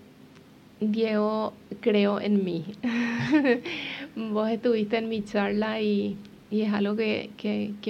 Diego, 0.79 1.53
creo 1.81 2.21
en 2.21 2.43
mí. 2.45 2.65
Vos 4.15 4.49
estuviste 4.49 4.97
en 4.97 5.09
mi 5.09 5.23
charla 5.23 5.81
y, 5.81 6.17
es 6.51 6.73
algo 6.73 6.95
que, 6.95 7.29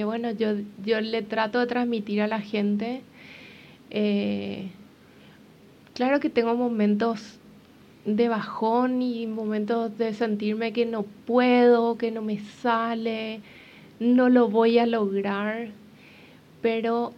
bueno, 0.04 0.32
yo, 0.32 0.56
yo 0.84 1.00
le 1.00 1.22
trato 1.22 1.60
de 1.60 1.68
transmitir 1.68 2.22
a 2.22 2.28
la 2.28 2.42
gente. 2.42 3.02
Eh, 3.92 4.70
claro 5.94 6.20
que 6.20 6.30
tengo 6.30 6.56
momentos 6.56 7.40
de 8.06 8.28
bajón 8.28 9.02
y 9.02 9.28
momentos 9.28 9.98
de 9.98 10.14
sentirme 10.14 10.74
que 10.74 10.86
no 10.86 11.04
puedo, 11.04 11.98
que 11.98 12.12
no 12.12 12.22
me 12.22 12.40
sale, 12.40 13.42
no 14.00 14.30
lo 14.30 14.50
voy 14.50 14.80
a 14.80 14.88
lograr, 14.88 15.70
pero 16.62 17.14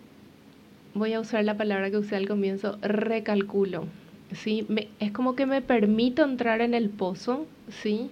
voy 0.93 1.13
a 1.13 1.21
usar 1.21 1.45
la 1.45 1.55
palabra 1.55 1.89
que 1.91 1.97
usé 1.97 2.17
al 2.17 2.27
comienzo, 2.27 2.77
recalculo. 2.81 3.85
¿Sí? 4.33 4.65
es 4.99 5.11
como 5.11 5.35
que 5.35 5.45
me 5.45 5.61
permito 5.61 6.23
entrar 6.23 6.61
en 6.61 6.73
el 6.73 6.89
pozo, 6.89 7.45
¿sí? 7.69 8.09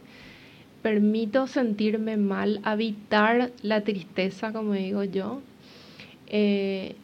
permito 0.82 1.48
sentirme 1.48 2.18
mal, 2.18 2.62
habitar 2.64 3.52
la 3.62 3.82
tristeza, 3.82 4.54
como 4.54 4.74
digo 4.74 5.04
yo, 5.04 5.42
eh, 6.28 6.96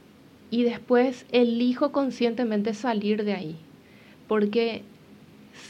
y 0.49 0.63
después 0.63 1.25
elijo 1.31 1.91
conscientemente 1.91 2.73
salir 2.73 3.23
de 3.25 3.33
ahí, 3.33 3.55
porque 4.27 4.83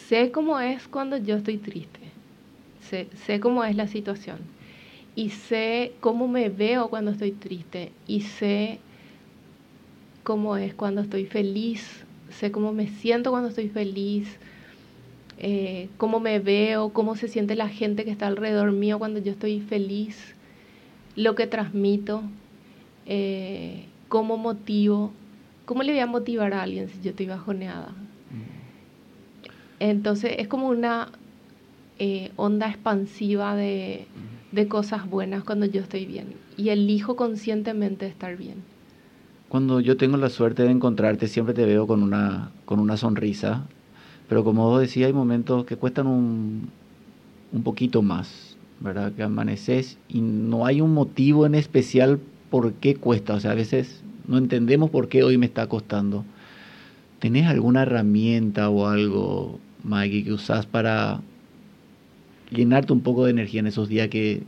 sé 0.07 0.31
cómo 0.31 0.59
es 0.59 0.87
cuando 0.87 1.17
yo 1.17 1.37
estoy 1.37 1.57
triste, 1.57 1.99
sé, 2.81 3.07
sé 3.25 3.39
cómo 3.39 3.63
es 3.63 3.75
la 3.75 3.87
situación 3.87 4.39
y 5.15 5.29
sé 5.29 5.93
cómo 6.01 6.27
me 6.27 6.49
veo 6.49 6.89
cuando 6.89 7.11
estoy 7.11 7.31
triste 7.31 7.91
y 8.05 8.21
sé 8.21 8.79
cómo 10.23 10.57
es 10.57 10.73
cuando 10.73 11.01
estoy 11.01 11.25
feliz, 11.25 12.04
sé 12.39 12.51
cómo 12.51 12.73
me 12.73 12.87
siento 12.87 13.31
cuando 13.31 13.49
estoy 13.49 13.69
feliz, 13.69 14.27
eh, 15.37 15.89
cómo 15.97 16.19
me 16.19 16.39
veo, 16.39 16.89
cómo 16.89 17.15
se 17.15 17.27
siente 17.27 17.55
la 17.55 17.69
gente 17.69 18.05
que 18.05 18.11
está 18.11 18.27
alrededor 18.27 18.71
mío 18.71 18.99
cuando 18.99 19.19
yo 19.19 19.31
estoy 19.31 19.61
feliz, 19.61 20.35
lo 21.15 21.35
que 21.35 21.47
transmito, 21.47 22.23
eh, 23.05 23.85
cómo 24.07 24.37
motivo, 24.37 25.11
cómo 25.65 25.83
le 25.83 25.91
voy 25.91 26.01
a 26.01 26.07
motivar 26.07 26.53
a 26.53 26.63
alguien 26.63 26.89
si 26.89 27.01
yo 27.01 27.11
estoy 27.11 27.27
bajoneada. 27.27 27.93
Entonces 29.79 30.35
es 30.37 30.47
como 30.47 30.69
una 30.69 31.11
eh, 31.99 32.31
onda 32.35 32.69
expansiva 32.69 33.55
de 33.55 34.07
de 34.55 34.69
cosas 34.69 35.07
buenas 35.09 35.43
cuando 35.43 35.65
yo 35.65 35.81
estoy 35.81 36.05
bien 36.05 36.33
y 36.55 36.69
elijo 36.69 37.17
conscientemente 37.17 38.07
estar 38.07 38.37
bien. 38.37 38.63
Cuando 39.55 39.79
yo 39.79 39.95
tengo 39.95 40.17
la 40.17 40.29
suerte 40.29 40.63
de 40.63 40.71
encontrarte, 40.71 41.29
siempre 41.29 41.53
te 41.53 41.65
veo 41.65 41.87
con 41.87 42.03
una, 42.03 42.51
con 42.65 42.81
una 42.81 42.97
sonrisa, 42.97 43.65
pero 44.27 44.43
como 44.43 44.67
vos 44.67 44.81
decías, 44.81 45.07
hay 45.07 45.13
momentos 45.13 45.63
que 45.63 45.77
cuestan 45.77 46.07
un, 46.07 46.67
un 47.53 47.63
poquito 47.63 48.01
más, 48.01 48.57
¿verdad? 48.81 49.13
Que 49.13 49.23
amaneces 49.23 49.97
y 50.09 50.19
no 50.19 50.65
hay 50.65 50.81
un 50.81 50.93
motivo 50.93 51.45
en 51.45 51.55
especial 51.55 52.19
por 52.49 52.73
qué 52.73 52.95
cuesta, 52.95 53.35
o 53.35 53.39
sea, 53.39 53.51
a 53.51 53.55
veces 53.55 54.03
no 54.27 54.37
entendemos 54.37 54.89
por 54.89 55.07
qué 55.07 55.23
hoy 55.23 55.37
me 55.37 55.45
está 55.45 55.67
costando. 55.67 56.25
¿Tenés 57.19 57.47
alguna 57.47 57.83
herramienta 57.83 58.69
o 58.69 58.87
algo, 58.87 59.61
Maggie, 59.85 60.25
que 60.25 60.33
usás 60.33 60.65
para 60.65 61.21
llenarte 62.51 62.91
un 62.91 62.99
poco 62.99 63.23
de 63.23 63.31
energía 63.31 63.61
en 63.61 63.67
esos 63.67 63.87
días 63.87 64.09
que 64.09 64.43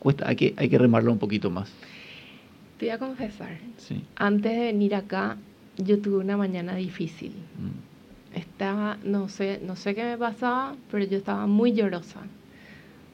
cuesta, 0.00 0.28
hay 0.28 0.36
que, 0.36 0.54
hay 0.58 0.68
que 0.68 0.76
remarlo 0.76 1.10
un 1.12 1.18
poquito 1.18 1.50
más. 1.50 1.72
Te 2.78 2.86
voy 2.86 2.94
a 2.94 2.98
confesar, 2.98 3.56
antes 4.16 4.52
de 4.52 4.64
venir 4.66 4.94
acá, 4.94 5.38
yo 5.78 5.98
tuve 5.98 6.18
una 6.18 6.36
mañana 6.36 6.74
difícil. 6.74 7.32
Mm. 7.32 8.36
Estaba, 8.36 8.98
no 9.02 9.30
sé, 9.30 9.60
no 9.64 9.76
sé 9.76 9.94
qué 9.94 10.04
me 10.04 10.18
pasaba, 10.18 10.76
pero 10.90 11.04
yo 11.06 11.16
estaba 11.16 11.46
muy 11.46 11.72
llorosa. 11.72 12.20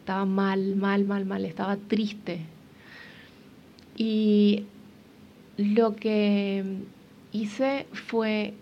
Estaba 0.01 0.25
mal, 0.25 0.75
mal, 0.75 1.05
mal, 1.05 1.25
mal, 1.27 1.45
estaba 1.45 1.77
triste. 1.77 2.41
Y 3.97 4.65
lo 5.57 5.95
que 5.95 6.65
hice 7.31 7.87
fue 7.93 8.55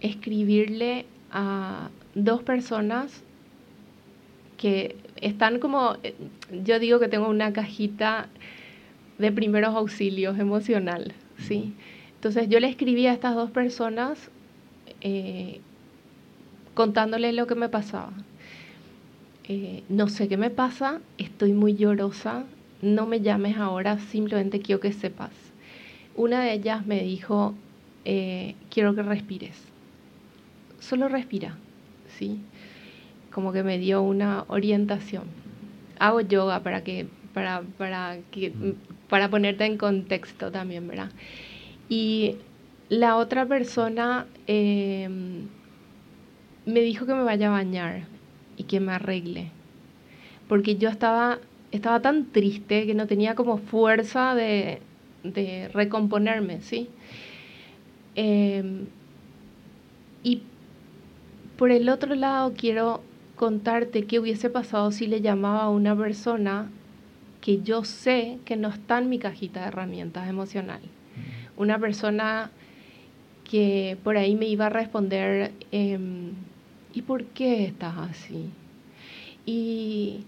escribirle 0.00 1.06
a 1.30 1.88
dos 2.16 2.42
personas 2.42 3.22
que 4.56 4.96
están 5.20 5.60
como, 5.60 5.96
yo 6.64 6.80
digo 6.80 6.98
que 6.98 7.06
tengo 7.06 7.28
una 7.28 7.52
cajita 7.52 8.28
de 9.18 9.32
primeros 9.32 9.74
auxilios 9.74 10.38
emocional, 10.38 11.12
¿sí? 11.38 11.74
Entonces 12.14 12.48
yo 12.48 12.60
le 12.60 12.68
escribí 12.68 13.06
a 13.06 13.12
estas 13.12 13.34
dos 13.34 13.50
personas 13.50 14.30
eh, 15.00 15.60
contándoles 16.74 17.34
lo 17.34 17.46
que 17.46 17.54
me 17.54 17.68
pasaba. 17.68 18.12
Eh, 19.48 19.82
no 19.88 20.08
sé 20.08 20.28
qué 20.28 20.36
me 20.36 20.50
pasa, 20.50 21.00
estoy 21.18 21.52
muy 21.52 21.76
llorosa, 21.76 22.44
no 22.82 23.06
me 23.06 23.20
llames 23.20 23.56
ahora, 23.56 23.98
simplemente 23.98 24.60
quiero 24.60 24.80
que 24.80 24.92
sepas. 24.92 25.32
Una 26.16 26.42
de 26.42 26.54
ellas 26.54 26.86
me 26.86 27.02
dijo, 27.02 27.54
eh, 28.04 28.54
quiero 28.70 28.94
que 28.94 29.02
respires. 29.02 29.56
Solo 30.80 31.08
respira, 31.08 31.56
¿sí? 32.08 32.40
como 33.36 33.52
que 33.52 33.62
me 33.62 33.76
dio 33.76 34.00
una 34.00 34.46
orientación. 34.48 35.24
Hago 35.98 36.22
yoga 36.22 36.60
para 36.60 36.82
que, 36.82 37.06
para, 37.34 37.60
para, 37.76 38.16
que, 38.30 38.50
para 39.08 39.28
ponerte 39.28 39.64
en 39.64 39.78
contexto 39.78 40.50
también, 40.50 40.88
¿verdad? 40.88 41.10
Y 41.88 42.36
la 42.88 43.16
otra 43.16 43.46
persona 43.46 44.26
em, 44.46 45.46
me 46.64 46.80
dijo 46.80 47.06
que 47.06 47.14
me 47.14 47.22
vaya 47.22 47.48
a 47.48 47.50
bañar 47.50 48.04
y 48.56 48.64
que 48.64 48.80
me 48.80 48.92
arregle. 48.92 49.50
Porque 50.48 50.76
yo 50.76 50.88
estaba, 50.88 51.38
estaba 51.72 52.00
tan 52.00 52.26
triste 52.26 52.86
que 52.86 52.94
no 52.94 53.06
tenía 53.06 53.34
como 53.34 53.58
fuerza 53.58 54.34
de, 54.34 54.80
de 55.22 55.68
recomponerme, 55.68 56.60
¿sí? 56.60 56.88
Em, 58.14 58.86
y 60.22 60.42
por 61.56 61.70
el 61.70 61.88
otro 61.88 62.14
lado 62.14 62.54
quiero 62.56 63.02
contarte 63.36 64.06
qué 64.06 64.18
hubiese 64.18 64.50
pasado 64.50 64.90
si 64.90 65.06
le 65.06 65.20
llamaba 65.20 65.64
a 65.64 65.70
una 65.70 65.94
persona 65.96 66.70
que 67.46 67.62
yo 67.62 67.84
sé 67.84 68.38
que 68.44 68.56
no 68.56 68.70
está 68.70 68.98
en 68.98 69.08
mi 69.08 69.20
cajita 69.20 69.60
de 69.60 69.68
herramientas 69.68 70.28
emocional. 70.28 70.80
Mm. 70.80 71.60
Una 71.62 71.78
persona 71.78 72.50
que 73.48 73.96
por 74.02 74.16
ahí 74.16 74.34
me 74.34 74.46
iba 74.46 74.66
a 74.66 74.68
responder, 74.68 75.52
em, 75.70 76.32
¿y 76.92 77.02
por 77.02 77.22
qué 77.26 77.66
estás 77.66 77.98
así? 77.98 78.46
Y, 79.46 80.24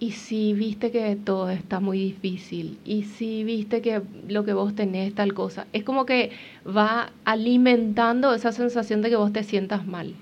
y 0.00 0.12
si 0.12 0.54
viste 0.54 0.90
que 0.90 1.16
todo 1.16 1.50
está 1.50 1.80
muy 1.80 1.98
difícil, 1.98 2.78
y 2.86 3.02
si 3.02 3.44
viste 3.44 3.82
que 3.82 4.00
lo 4.26 4.46
que 4.46 4.54
vos 4.54 4.74
tenés 4.74 5.14
tal 5.14 5.34
cosa, 5.34 5.66
es 5.74 5.84
como 5.84 6.06
que 6.06 6.30
va 6.66 7.12
alimentando 7.26 8.32
esa 8.32 8.52
sensación 8.52 9.02
de 9.02 9.10
que 9.10 9.16
vos 9.16 9.34
te 9.34 9.44
sientas 9.44 9.86
mal. 9.86 10.14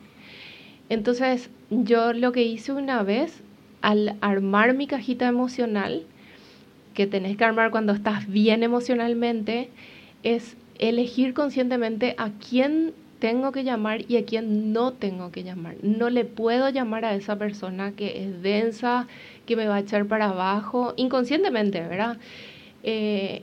Entonces, 0.89 1.51
yo 1.71 2.13
lo 2.13 2.33
que 2.33 2.43
hice 2.43 2.73
una 2.73 3.05
vez 3.05 3.45
al 3.81 4.17
armar 4.21 4.75
mi 4.75 4.89
cajita 4.89 5.29
emocional, 5.29 6.05
que 6.95 7.07
tenés 7.07 7.37
que 7.37 7.45
armar 7.45 7.71
cuando 7.71 7.93
estás 7.93 8.29
bien 8.29 8.63
emocionalmente, 8.63 9.71
es 10.23 10.57
elegir 10.79 11.35
conscientemente 11.35 12.15
a 12.19 12.31
quién 12.31 12.93
tengo 13.19 13.53
que 13.53 13.63
llamar 13.63 14.01
y 14.11 14.17
a 14.17 14.25
quién 14.25 14.73
no 14.73 14.93
tengo 14.93 15.31
que 15.31 15.45
llamar. 15.45 15.77
No 15.83 16.11
le 16.11 16.25
puedo 16.25 16.69
llamar 16.71 17.05
a 17.05 17.15
esa 17.15 17.37
persona 17.37 17.93
que 17.93 18.25
es 18.25 18.43
densa, 18.43 19.07
que 19.47 19.55
me 19.55 19.69
va 19.69 19.77
a 19.77 19.81
echar 19.81 20.07
para 20.07 20.31
abajo, 20.31 20.95
inconscientemente, 20.97 21.81
¿verdad? 21.81 22.19
Eh, 22.83 23.43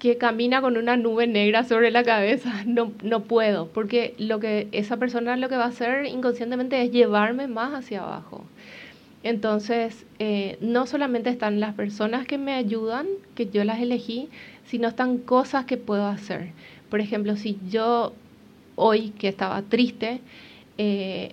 que 0.00 0.18
camina 0.18 0.60
con 0.60 0.76
una 0.76 0.96
nube 0.96 1.26
negra 1.26 1.64
sobre 1.64 1.90
la 1.90 2.02
cabeza. 2.02 2.52
No, 2.66 2.92
no 3.02 3.22
puedo, 3.22 3.68
porque 3.68 4.14
lo 4.18 4.40
que 4.40 4.68
esa 4.72 4.96
persona 4.96 5.36
lo 5.36 5.48
que 5.48 5.56
va 5.56 5.64
a 5.64 5.68
hacer 5.68 6.06
inconscientemente 6.06 6.82
es 6.82 6.90
llevarme 6.90 7.46
más 7.46 7.74
hacia 7.74 8.02
abajo. 8.02 8.44
Entonces, 9.22 10.06
eh, 10.18 10.56
no 10.60 10.86
solamente 10.86 11.30
están 11.30 11.58
las 11.60 11.74
personas 11.74 12.26
que 12.26 12.38
me 12.38 12.54
ayudan, 12.54 13.06
que 13.34 13.46
yo 13.46 13.64
las 13.64 13.80
elegí, 13.80 14.28
sino 14.66 14.88
están 14.88 15.18
cosas 15.18 15.64
que 15.64 15.76
puedo 15.76 16.06
hacer. 16.06 16.52
Por 16.90 17.00
ejemplo, 17.00 17.36
si 17.36 17.58
yo 17.68 18.12
hoy 18.76 19.10
que 19.18 19.28
estaba 19.28 19.62
triste, 19.62 20.20
eh, 20.78 21.32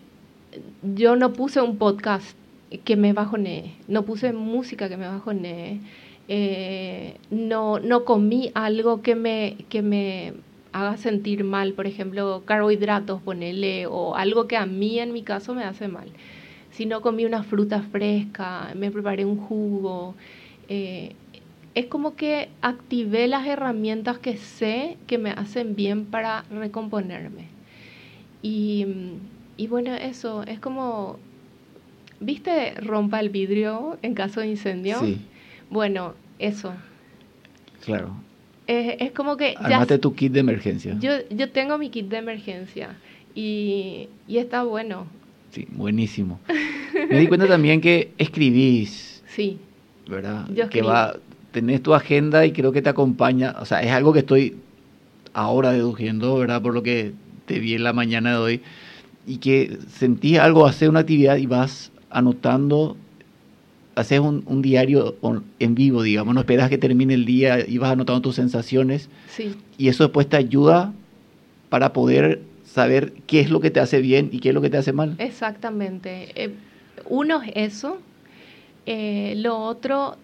yo 0.95 1.15
no 1.15 1.33
puse 1.33 1.61
un 1.61 1.77
podcast 1.77 2.35
que 2.83 2.95
me 2.95 3.13
bajonee, 3.13 3.75
no 3.87 4.03
puse 4.03 4.33
música 4.33 4.89
que 4.89 4.97
me 4.97 5.07
bajonee, 5.07 5.79
eh, 6.27 7.17
no, 7.29 7.79
no 7.79 8.05
comí 8.05 8.51
algo 8.55 9.01
que 9.01 9.15
me, 9.15 9.57
que 9.69 9.81
me 9.81 10.33
haga 10.71 10.97
sentir 10.97 11.43
mal, 11.43 11.73
por 11.73 11.85
ejemplo, 11.85 12.41
carbohidratos, 12.45 13.21
ponele, 13.21 13.85
o 13.85 14.15
algo 14.15 14.47
que 14.47 14.57
a 14.57 14.65
mí 14.65 14.99
en 14.99 15.13
mi 15.13 15.21
caso 15.21 15.53
me 15.53 15.63
hace 15.63 15.87
mal 15.87 16.07
si 16.73 16.85
no 16.85 17.01
comí 17.01 17.25
una 17.25 17.43
fruta 17.43 17.81
fresca, 17.81 18.73
me 18.75 18.91
preparé 18.91 19.25
un 19.25 19.37
jugo. 19.37 20.15
Eh, 20.67 21.13
es 21.75 21.85
como 21.85 22.15
que 22.15 22.49
activé 22.61 23.27
las 23.27 23.47
herramientas 23.47 24.17
que 24.17 24.37
sé 24.37 24.97
que 25.07 25.17
me 25.17 25.31
hacen 25.31 25.75
bien 25.75 26.05
para 26.05 26.45
recomponerme. 26.51 27.45
Y, 28.41 28.85
y 29.55 29.67
bueno, 29.67 29.93
eso 29.93 30.43
es 30.43 30.59
como, 30.59 31.17
¿viste 32.19 32.73
rompa 32.75 33.19
el 33.19 33.29
vidrio 33.29 33.97
en 34.01 34.13
caso 34.13 34.41
de 34.41 34.47
incendio? 34.47 34.99
Sí. 34.99 35.19
Bueno, 35.69 36.13
eso. 36.39 36.73
Claro. 37.85 38.15
Es, 38.67 38.95
es 38.99 39.11
como 39.11 39.37
que... 39.37 39.55
Armate 39.57 39.97
tu 39.97 40.13
kit 40.13 40.31
de 40.31 40.39
emergencia. 40.39 40.95
Yo, 40.99 41.11
yo 41.29 41.49
tengo 41.51 41.77
mi 41.77 41.89
kit 41.89 42.07
de 42.07 42.17
emergencia 42.17 42.95
y, 43.35 44.09
y 44.27 44.37
está 44.37 44.63
bueno. 44.63 45.05
Sí, 45.53 45.67
buenísimo. 45.71 46.39
Me 47.09 47.19
di 47.19 47.27
cuenta 47.27 47.47
también 47.47 47.79
que 47.79 48.11
escribís. 48.17 49.21
Sí. 49.27 49.59
¿Verdad? 50.07 50.47
Yo 50.53 50.67
que 50.67 50.81
va, 50.81 51.15
tenés 51.51 51.83
tu 51.83 51.93
agenda 51.93 52.45
y 52.45 52.51
creo 52.51 52.71
que 52.71 52.81
te 52.81 52.89
acompaña. 52.89 53.55
O 53.59 53.65
sea, 53.65 53.83
es 53.83 53.91
algo 53.91 54.13
que 54.13 54.19
estoy 54.19 54.55
ahora 55.33 55.71
deduciendo, 55.71 56.35
¿verdad? 56.37 56.61
Por 56.61 56.73
lo 56.73 56.81
que 56.81 57.13
te 57.45 57.59
vi 57.59 57.75
en 57.75 57.83
la 57.83 57.93
mañana 57.93 58.31
de 58.31 58.37
hoy. 58.37 58.61
Y 59.27 59.37
que 59.37 59.77
sentís 59.89 60.39
algo, 60.39 60.65
hacer 60.65 60.89
una 60.89 61.01
actividad 61.01 61.37
y 61.37 61.45
vas 61.45 61.91
anotando, 62.09 62.97
haces 63.95 64.19
un, 64.19 64.43
un 64.47 64.61
diario 64.63 65.15
en 65.59 65.75
vivo, 65.75 66.01
digamos, 66.01 66.33
no 66.33 66.41
esperas 66.41 66.69
que 66.69 66.77
termine 66.79 67.13
el 67.13 67.25
día 67.25 67.65
y 67.65 67.77
vas 67.77 67.91
anotando 67.91 68.21
tus 68.21 68.35
sensaciones. 68.35 69.07
Sí, 69.27 69.55
Y 69.77 69.87
eso 69.87 70.03
después 70.03 70.27
te 70.27 70.37
ayuda 70.37 70.93
para 71.69 71.93
poder 71.93 72.41
saber 72.73 73.13
qué 73.27 73.39
es 73.39 73.51
lo 73.51 73.59
que 73.59 73.69
te 73.69 73.79
hace 73.79 74.01
bien 74.01 74.29
y 74.31 74.39
qué 74.39 74.49
es 74.49 74.55
lo 74.55 74.61
que 74.61 74.69
te 74.71 74.77
hace 74.77 74.93
mal. 74.93 75.15
exactamente. 75.19 76.29
Eh, 76.35 76.49
uno 77.05 77.41
es 77.43 77.51
eso. 77.55 77.97
Eh, 78.85 79.33
lo 79.37 79.57
otro, 79.59 80.17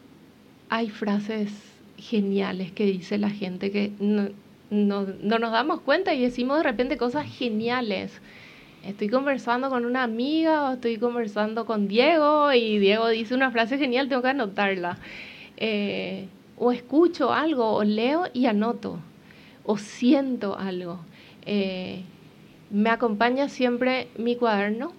hay 0.70 0.90
frases 0.90 1.52
geniales 1.98 2.72
que 2.72 2.86
dice 2.86 3.18
la 3.18 3.30
gente 3.30 3.70
que 3.72 3.92
no, 4.00 4.30
no- 4.72 5.06
no 5.22 5.38
nos 5.40 5.52
damos 5.52 5.82
cuenta 5.82 6.14
y 6.14 6.22
decimos 6.22 6.58
de 6.58 6.64
repente 6.64 6.98
cosas 6.98 7.26
geniales. 7.28 8.20
Estoy 8.86 9.10
conversando 9.10 9.70
con 9.70 9.86
una 9.86 10.04
amiga 10.04 10.70
o 10.70 10.74
estoy 10.74 10.98
conversando 10.98 11.66
con 11.66 11.88
Diego 11.88 12.52
y 12.54 12.80
Diego 12.80 13.10
dice 13.10 13.36
una 13.36 13.52
frase 13.52 13.78
genial, 13.78 14.08
tengo 14.10 14.22
que 14.24 14.30
anotarla. 14.30 14.98
Eh, 15.58 16.26
o 16.58 16.72
escucho 16.72 17.32
algo, 17.32 17.74
o 17.76 17.84
leo 17.84 18.24
y 18.34 18.46
anoto, 18.48 19.00
o 19.66 19.78
siento 19.78 20.58
algo. 20.58 21.00
Me 22.72 22.90
acompaña 22.90 23.50
siempre 23.50 24.08
mi 24.18 24.36
cuaderno 24.36 24.94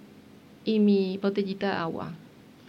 y 0.65 0.79
mi 0.79 1.17
botellita 1.21 1.67
de 1.67 1.73
agua. 1.73 2.13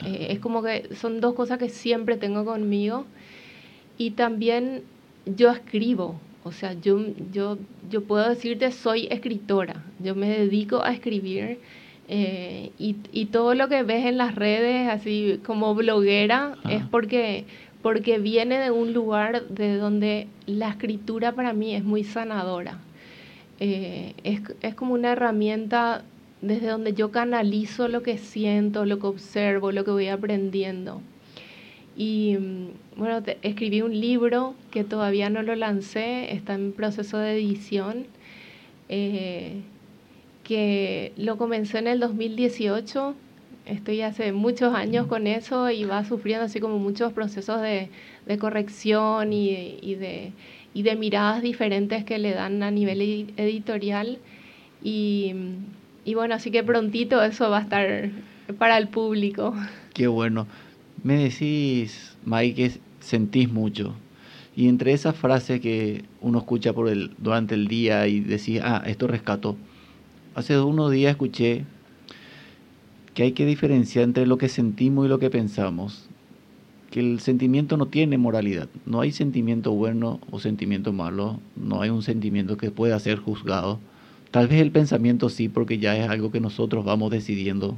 Eh, 0.05 0.29
es 0.31 0.39
como 0.41 0.63
que 0.63 0.95
son 0.95 1.21
dos 1.21 1.35
cosas 1.35 1.59
que 1.59 1.69
siempre 1.69 2.17
tengo 2.17 2.45
conmigo. 2.45 3.05
Y 3.99 4.13
también 4.13 4.83
yo 5.27 5.51
escribo, 5.51 6.19
o 6.45 6.53
sea, 6.53 6.73
yo, 6.75 7.01
yo, 7.33 7.59
yo 7.91 8.03
puedo 8.03 8.29
decirte 8.29 8.73
soy 8.73 9.07
escritora, 9.11 9.85
yo 10.01 10.15
me 10.15 10.29
dedico 10.29 10.83
a 10.83 10.93
escribir 10.93 11.59
eh, 12.09 12.73
y, 12.79 12.97
y 13.13 13.27
todo 13.27 13.55
lo 13.55 13.69
que 13.69 13.83
ves 13.85 14.05
en 14.07 14.17
las 14.19 14.35
redes, 14.35 14.89
así 14.89 15.41
como 15.47 15.75
bloguera, 15.75 16.57
Ah. 16.65 16.73
es 16.73 16.85
porque, 16.85 17.45
porque 17.83 18.19
viene 18.19 18.59
de 18.59 18.71
un 18.71 18.93
lugar 18.93 19.47
de 19.49 19.77
donde 19.77 20.27
la 20.47 20.71
escritura 20.71 21.33
para 21.33 21.53
mí 21.53 21.75
es 21.75 21.85
muy 21.85 22.03
sanadora. 22.05 22.79
Eh, 23.65 24.15
es, 24.25 24.41
es 24.61 24.75
como 24.75 24.95
una 24.95 25.13
herramienta 25.13 26.03
desde 26.41 26.67
donde 26.67 26.95
yo 26.95 27.13
canalizo 27.13 27.87
lo 27.87 28.03
que 28.03 28.19
siento, 28.19 28.85
lo 28.87 28.99
que 28.99 29.07
observo, 29.07 29.71
lo 29.71 29.85
que 29.85 29.93
voy 29.93 30.09
aprendiendo. 30.09 31.01
Y 31.97 32.37
mm, 32.41 32.97
bueno, 32.97 33.23
escribí 33.43 33.81
un 33.83 34.01
libro 34.01 34.57
que 34.73 34.83
todavía 34.83 35.31
no 35.31 35.43
lo 35.43 35.55
lancé, 35.55 36.33
está 36.35 36.55
en 36.55 36.73
proceso 36.73 37.19
de 37.19 37.35
edición, 37.35 38.07
eh, 38.89 39.61
que 40.43 41.13
lo 41.17 41.39
comencé 41.39 41.79
en 41.79 41.87
el 41.87 42.01
2018. 42.01 43.15
Estoy 43.67 44.01
hace 44.03 44.33
muchos 44.33 44.75
años 44.75 45.07
con 45.07 45.29
eso 45.29 45.71
y 45.71 45.85
va 45.85 46.05
sufriendo 46.05 46.47
así 46.47 46.59
como 46.59 46.81
muchos 46.81 47.13
procesos 47.13 47.63
de, 47.63 47.91
de 48.27 48.39
corrección 48.39 49.33
y, 49.33 49.79
y 49.81 49.95
de, 49.95 50.33
y 50.75 50.83
de 50.83 50.97
miradas 50.97 51.43
diferentes 51.43 52.05
que 52.05 52.19
le 52.19 52.33
dan 52.33 52.63
a 52.63 52.71
nivel 52.71 53.01
edi- 53.01 53.33
editorial. 53.37 54.19
Y, 54.83 55.33
y 56.05 56.15
bueno, 56.15 56.35
así 56.35 56.51
que 56.51 56.63
prontito 56.63 57.23
eso 57.23 57.51
va 57.51 57.59
a 57.59 57.63
estar 57.63 58.11
para 58.59 58.79
el 58.79 58.89
público. 58.89 59.55
Qué 59.95 60.07
bueno. 60.07 60.47
Me 61.03 61.15
decís, 61.17 62.17
Mike, 62.25 62.55
que 62.55 62.81
sentís 63.01 63.51
mucho. 63.51 63.95
Y 64.55 64.69
entre 64.69 64.93
esas 64.93 65.17
frases 65.17 65.61
que 65.61 66.05
uno 66.21 66.39
escucha 66.39 66.73
por 66.73 66.89
el, 66.89 67.13
durante 67.19 67.55
el 67.55 67.69
día 67.69 68.07
y 68.07 68.21
decís, 68.21 68.61
ah, 68.63 68.83
esto 68.87 69.07
rescató. 69.07 69.57
Hace 70.35 70.59
unos 70.61 70.91
días 70.91 71.11
escuché 71.13 71.65
que 73.15 73.25
hay 73.25 73.33
que 73.33 73.45
diferenciar 73.47 74.05
entre 74.05 74.27
lo 74.27 74.39
que 74.39 74.49
sentimos 74.49 75.07
y 75.07 75.09
lo 75.09 75.19
que 75.19 75.31
pensamos. 75.31 76.09
Que 76.93 77.01
el 77.01 77.19
sentimiento 77.19 77.77
no 77.77 77.87
tiene 77.87 78.19
moralidad. 78.19 78.69
No 78.87 79.01
hay 79.01 79.11
sentimiento 79.11 79.73
bueno 79.73 80.21
o 80.31 80.39
sentimiento 80.39 80.93
malo. 80.93 81.41
No 81.57 81.83
hay 81.83 81.91
un 81.91 82.03
sentimiento 82.03 82.57
que 82.57 82.71
pueda 82.71 82.97
ser 83.01 83.19
juzgado. 83.19 83.81
Tal 84.31 84.47
vez 84.47 84.61
el 84.61 84.71
pensamiento 84.71 85.29
sí, 85.29 85.49
porque 85.49 85.79
ya 85.79 85.97
es 85.97 86.09
algo 86.09 86.31
que 86.31 86.39
nosotros 86.39 86.85
vamos 86.85 87.11
decidiendo 87.11 87.77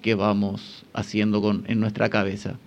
que 0.00 0.14
vamos 0.14 0.84
haciendo 0.92 1.40
con, 1.42 1.64
en 1.68 1.80
nuestra 1.80 2.08
cabeza. 2.08 2.58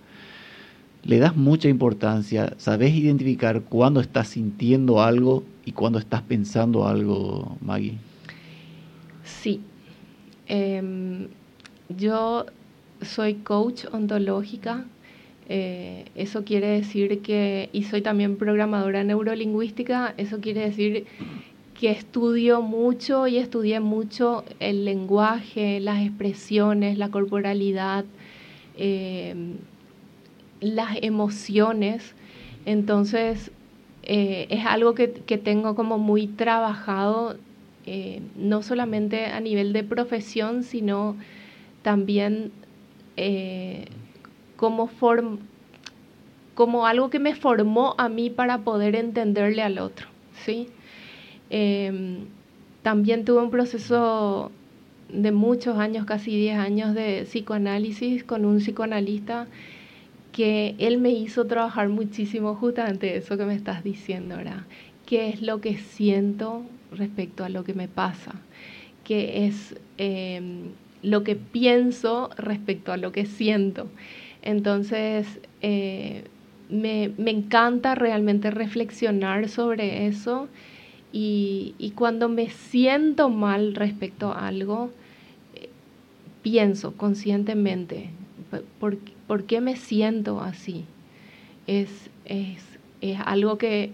Le 1.04 1.18
das 1.18 1.36
mucha 1.36 1.68
importancia, 1.68 2.54
sabes 2.58 2.94
identificar 2.94 3.62
cuándo 3.62 4.00
estás 4.00 4.28
sintiendo 4.28 5.02
algo 5.02 5.44
y 5.64 5.72
cuándo 5.72 5.98
estás 5.98 6.22
pensando 6.22 6.86
algo, 6.86 7.56
Maggie. 7.60 7.98
Sí. 9.24 9.60
Em, 10.46 11.28
yo 11.88 12.46
soy 13.00 13.34
coach 13.34 13.84
ontológica. 13.92 14.84
Eh, 15.48 16.04
eso 16.14 16.44
quiere 16.44 16.68
decir 16.68 17.20
que, 17.20 17.68
y 17.72 17.84
soy 17.84 18.02
también 18.02 18.36
programadora 18.36 19.04
neurolingüística, 19.04 20.14
eso 20.16 20.40
quiere 20.40 20.62
decir 20.62 21.06
que 21.78 21.90
estudio 21.90 22.62
mucho 22.62 23.26
y 23.26 23.38
estudié 23.38 23.80
mucho 23.80 24.44
el 24.60 24.84
lenguaje, 24.84 25.80
las 25.80 26.00
expresiones, 26.02 26.96
la 26.98 27.08
corporalidad, 27.08 28.04
em, 28.76 29.56
las 30.60 30.96
emociones. 31.02 32.14
Entonces, 32.66 33.50
eh, 34.04 34.46
es 34.50 34.64
algo 34.64 34.94
que, 34.94 35.10
que 35.12 35.38
tengo 35.38 35.74
como 35.74 35.98
muy 35.98 36.26
trabajado, 36.28 37.36
eh, 37.86 38.20
no 38.36 38.62
solamente 38.62 39.26
a 39.26 39.40
nivel 39.40 39.72
de 39.72 39.82
profesión, 39.82 40.62
sino 40.62 41.16
también 41.82 42.52
eh, 43.16 43.86
como, 44.62 44.86
form- 44.86 45.40
como 46.54 46.86
algo 46.86 47.10
que 47.10 47.18
me 47.18 47.34
formó 47.34 47.96
a 47.98 48.08
mí 48.08 48.30
para 48.30 48.58
poder 48.58 48.94
entenderle 48.94 49.60
al 49.60 49.80
otro. 49.80 50.06
¿sí? 50.44 50.68
Em, 51.50 52.26
también 52.84 53.24
tuve 53.24 53.42
un 53.42 53.50
proceso 53.50 54.52
de 55.08 55.32
muchos 55.32 55.78
años, 55.78 56.06
casi 56.06 56.36
10 56.36 56.58
años 56.58 56.94
de 56.94 57.24
psicoanálisis 57.24 58.22
con 58.22 58.44
un 58.44 58.58
psicoanalista 58.58 59.48
que 60.30 60.76
él 60.78 60.98
me 60.98 61.10
hizo 61.10 61.44
trabajar 61.48 61.88
muchísimo 61.88 62.54
justamente 62.54 63.16
eso 63.16 63.36
que 63.36 63.44
me 63.44 63.56
estás 63.56 63.82
diciendo, 63.82 64.36
¿verdad? 64.36 64.62
qué 65.06 65.28
es 65.28 65.42
lo 65.42 65.60
que 65.60 65.76
siento 65.76 66.62
respecto 66.92 67.42
a 67.42 67.48
lo 67.48 67.64
que 67.64 67.74
me 67.74 67.88
pasa, 67.88 68.32
qué 69.02 69.46
es 69.46 69.74
em, 69.98 70.68
lo 71.02 71.24
que 71.24 71.34
pienso 71.34 72.30
respecto 72.36 72.92
a 72.92 72.96
lo 72.96 73.10
que 73.10 73.26
siento. 73.26 73.88
Entonces, 74.42 75.26
eh, 75.60 76.24
me, 76.68 77.12
encanta 77.30 77.94
realmente 77.94 78.50
reflexionar 78.50 79.48
sobre 79.48 80.06
eso 80.06 80.48
y, 81.12 81.92
cuando 81.94 82.28
me 82.28 82.48
siento 82.48 83.28
mal 83.28 83.74
respecto 83.74 84.32
a 84.32 84.48
algo, 84.48 84.90
eh, 85.54 85.68
pienso 86.42 86.96
conscientemente, 86.96 88.10
¿por, 88.80 89.44
qué 89.44 89.60
me 89.60 89.76
siento 89.76 90.40
así? 90.40 90.84
Es, 91.66 92.10
es, 92.24 92.64
es 93.00 93.18
algo 93.24 93.58
que, 93.58 93.90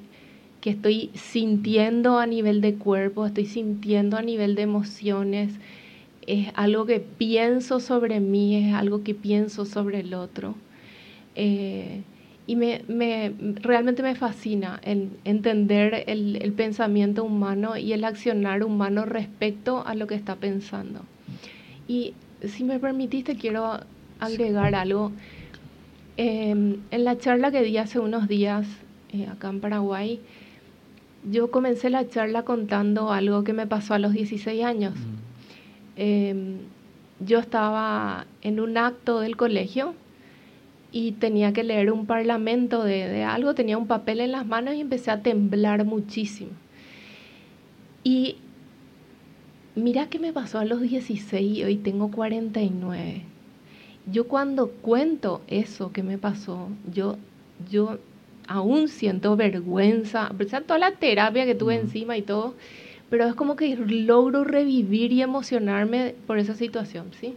que 0.61 0.71
estoy 0.71 1.11
sintiendo 1.15 2.19
a 2.19 2.27
nivel 2.27 2.61
de 2.61 2.75
cuerpo, 2.75 3.27
estoy 3.27 3.47
sintiendo 3.47 4.17
a 4.17 4.23
nivel 4.23 4.55
de 4.55 4.63
emociones, 4.63 5.53
es 6.29 6.49
algo 6.55 6.85
que 6.85 7.01
pienso 7.01 7.81
sobre 7.81 8.21
mí, 8.21 8.55
es 8.57 8.75
algo 8.75 9.03
que 9.03 9.15
pienso 9.15 9.65
sobre 9.65 10.01
el 10.01 10.13
otro. 10.13 10.55
Eh, 11.35 12.03
y 12.47 12.57
me, 12.57 12.83
me, 12.87 13.33
realmente 13.63 14.03
me 14.03 14.15
fascina 14.15 14.81
entender 14.85 16.05
el, 16.07 16.37
el, 16.37 16.53
pensamiento 16.53 17.25
humano 17.25 17.77
y 17.77 17.93
el 17.93 18.05
accionar 18.05 18.63
humano 18.63 19.07
respecto 19.07 19.87
a 19.87 19.95
lo 19.95 20.07
que 20.07 20.15
está 20.15 20.37
pensando. 20.37 21.01
Y 21.87 22.15
si 22.43 22.65
me 22.65 22.79
permitiste, 22.79 23.37
quiero 23.37 23.81
agregar 24.21 24.75
algo. 24.75 25.13
Em, 26.19 26.79
en 26.91 27.05
la 27.05 27.17
charla 27.17 27.51
que 27.51 27.63
di 27.63 27.79
hace 27.79 28.01
unos 28.01 28.29
días 28.29 28.67
eh, 29.13 29.27
acá 29.27 29.49
en 29.49 29.61
Paraguay, 29.61 30.21
yo 31.31 31.51
comencé 31.51 31.89
la 31.91 32.09
charla 32.09 32.43
contando 32.45 33.13
algo 33.13 33.45
que 33.45 33.53
me 33.53 33.67
pasó 33.67 33.95
a 33.95 33.99
los 33.99 34.13
16 34.13 34.65
años. 34.65 34.95
Em, 36.01 36.59
yo 37.19 37.41
estaba 37.41 38.25
en 38.43 38.61
un 38.61 38.79
acto 38.79 39.19
del 39.19 39.37
colegio 39.37 39.95
y 40.93 41.13
tenía 41.13 41.53
que 41.53 41.65
leer 41.65 41.91
un 41.91 42.07
parlamento 42.07 42.85
de, 42.85 43.25
algo, 43.25 43.57
tenía 43.57 43.77
un 43.77 43.89
papel 43.89 44.21
en 44.21 44.31
las 44.31 44.47
manos 44.47 44.75
y 44.75 44.81
empecé 44.81 45.11
a 45.11 45.23
temblar 45.23 45.85
muchísimo. 45.85 46.53
Y 48.05 48.37
mira 49.75 50.09
qué 50.09 50.21
me 50.21 50.33
pasó 50.33 50.61
a 50.61 50.65
los 50.65 50.83
16 50.83 51.59
y 51.59 51.65
hoy 51.65 51.77
tengo 51.77 52.13
49. 52.13 53.23
Yo 54.07 54.29
cuando 54.29 54.71
cuento 54.71 55.43
eso 55.49 55.91
que 55.91 56.05
me 56.05 56.17
pasó, 56.17 56.69
yo, 56.95 57.17
yo 57.69 57.99
aún 58.47 58.87
siento 58.87 59.35
vergüenza, 59.35 60.27
a 60.29 60.61
toda 60.61 60.79
la 60.79 60.93
terapia 60.93 61.45
que 61.45 61.57
tuve 61.57 61.75
encima 61.75 62.17
y 62.17 62.23
todo, 62.23 62.55
pero 63.11 63.25
es 63.27 63.35
como 63.35 63.57
que 63.57 63.77
logro 63.77 64.45
revivir 64.45 65.13
y 65.13 65.23
emocionarme 65.23 66.15
por 66.27 66.39
esa 66.39 66.55
situación, 66.55 67.11
¿sí? 67.19 67.35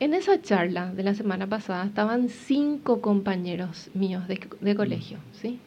En 0.00 0.14
esa 0.14 0.40
charla 0.40 0.92
de 0.92 1.02
la 1.02 1.14
semana 1.14 1.46
pasada 1.46 1.84
estaban 1.84 2.28
cinco 2.28 3.00
compañeros 3.00 3.90
míos 3.94 4.24
de, 4.28 4.74
colegio, 4.74 5.18
¿sí? 5.32 5.58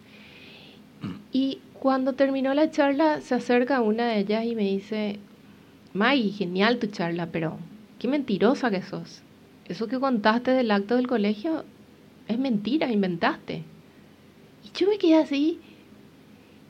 Y 1.32 1.60
cuando 1.74 2.14
terminó 2.14 2.54
la 2.54 2.72
charla, 2.72 3.22
se 3.22 3.36
acerca 3.36 3.82
una 3.82 4.08
de 4.08 4.20
ellas 4.20 4.46
y 4.46 4.56
me 4.56 4.64
dice, 4.64 5.20
May, 5.94 6.32
genial 6.32 6.80
tu 6.80 6.88
charla, 6.88 7.28
pero 7.28 7.58
qué 8.00 8.08
mentirosa 8.08 8.72
que 8.72 8.82
sos. 8.82 9.22
Eso 9.66 9.88
que 9.88 10.00
contaste 10.00 10.52
del 10.52 10.72
acto 10.72 10.96
del 10.96 11.08
colegio 11.08 11.66
es 12.28 12.40
mentira, 12.40 12.92
inventaste. 12.92 13.64
Y 14.64 14.78
yo 14.78 14.88
me 14.88 14.98
quedé 14.98 15.16
así, 15.16 15.60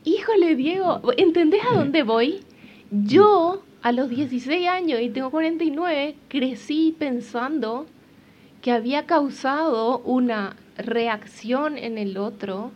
híjole 0.04 0.56
Diego, 0.56 1.00
¿entendés 1.16 1.62
a 1.70 1.74
dónde 1.74 2.02
voy? 2.02 2.40
Yo 2.90 3.62
a 3.82 3.92
los 3.92 4.08
16 4.08 4.68
años 4.68 5.00
y 5.00 5.10
tengo 5.10 5.30
49, 5.30 6.14
crecí 6.28 6.94
pensando 6.98 7.86
que 8.60 8.72
había 8.72 9.06
causado 9.06 9.98
una 9.98 10.56
reacción 10.76 11.78
en 11.78 11.98
el 11.98 12.16
otro. 12.16 12.70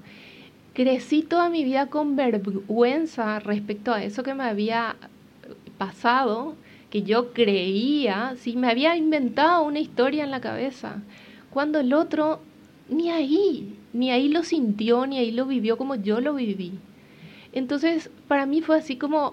Crecí 0.74 1.22
toda 1.22 1.48
mi 1.48 1.64
vida 1.64 1.86
con 1.86 2.16
vergüenza 2.16 3.38
respecto 3.38 3.92
a 3.92 4.02
eso 4.02 4.22
que 4.22 4.34
me 4.34 4.44
había 4.44 4.96
pasado, 5.78 6.54
que 6.90 7.02
yo 7.02 7.32
creía, 7.32 8.34
si 8.38 8.56
me 8.56 8.70
había 8.70 8.96
inventado 8.96 9.64
una 9.64 9.80
historia 9.80 10.24
en 10.24 10.30
la 10.30 10.40
cabeza, 10.40 11.02
cuando 11.50 11.80
el 11.80 11.92
otro 11.92 12.40
ni 12.88 13.10
ahí, 13.10 13.76
ni 13.92 14.10
ahí 14.10 14.28
lo 14.28 14.42
sintió, 14.42 15.06
ni 15.06 15.18
ahí 15.18 15.30
lo 15.30 15.46
vivió 15.46 15.76
como 15.76 15.94
yo 15.94 16.20
lo 16.20 16.34
viví. 16.34 16.72
Entonces, 17.56 18.10
para 18.28 18.44
mí 18.44 18.60
fue 18.60 18.76
así 18.76 18.96
como 18.96 19.32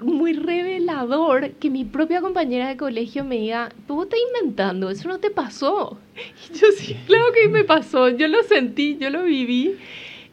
muy 0.00 0.32
revelador 0.32 1.50
que 1.50 1.68
mi 1.68 1.84
propia 1.84 2.22
compañera 2.22 2.68
de 2.68 2.78
colegio 2.78 3.22
me 3.22 3.36
diga, 3.36 3.68
tú 3.86 4.02
estás 4.02 4.18
inventando, 4.28 4.88
eso 4.88 5.08
no 5.08 5.18
te 5.18 5.30
pasó. 5.30 5.98
Y 6.50 6.58
yo 6.58 6.66
sí, 6.74 6.96
claro 7.06 7.26
que 7.34 7.50
me 7.50 7.64
pasó, 7.64 8.08
yo 8.08 8.28
lo 8.28 8.42
sentí, 8.44 8.96
yo 8.98 9.10
lo 9.10 9.24
viví. 9.24 9.76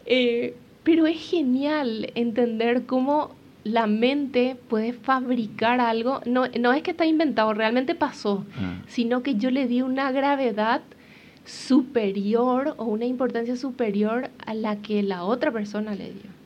Eh, 0.05 0.55
pero 0.83 1.05
es 1.05 1.19
genial 1.19 2.13
entender 2.15 2.85
cómo 2.85 3.35
la 3.65 3.85
mente 3.85 4.55
puede 4.69 4.93
fabricar 4.93 5.81
algo. 5.81 6.21
No, 6.25 6.45
no 6.47 6.71
es 6.71 6.81
que 6.81 6.91
está 6.91 7.05
inventado, 7.05 7.53
realmente 7.53 7.93
pasó, 7.93 8.45
ah. 8.55 8.81
sino 8.87 9.21
que 9.21 9.35
yo 9.35 9.51
le 9.51 9.67
di 9.67 9.81
una 9.81 10.13
gravedad 10.13 10.81
superior 11.43 12.75
o 12.77 12.85
una 12.85 13.05
importancia 13.05 13.57
superior 13.57 14.29
a 14.45 14.53
la 14.53 14.77
que 14.77 15.03
la 15.03 15.25
otra 15.25 15.51
persona 15.51 15.93
le 15.93 16.05
dio. 16.05 16.38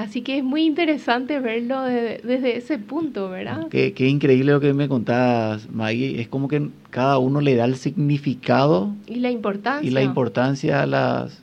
Así 0.00 0.22
que 0.22 0.38
es 0.38 0.44
muy 0.44 0.62
interesante 0.62 1.40
verlo 1.40 1.82
desde 1.82 2.56
ese 2.56 2.78
punto, 2.78 3.28
¿verdad? 3.28 3.68
Qué, 3.68 4.08
increíble 4.08 4.52
lo 4.52 4.58
que 4.58 4.72
me 4.72 4.88
contabas, 4.88 5.70
Maggie. 5.70 6.22
Es 6.22 6.28
como 6.28 6.48
que 6.48 6.70
cada 6.88 7.18
uno 7.18 7.42
le 7.42 7.54
da 7.54 7.66
el 7.66 7.76
significado 7.76 8.94
y 9.06 9.16
la 9.16 9.30
importancia, 9.30 9.86
y 9.86 9.92
la 9.92 10.02
importancia 10.02 10.82
a 10.82 10.86
las 10.86 11.42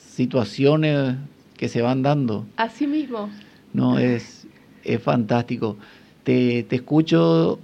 situaciones 0.00 1.14
que 1.56 1.68
se 1.68 1.80
van 1.80 2.02
dando. 2.02 2.44
Así 2.56 2.88
mismo. 2.88 3.30
No, 3.72 4.00
es, 4.00 4.48
es 4.82 5.00
fantástico. 5.00 5.76
Te, 6.24 6.64
te 6.64 6.74
escucho 6.74 7.60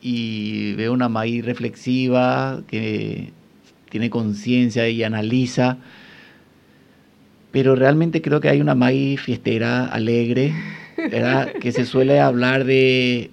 y 0.00 0.72
veo 0.76 0.94
una 0.94 1.10
Maggie 1.10 1.42
reflexiva 1.42 2.62
que 2.68 3.32
tiene 3.90 4.08
conciencia 4.08 4.88
y 4.88 5.02
analiza 5.02 5.76
pero 7.54 7.76
realmente 7.76 8.20
creo 8.20 8.40
que 8.40 8.48
hay 8.48 8.60
una 8.60 8.74
Maggie 8.74 9.16
fiestera, 9.16 9.86
alegre, 9.86 10.52
¿verdad? 10.96 11.52
que 11.60 11.70
se 11.70 11.84
suele 11.84 12.18
hablar 12.18 12.64
de 12.64 13.30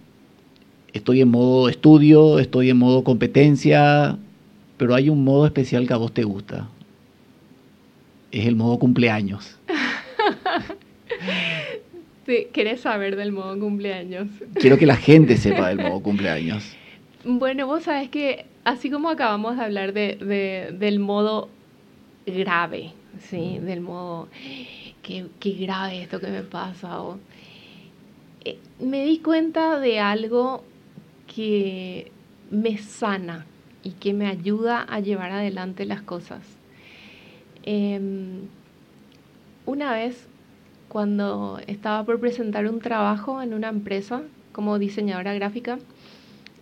estoy 0.94 1.22
en 1.22 1.30
modo 1.30 1.68
estudio, 1.70 2.38
estoy 2.38 2.70
en 2.70 2.78
modo 2.78 3.04
competencia, 3.04 4.20
pero 4.78 4.94
hay 4.94 5.10
un 5.10 5.24
modo 5.24 5.48
especial 5.48 5.88
que 5.88 5.94
a 5.94 5.98
vos 5.98 6.14
te 6.14 6.24
gusta. 6.24 6.68
Es 8.32 8.46
el 8.46 8.56
modo 8.56 8.78
cumpleaños. 8.78 9.58
Sí, 12.28 12.48
¿Querés 12.54 12.82
saber 12.82 13.16
del 13.16 13.32
modo 13.32 13.60
cumpleaños? 13.60 14.28
Quiero 14.54 14.78
que 14.78 14.86
la 14.86 14.96
gente 14.96 15.38
sepa 15.38 15.70
del 15.70 15.80
modo 15.80 16.02
cumpleaños. 16.02 16.64
Bueno, 17.26 17.66
vos 17.66 17.84
sabes 17.84 18.10
que 18.10 18.46
así 18.64 18.92
como 18.92 19.10
acabamos 19.10 19.58
de 19.58 19.64
hablar 19.64 19.92
de, 19.92 20.70
del 20.72 21.00
modo 21.00 21.50
grave, 22.28 22.94
¿sí? 23.30 23.60
Del 23.60 23.82
modo, 23.82 24.28
qué, 25.02 25.28
qué 25.40 25.52
grave 25.52 26.04
esto 26.04 26.20
que 26.20 26.28
me 26.28 26.44
pasa. 26.44 27.00
Eh, 28.44 28.58
me 28.80 29.06
di 29.06 29.20
cuenta 29.20 29.80
de 29.80 30.00
algo 30.00 30.64
que 31.34 32.12
me 32.50 32.78
sana 32.78 33.46
y 33.84 33.92
que 33.92 34.14
me 34.14 34.28
ayuda 34.28 34.82
a 34.82 35.00
llevar 35.00 35.32
adelante 35.32 35.86
las 35.86 36.02
cosas. 36.02 36.42
Em, 37.64 38.48
una 39.66 39.94
vez, 39.94 40.28
cuando 40.90 41.60
estaba 41.68 42.04
por 42.06 42.20
presentar 42.20 42.68
un 42.68 42.80
trabajo 42.80 43.42
en 43.42 43.54
una 43.54 43.70
empresa 43.70 44.24
como 44.52 44.80
diseñadora 44.80 45.34
gráfica, 45.34 45.80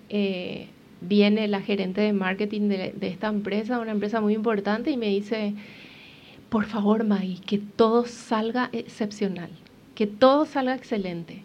eh, 0.09 0.67
viene 1.01 1.47
la 1.47 1.61
gerente 1.61 2.01
de 2.01 2.13
marketing 2.13 2.67
de, 2.69 2.93
de, 2.95 3.07
esta 3.07 3.27
empresa, 3.27 3.79
una 3.79 3.91
empresa 3.91 4.21
muy 4.21 4.33
importante, 4.33 4.91
y 4.91 4.97
me 4.97 5.07
dice, 5.07 5.53
por 6.49 6.65
favor, 6.65 7.03
Maggie, 7.03 7.39
que 7.39 7.59
todo 7.59 8.05
salga 8.05 8.69
excepcional, 8.73 9.49
que 9.95 10.07
todo 10.07 10.45
salga 10.45 10.75
excelente, 10.75 11.43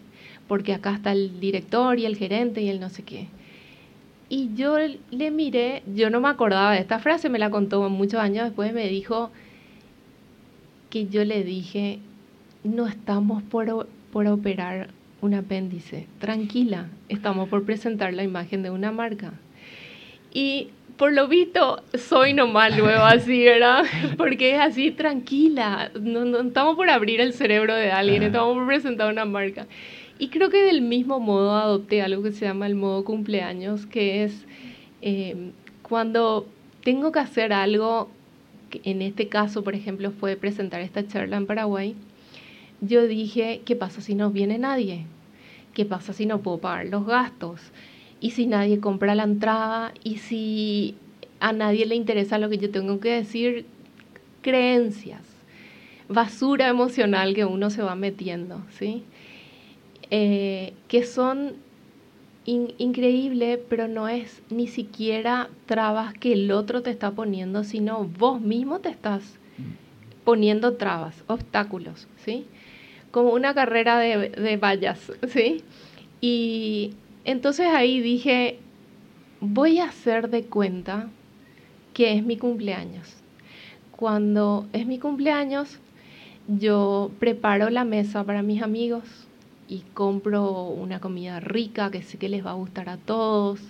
porque 0.48 0.72
acá 0.72 0.94
está 0.94 1.12
el 1.12 1.40
director 1.40 1.98
y 1.98 2.06
el 2.06 2.16
gerente 2.16 2.62
y 2.62 2.68
el 2.68 2.80
no 2.80 2.88
sé 2.88 3.02
qué. 3.02 3.28
Y 4.30 4.54
yo 4.54 4.76
le 5.10 5.30
miré, 5.30 5.82
yo 5.94 6.08
no 6.08 6.20
me 6.20 6.28
acordaba 6.28 6.72
de 6.72 6.80
esta 6.80 6.98
frase, 6.98 7.28
me 7.28 7.38
la 7.38 7.50
contó 7.50 7.88
muchos 7.90 8.20
años 8.20 8.46
después, 8.46 8.72
me 8.72 8.88
dijo 8.88 9.30
que 10.88 11.06
yo 11.06 11.24
le 11.24 11.44
dije, 11.44 11.98
no 12.62 12.86
estamos 12.86 13.42
por, 13.42 13.86
por 14.10 14.26
operar 14.26 14.88
un 15.20 15.34
apéndice, 15.34 16.06
tranquila, 16.18 16.88
estamos 17.08 17.48
por 17.48 17.64
presentar 17.64 18.14
la 18.14 18.24
imagen 18.24 18.62
de 18.62 18.70
una 18.70 18.92
marca. 18.92 19.34
Y 20.32 20.70
por 20.96 21.12
lo 21.12 21.26
visto, 21.26 21.82
soy 21.94 22.34
nomás 22.34 22.76
luego 22.76 23.02
así, 23.02 23.44
¿verdad? 23.44 23.84
Porque 24.16 24.54
es 24.54 24.60
así 24.60 24.90
tranquila. 24.90 25.90
No, 26.00 26.24
no 26.24 26.40
estamos 26.40 26.76
por 26.76 26.88
abrir 26.88 27.20
el 27.20 27.32
cerebro 27.32 27.74
de 27.74 27.90
alguien, 27.90 28.22
estamos 28.22 28.54
por 28.54 28.66
presentar 28.66 29.12
una 29.12 29.24
marca. 29.24 29.66
Y 30.18 30.28
creo 30.28 30.50
que 30.50 30.62
del 30.62 30.82
mismo 30.82 31.18
modo 31.18 31.56
adopté 31.56 32.02
algo 32.02 32.22
que 32.22 32.30
se 32.30 32.44
llama 32.46 32.66
el 32.66 32.76
modo 32.76 33.04
cumpleaños, 33.04 33.86
que 33.86 34.22
es 34.22 34.44
eh, 35.02 35.50
cuando 35.82 36.46
tengo 36.84 37.10
que 37.10 37.18
hacer 37.18 37.52
algo, 37.52 38.08
en 38.84 39.02
este 39.02 39.28
caso, 39.28 39.64
por 39.64 39.74
ejemplo, 39.74 40.12
fue 40.12 40.36
presentar 40.36 40.80
esta 40.80 41.06
charla 41.06 41.36
en 41.36 41.46
Paraguay, 41.46 41.96
yo 42.80 43.06
dije, 43.06 43.62
¿qué 43.64 43.74
pasa 43.74 44.00
si 44.00 44.14
no 44.14 44.30
viene 44.30 44.58
nadie? 44.58 45.06
¿Qué 45.72 45.84
pasa 45.84 46.12
si 46.12 46.26
no 46.26 46.40
puedo 46.40 46.58
pagar 46.58 46.86
los 46.86 47.06
gastos? 47.06 47.60
¿Y 48.24 48.30
si 48.30 48.46
nadie 48.46 48.80
compra 48.80 49.14
la 49.14 49.24
entrada? 49.24 49.92
¿Y 50.02 50.16
si 50.16 50.94
a 51.40 51.52
nadie 51.52 51.84
le 51.84 51.94
interesa 51.94 52.38
lo 52.38 52.48
que 52.48 52.56
yo 52.56 52.70
tengo 52.70 52.98
que 52.98 53.10
decir? 53.10 53.66
Creencias, 54.40 55.20
basura 56.08 56.68
emocional 56.68 57.34
que 57.34 57.44
uno 57.44 57.68
se 57.68 57.82
va 57.82 57.94
metiendo, 57.96 58.62
¿sí? 58.78 59.02
Eh, 60.10 60.72
que 60.88 61.04
son 61.04 61.56
increíbles, 62.46 63.58
pero 63.68 63.88
no 63.88 64.08
es 64.08 64.40
ni 64.48 64.68
siquiera 64.68 65.50
trabas 65.66 66.14
que 66.14 66.32
el 66.32 66.50
otro 66.50 66.80
te 66.80 66.88
está 66.88 67.10
poniendo, 67.10 67.62
sino 67.62 68.04
vos 68.04 68.40
mismo 68.40 68.78
te 68.78 68.88
estás 68.88 69.38
poniendo 70.24 70.76
trabas, 70.76 71.24
obstáculos, 71.26 72.08
¿sí? 72.24 72.46
Como 73.10 73.34
una 73.34 73.52
carrera 73.52 73.98
de, 73.98 74.30
de 74.30 74.56
vallas, 74.56 75.12
¿sí? 75.28 75.62
Y 76.22 76.94
entonces 77.24 77.66
ahí 77.66 78.00
dije, 78.00 78.58
voy 79.40 79.78
a 79.78 79.86
hacer 79.86 80.30
de 80.30 80.44
cuenta 80.44 81.08
que 81.92 82.14
es 82.14 82.24
mi 82.24 82.36
cumpleaños. 82.36 83.16
Cuando 83.96 84.66
es 84.72 84.86
mi 84.86 84.98
cumpleaños, 84.98 85.78
yo 86.48 87.10
preparo 87.18 87.70
la 87.70 87.84
mesa 87.84 88.24
para 88.24 88.42
mis 88.42 88.62
amigos, 88.62 89.24
y 89.68 89.82
compro 89.94 90.68
una 90.68 91.00
comida 91.00 91.40
rica 91.40 91.90
que 91.90 92.02
sé 92.02 92.18
que 92.18 92.28
les 92.28 92.44
va 92.44 92.50
a 92.50 92.54
gustar 92.54 92.88
a 92.88 92.96
todos, 92.96 93.60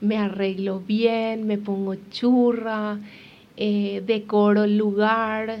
me 0.00 0.16
arreglo 0.16 0.80
bien, 0.80 1.46
me 1.46 1.58
pongo 1.58 1.96
churra, 2.10 2.98
eh, 3.56 4.02
decoro 4.06 4.64
el 4.64 4.78
lugar, 4.78 5.58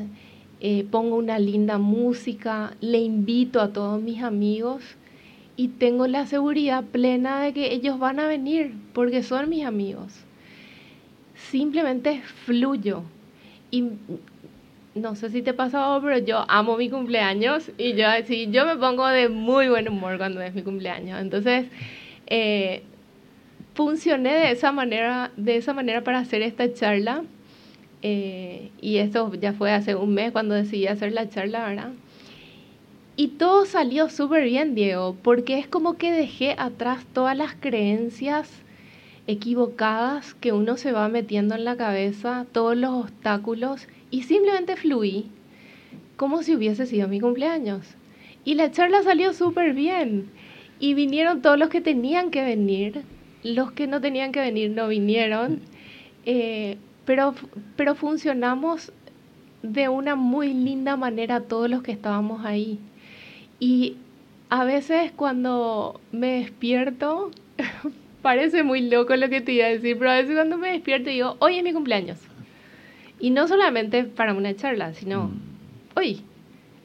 eh, 0.60 0.86
pongo 0.90 1.16
una 1.16 1.38
linda 1.38 1.78
música, 1.78 2.74
le 2.80 2.98
invito 2.98 3.60
a 3.60 3.72
todos 3.72 4.00
mis 4.00 4.22
amigos 4.22 4.82
y 5.58 5.66
tengo 5.66 6.06
la 6.06 6.24
seguridad 6.24 6.84
plena 6.84 7.42
de 7.42 7.52
que 7.52 7.72
ellos 7.72 7.98
van 7.98 8.20
a 8.20 8.28
venir 8.28 8.74
porque 8.92 9.24
son 9.24 9.48
mis 9.48 9.64
amigos. 9.64 10.14
Simplemente 11.34 12.22
fluyo 12.46 13.02
y 13.72 13.90
no 14.94 15.16
sé 15.16 15.30
si 15.30 15.42
te 15.42 15.52
pasado, 15.52 16.00
pero 16.00 16.18
yo 16.18 16.44
amo 16.46 16.76
mi 16.76 16.88
cumpleaños 16.88 17.72
y 17.76 17.94
yo, 17.94 18.06
sí, 18.24 18.48
yo 18.52 18.66
me 18.66 18.76
pongo 18.76 19.08
de 19.08 19.28
muy 19.28 19.68
buen 19.68 19.88
humor 19.88 20.16
cuando 20.16 20.40
es 20.40 20.54
mi 20.54 20.62
cumpleaños. 20.62 21.20
Entonces, 21.20 21.66
eh, 22.28 22.84
funcioné 23.74 24.34
de 24.34 24.52
esa 24.52 24.70
manera, 24.70 25.32
de 25.36 25.56
esa 25.56 25.74
manera 25.74 26.04
para 26.04 26.20
hacer 26.20 26.40
esta 26.42 26.72
charla. 26.72 27.24
Eh, 28.02 28.70
y 28.80 28.98
esto 28.98 29.34
ya 29.34 29.54
fue 29.54 29.72
hace 29.72 29.96
un 29.96 30.14
mes 30.14 30.30
cuando 30.30 30.54
decidí 30.54 30.86
hacer 30.86 31.12
la 31.12 31.28
charla, 31.28 31.66
¿verdad? 31.66 31.90
Y 33.20 33.26
todo 33.30 33.66
salió 33.66 34.10
súper 34.10 34.44
bien, 34.44 34.76
Diego, 34.76 35.16
porque 35.24 35.58
es 35.58 35.66
como 35.66 35.94
que 35.94 36.12
dejé 36.12 36.54
atrás 36.56 37.04
todas 37.12 37.36
las 37.36 37.52
creencias 37.52 38.48
equivocadas 39.26 40.34
que 40.34 40.52
uno 40.52 40.76
se 40.76 40.92
va 40.92 41.08
metiendo 41.08 41.56
en 41.56 41.64
la 41.64 41.76
cabeza, 41.76 42.46
todos 42.52 42.76
los 42.76 42.92
obstáculos 42.92 43.88
y 44.12 44.22
simplemente 44.22 44.76
fluí 44.76 45.32
como 46.14 46.44
si 46.44 46.54
hubiese 46.54 46.86
sido 46.86 47.08
mi 47.08 47.18
cumpleaños. 47.18 47.96
Y 48.44 48.54
la 48.54 48.70
charla 48.70 49.02
salió 49.02 49.32
súper 49.32 49.74
bien. 49.74 50.30
Y 50.78 50.94
vinieron 50.94 51.42
todos 51.42 51.58
los 51.58 51.70
que 51.70 51.80
tenían 51.80 52.30
que 52.30 52.44
venir. 52.44 53.02
Los 53.42 53.72
que 53.72 53.88
no 53.88 54.00
tenían 54.00 54.30
que 54.30 54.38
venir 54.38 54.70
no 54.70 54.86
vinieron. 54.86 55.62
Eh, 56.24 56.76
pero, 57.04 57.34
pero 57.74 57.96
funcionamos 57.96 58.92
de 59.64 59.88
una 59.88 60.14
muy 60.14 60.54
linda 60.54 60.96
manera 60.96 61.40
todos 61.40 61.68
los 61.68 61.82
que 61.82 61.90
estábamos 61.90 62.46
ahí. 62.46 62.78
Y 63.60 63.96
a 64.50 64.64
veces 64.64 65.12
cuando 65.14 66.00
me 66.12 66.40
despierto, 66.40 67.30
parece 68.22 68.62
muy 68.62 68.88
loco 68.88 69.16
lo 69.16 69.28
que 69.28 69.40
te 69.40 69.52
iba 69.52 69.66
a 69.66 69.70
decir, 69.70 69.98
pero 69.98 70.10
a 70.10 70.16
veces 70.16 70.34
cuando 70.34 70.58
me 70.58 70.72
despierto 70.72 71.10
digo, 71.10 71.36
hoy 71.40 71.58
es 71.58 71.64
mi 71.64 71.72
cumpleaños. 71.72 72.18
Y 73.20 73.30
no 73.30 73.48
solamente 73.48 74.04
para 74.04 74.34
una 74.34 74.54
charla, 74.54 74.94
sino 74.94 75.24
mm. 75.24 75.40
hoy. 75.96 76.22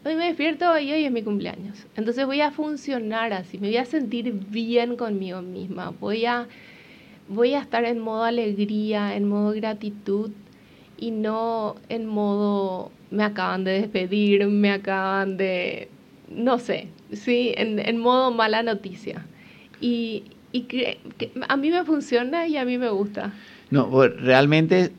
Hoy 0.05 0.15
me 0.15 0.25
despierto 0.25 0.77
y 0.79 0.91
hoy 0.91 1.05
es 1.05 1.11
mi 1.11 1.23
cumpleaños. 1.23 1.85
Entonces 1.95 2.25
voy 2.25 2.41
a 2.41 2.51
funcionar 2.51 3.31
así, 3.31 3.57
me 3.57 3.67
voy 3.67 3.77
a 3.77 3.85
sentir 3.85 4.33
bien 4.33 4.97
conmigo 4.97 5.41
misma. 5.41 5.93
Voy 5.99 6.25
a, 6.25 6.47
voy 7.29 7.53
a 7.53 7.61
estar 7.61 7.85
en 7.85 7.99
modo 7.99 8.23
alegría, 8.23 9.15
en 9.15 9.29
modo 9.29 9.53
gratitud 9.53 10.31
y 10.97 11.11
no 11.11 11.75
en 11.87 12.05
modo 12.05 12.91
me 13.11 13.23
acaban 13.23 13.63
de 13.63 13.79
despedir, 13.79 14.45
me 14.47 14.71
acaban 14.71 15.37
de, 15.37 15.87
no 16.35 16.59
sé, 16.59 16.87
sí, 17.11 17.53
en, 17.55 17.97
modo 17.97 18.31
mala 18.31 18.63
noticia. 18.63 19.25
Y, 19.81 20.23
a 21.47 21.57
mí 21.57 21.71
me 21.71 21.83
funciona 21.83 22.47
y 22.47 22.57
a 22.57 22.65
mí 22.65 22.77
me 22.77 22.89
gusta. 22.89 23.33
No, 23.71 23.89
realmente 24.07 24.91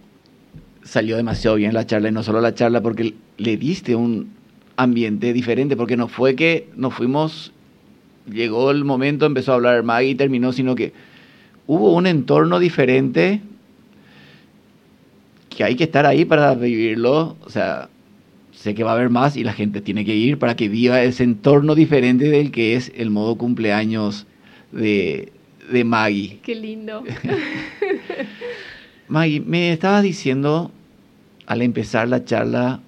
salió 0.82 1.16
demasiado 1.16 1.57
bien 1.57 1.72
la 1.72 1.87
charla 1.87 2.09
y 2.09 2.12
no 2.12 2.22
solo 2.22 2.41
la 2.41 2.55
charla 2.55 2.80
porque 2.80 3.14
le 3.39 3.57
diste 3.57 3.95
un 3.95 4.32
ambiente 4.76 5.32
diferente, 5.32 5.76
porque 5.76 5.97
no 5.97 6.09
fue 6.09 6.35
que 6.35 6.68
nos 6.76 6.95
fuimos, 6.95 7.53
llegó 8.30 8.70
el 8.70 8.85
momento, 8.85 9.26
empezó 9.26 9.53
a 9.53 9.55
hablar 9.57 9.82
Maggie 9.85 10.11
y 10.11 10.14
terminó, 10.14 10.53
sino 10.53 10.74
que 10.74 10.93
hubo 11.66 11.93
un 11.95 12.07
entorno 12.07 12.59
diferente 12.59 13.41
que 15.49 15.64
hay 15.64 15.76
que 15.76 15.85
estar 15.85 16.05
ahí 16.05 16.24
para 16.24 16.55
vivirlo, 16.55 17.37
o 17.45 17.51
sea, 17.51 17.89
sé 18.65 18.75
que 18.75 18.83
va 18.83 18.93
a 18.93 18.95
haber 18.95 19.11
más 19.11 19.37
y 19.37 19.45
la 19.45 19.53
gente 19.53 19.83
tiene 19.83 20.07
que 20.07 20.15
ir 20.15 20.39
para 20.39 20.57
que 20.57 20.71
viva 20.71 21.03
ese 21.03 21.23
entorno 21.23 21.75
diferente 21.75 22.31
del 22.31 22.51
que 22.51 22.77
es 22.77 22.91
el 22.97 23.11
modo 23.11 23.37
cumpleaños 23.37 24.27
de, 24.73 25.35
de 25.71 25.85
Maggie. 25.85 26.41
Qué 26.43 26.55
lindo. 26.55 27.05
Maggie, 29.09 29.41
me 29.41 29.71
estabas 29.71 30.03
diciendo 30.03 30.71
al 31.45 31.61
empezar 31.61 32.09
la 32.09 32.25
charla 32.25 32.81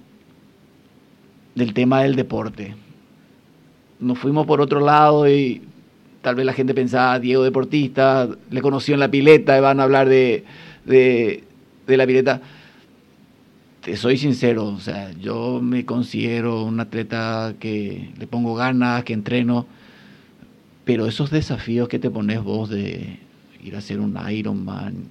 del 1.53 1.75
tema 1.75 2.01
del 2.01 2.15
deporte. 2.15 2.73
Nos 3.99 4.17
fuimos 4.17 4.47
por 4.47 4.61
otro 4.61 4.79
lado 4.79 5.29
y 5.29 5.61
tal 6.23 6.33
vez 6.33 6.45
la 6.47 6.53
gente 6.53 6.73
pensaba, 6.73 7.19
Diego 7.19 7.43
deportista, 7.43 8.27
le 8.49 8.61
conoció 8.63 8.95
en 8.95 8.99
la 8.99 9.11
pileta 9.11 9.55
y 9.55 9.61
van 9.61 9.79
a 9.79 9.83
hablar 9.83 10.09
de, 10.09 10.43
de, 10.85 11.43
de 11.85 11.97
la 11.97 12.07
pileta. 12.07 12.41
Te 13.87 13.95
soy 13.95 14.17
sincero, 14.17 14.65
o 14.65 14.81
sea, 14.81 15.13
yo 15.13 15.61
me 15.63 15.85
considero 15.85 16.65
un 16.65 16.77
atleta 16.81 17.53
que 17.57 18.09
le 18.19 18.27
pongo 18.27 18.53
ganas, 18.53 19.05
que 19.05 19.13
entreno, 19.13 19.65
pero 20.83 21.07
esos 21.07 21.31
desafíos 21.31 21.87
que 21.87 21.97
te 21.97 22.09
pones 22.09 22.43
vos 22.43 22.69
de 22.69 23.17
ir 23.63 23.75
a 23.75 23.77
hacer 23.77 24.01
un 24.01 24.19
Ironman, 24.29 25.05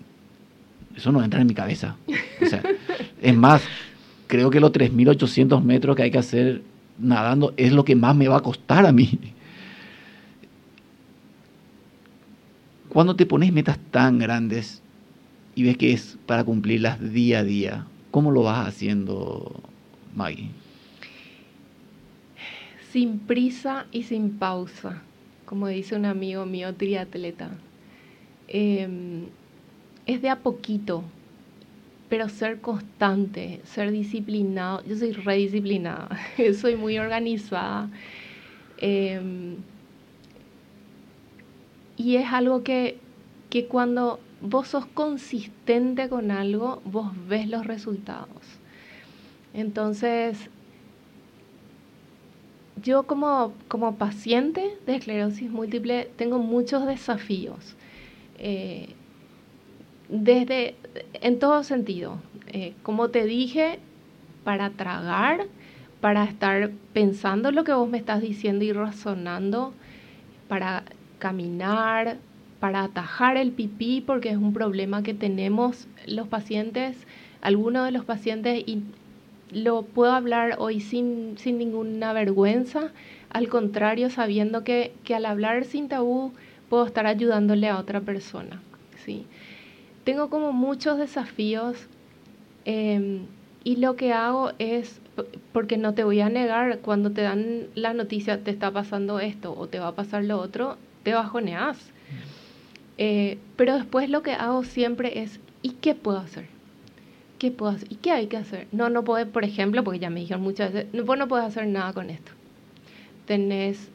eso 0.95 1.11
no 1.11 1.25
entra 1.25 1.41
en 1.41 1.47
mi 1.47 1.55
cabeza. 1.55 1.97
O 2.43 2.45
sea, 2.45 2.63
es 3.23 3.35
más, 3.35 3.63
creo 4.27 4.51
que 4.51 4.61
los 4.61 4.73
3.800 4.73 5.63
metros 5.63 5.97
que 5.97 6.03
hay 6.03 6.11
que 6.11 6.19
hacer 6.19 6.61
nadando 6.99 7.55
es 7.57 7.73
lo 7.73 7.83
que 7.83 7.97
más 7.97 8.15
me 8.15 8.29
va 8.29 8.37
a 8.37 8.43
costar 8.43 8.85
a 8.85 8.93
mí. 8.93 9.19
Cuando 12.91 13.17
te 13.17 13.25
pones 13.25 13.55
metas 13.55 13.79
tan 13.91 14.19
grandes 14.19 14.83
y 15.55 15.63
ves 15.63 15.79
que 15.79 15.95
es 15.95 16.19
para 16.27 16.45
cumplirlas 16.45 17.01
día 17.01 17.39
a 17.39 17.43
día, 17.43 17.87
¿cómo 18.17 18.31
lo 18.31 18.45
vas 18.45 18.67
haciendo, 18.67 19.61
Maggie? 20.15 20.49
Sin 22.91 23.19
prisa 23.19 23.85
y 23.93 24.05
sin 24.05 24.39
pausa, 24.39 25.03
como 25.45 25.69
dice 25.69 25.97
un 25.97 26.07
amigo 26.07 26.47
mío, 26.47 26.75
triatleta. 26.75 27.51
Eh, 28.49 28.89
es 30.07 30.23
de 30.23 30.31
a 30.31 30.37
poquito, 30.37 31.05
pero 32.09 32.31
ser 32.31 32.63
constante, 32.63 33.61
ser 33.65 33.91
disciplinado. 33.91 34.83
Yo 34.87 34.97
soy 34.97 35.13
redisciplinada, 35.13 36.09
soy 36.59 36.75
muy 36.75 36.97
organizada. 36.99 37.91
Em, 38.79 39.57
y 41.99 42.17
es 42.17 42.33
algo 42.33 42.63
que, 42.63 42.97
que 43.51 43.67
cuando 43.67 44.21
vos 44.41 44.69
sos 44.69 44.87
consistente 44.87 46.09
con 46.09 46.31
algo, 46.31 46.83
vos 46.85 47.13
ves 47.29 47.49
los 47.49 47.67
resultados. 47.67 48.29
Entonces, 49.55 50.51
yo 52.83 53.05
como, 53.05 53.55
como 53.69 53.97
paciente 53.97 54.77
de 54.87 54.97
esclerosis 54.97 55.51
múltiple 55.51 56.11
tengo 56.17 56.39
muchos 56.39 56.87
desafíos. 56.87 57.77
Eh, 58.39 58.91
desde, 60.09 60.77
en 61.15 61.39
todo 61.39 61.65
sentido. 61.65 62.19
Eh, 62.49 62.75
como 62.83 63.09
te 63.09 63.25
dije, 63.25 63.79
para 64.45 64.71
tragar, 64.71 65.47
para 66.01 66.25
estar 66.25 66.71
pensando 66.93 67.51
lo 67.51 67.65
que 67.65 67.73
vos 67.73 67.89
me 67.89 67.99
estás 67.99 68.21
diciendo 68.21 68.65
y 68.65 68.73
razonando, 68.73 69.73
para 70.49 70.85
caminar, 71.19 72.19
para 72.61 72.83
atajar 72.83 73.37
el 73.37 73.53
pipí, 73.53 74.01
porque 74.01 74.31
es 74.31 74.37
un 74.37 74.53
problema 74.53 75.03
que 75.03 75.15
tenemos 75.15 75.87
los 76.07 76.29
pacientes, 76.29 76.97
algunos 77.41 77.85
de 77.85 77.93
los 77.93 78.05
pacientes, 78.05 78.63
y 78.67 78.83
lo 79.51 79.83
puedo 79.83 80.13
hablar 80.13 80.57
hoy 80.59 80.81
sin, 80.81 81.37
sin 81.39 81.59
ninguna 81.59 82.13
vergüenza, 82.13 82.93
al 83.31 83.49
contrario, 83.49 84.11
sabiendo 84.11 84.65
que, 84.65 84.93
que, 85.05 85.15
al 85.15 85.27
hablar 85.27 85.65
sin 85.65 85.89
tabú 85.89 86.33
puedo 86.69 86.87
estar 86.87 87.07
ayudándole 87.07 87.69
a 87.69 87.79
otra 87.79 88.01
persona. 88.01 88.61
¿sí? 89.05 89.27
Tengo 90.05 90.31
como 90.31 90.53
muchos 90.53 90.99
desafíos 90.99 91.87
em, 92.65 93.27
y 93.65 93.77
lo 93.77 93.97
que 93.97 94.13
hago 94.13 94.53
es, 94.59 95.01
porque 95.53 95.77
no 95.77 95.95
te 95.95 96.05
voy 96.05 96.21
a 96.21 96.29
negar, 96.29 96.79
cuando 96.79 97.11
te 97.11 97.23
dan 97.23 97.67
la 97.75 97.93
noticia 97.95 98.43
te 98.43 98.51
está 98.51 98.71
pasando 98.71 99.21
esto 99.21 99.55
o 99.57 99.67
te 99.67 99.79
va 99.79 99.89
a 99.89 99.95
pasar 99.95 100.25
lo 100.25 100.39
otro, 100.39 100.77
te 101.03 101.13
bajoneas. 101.13 101.93
Eh, 102.99 103.39
pero 103.57 103.75
después 103.77 104.09
lo 104.11 104.23
que 104.23 104.33
hago 104.33 104.65
siempre 104.65 105.23
es, 105.23 105.41
¿y 105.63 105.71
qué 105.71 105.95
puedo 105.95 106.19
hacer? 106.19 106.47
¿Qué 107.39 107.51
puedo 107.51 107.73
hacer? 107.73 107.93
¿Y 107.93 107.97
qué 107.97 108.13
hay 108.13 108.27
que 108.27 108.37
hacer? 108.37 108.67
No, 108.73 108.89
no 108.89 109.05
puedo, 109.05 109.27
por 109.29 109.45
ejemplo, 109.45 109.85
porque 109.85 109.99
ya 109.99 110.11
me 110.11 110.21
dijeron 110.21 110.43
muchas 110.43 110.73
veces, 110.73 110.93
no, 110.95 111.05
vos 111.05 111.19
no 111.19 111.29
puedes 111.29 111.47
hacer 111.47 111.67
nada 111.67 111.93
con 111.93 112.11
esto. 112.11 112.33
Tenés, 113.27 113.91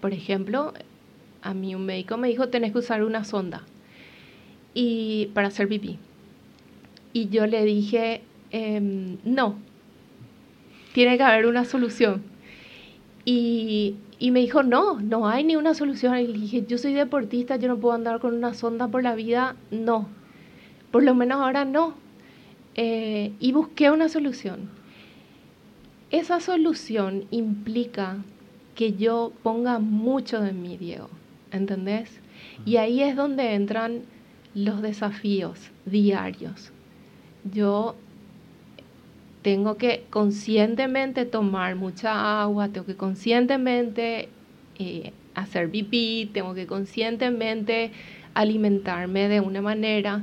por 0.00 0.12
ejemplo, 0.12 0.72
a 1.42 1.54
mí 1.54 1.74
un 1.74 1.86
médico 1.86 2.16
me 2.16 2.28
dijo, 2.28 2.48
tenés 2.48 2.72
que 2.72 2.78
usar 2.78 3.04
una 3.04 3.24
sonda 3.24 3.62
y, 4.74 5.30
para 5.34 5.48
hacer 5.48 5.68
pipí. 5.68 5.98
Y 7.12 7.28
yo 7.28 7.46
le 7.46 7.64
dije, 7.64 8.22
em, 8.50 9.18
no, 9.24 9.56
tiene 10.92 11.16
que 11.16 11.22
haber 11.22 11.46
una 11.46 11.64
solución. 11.64 12.22
Y, 13.24 13.96
y, 14.20 14.30
me 14.30 14.40
dijo, 14.40 14.62
no, 14.62 15.00
no 15.00 15.28
hay 15.28 15.44
ni 15.44 15.56
una 15.56 15.74
solución. 15.74 16.16
Y 16.18 16.26
le 16.26 16.38
dije, 16.38 16.64
yo 16.66 16.78
soy 16.78 16.92
deportista, 16.92 17.56
yo 17.56 17.68
no 17.68 17.78
puedo 17.78 17.94
andar 17.94 18.20
con 18.20 18.34
una 18.34 18.54
sonda 18.54 18.86
por 18.88 19.02
la 19.02 19.14
vida. 19.14 19.56
No, 19.70 20.08
por 20.90 21.02
lo 21.02 21.14
menos 21.14 21.40
ahora 21.40 21.64
no. 21.64 21.94
Eh, 22.74 23.32
y 23.40 23.52
busqué 23.52 23.90
una 23.90 24.08
solución. 24.08 24.68
Esa 26.10 26.40
solución 26.40 27.24
implica 27.30 28.18
que 28.74 28.94
yo 28.94 29.32
ponga 29.42 29.78
mucho 29.78 30.40
de 30.40 30.52
mí, 30.52 30.76
Diego, 30.76 31.08
¿entendés? 31.50 32.20
Y 32.64 32.76
ahí 32.76 33.02
es 33.02 33.16
donde 33.16 33.54
entran 33.54 34.02
los 34.54 34.82
desafíos 34.82 35.70
diarios. 35.86 36.72
Yo 37.44 37.94
tengo 39.42 39.76
que 39.76 40.04
conscientemente 40.10 41.24
tomar 41.24 41.76
mucha 41.76 42.42
agua, 42.42 42.68
tengo 42.68 42.86
que 42.86 42.96
conscientemente 42.96 44.28
eh, 44.78 45.12
hacer 45.34 45.70
pipí, 45.70 46.30
tengo 46.32 46.54
que 46.54 46.66
conscientemente 46.66 47.92
alimentarme 48.34 49.28
de 49.28 49.40
una 49.40 49.62
manera. 49.62 50.22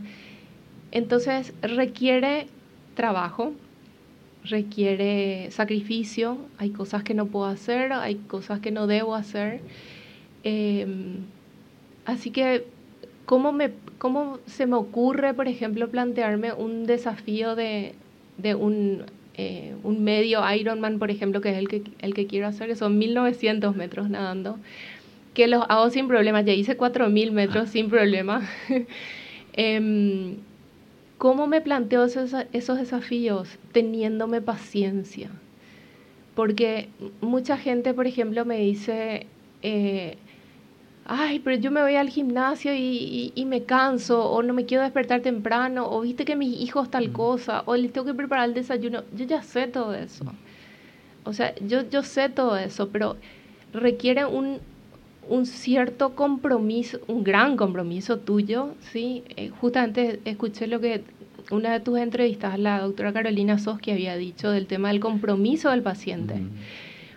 Entonces 0.91 1.53
requiere 1.61 2.47
trabajo, 2.95 3.53
requiere 4.43 5.49
sacrificio, 5.51 6.37
hay 6.57 6.69
cosas 6.69 7.03
que 7.03 7.13
no 7.13 7.25
puedo 7.27 7.45
hacer, 7.45 7.93
hay 7.93 8.15
cosas 8.15 8.59
que 8.59 8.71
no 8.71 8.87
debo 8.87 9.15
hacer. 9.15 9.61
Em, 10.43 11.25
así 12.05 12.31
que, 12.31 12.65
¿cómo, 13.25 13.51
me, 13.51 13.71
¿cómo 13.97 14.39
se 14.45 14.67
me 14.67 14.75
ocurre, 14.75 15.33
por 15.33 15.47
ejemplo, 15.47 15.89
plantearme 15.89 16.53
un 16.53 16.85
desafío 16.85 17.55
de, 17.55 17.95
de 18.37 18.55
un, 18.55 19.03
eh, 19.35 19.75
un 19.83 20.03
medio 20.03 20.41
Ironman, 20.53 20.99
por 20.99 21.11
ejemplo, 21.11 21.41
que 21.41 21.49
es 21.51 21.57
el 21.57 21.67
que, 21.67 21.83
el 21.99 22.13
que 22.13 22.27
quiero 22.27 22.47
hacer, 22.47 22.67
que 22.67 22.75
son 22.75 22.97
1900 22.97 23.75
metros 23.75 24.09
nadando, 24.09 24.57
que 25.33 25.47
los 25.47 25.63
hago 25.69 25.89
sin 25.89 26.07
problema, 26.07 26.41
ya 26.41 26.53
hice 26.53 26.77
4000 26.77 27.31
metros 27.31 27.63
ah. 27.67 27.71
sin 27.71 27.89
problema. 27.89 28.47
eh, 29.53 30.35
¿Cómo 31.17 31.47
me 31.47 31.61
planteo 31.61 32.03
esos, 32.03 32.35
esos 32.53 32.77
desafíos? 32.77 33.57
Teniéndome 33.71 34.39
paciencia. 34.39 35.31
Porque 36.35 36.89
mucha 37.21 37.57
gente, 37.57 37.95
por 37.95 38.05
ejemplo, 38.05 38.45
me 38.45 38.59
dice, 38.59 39.25
eh, 39.63 40.17
ay, 41.07 41.39
pero 41.39 41.55
yo 41.57 41.71
me 41.71 41.81
voy 41.81 41.95
al 41.95 42.09
gimnasio 42.09 42.73
y, 42.73 43.31
y, 43.33 43.45
me 43.45 43.63
canso, 43.63 44.29
o 44.29 44.43
no 44.43 44.53
me 44.53 44.65
quiero 44.65 44.83
despertar 44.83 45.21
temprano, 45.21 45.89
o 45.89 46.01
viste 46.01 46.25
que 46.25 46.35
mis 46.35 46.59
hijos 46.61 46.91
tal 46.91 47.11
cosa, 47.11 47.63
o 47.65 47.75
les 47.75 47.93
tengo 47.93 48.05
que 48.05 48.13
preparar 48.13 48.49
el 48.49 48.53
desayuno. 48.53 49.03
Yo 49.15 49.25
ya 49.25 49.41
sé 49.41 49.67
todo 49.67 49.93
eso. 49.93 50.25
O 51.23 51.33
sea, 51.33 51.55
yo, 51.55 51.89
yo 51.89 52.03
sé 52.03 52.29
todo 52.29 52.57
eso, 52.57 52.89
pero 52.89 53.15
requiere 53.73 54.25
un, 54.25 54.59
un 55.29 55.45
cierto 55.45 56.15
compromiso, 56.15 56.99
un 57.07 57.23
gran 57.23 57.57
compromiso 57.57 58.19
tuyo, 58.19 58.73
¿sí? 58.91 59.23
Eh, 59.35 59.49
justamente 59.49 60.19
escuché 60.25 60.67
lo 60.67 60.79
que 60.79 61.03
una 61.51 61.71
de 61.71 61.79
tus 61.79 61.97
entrevistas, 61.97 62.59
la 62.59 62.81
doctora 62.81 63.13
Carolina 63.13 63.57
Soski 63.57 63.91
había 63.91 64.17
dicho 64.17 64.51
del 64.51 64.67
tema 64.67 64.89
del 64.89 64.99
compromiso 64.99 65.69
del 65.69 65.81
paciente. 65.81 66.35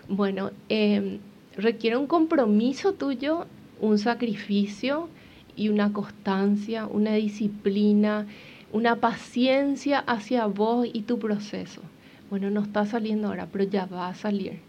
Bueno, 0.07 0.51
em, 0.69 1.19
requiere 1.57 1.97
un 1.97 2.07
compromiso 2.07 2.93
tuyo, 2.93 3.45
un 3.81 3.97
sacrificio 3.97 5.09
y 5.57 5.67
una 5.67 5.91
constancia, 5.91 6.87
una 6.87 7.15
disciplina, 7.15 8.27
una 8.71 8.95
paciencia 8.95 9.99
hacia 9.99 10.45
vos 10.45 10.87
y 10.91 11.01
tu 11.01 11.19
proceso. 11.19 11.81
Bueno, 12.29 12.49
no 12.49 12.61
está 12.61 12.85
saliendo 12.85 13.27
ahora, 13.27 13.49
pero 13.51 13.65
ya 13.65 13.85
va 13.85 14.07
a 14.07 14.15
salir. 14.15 14.59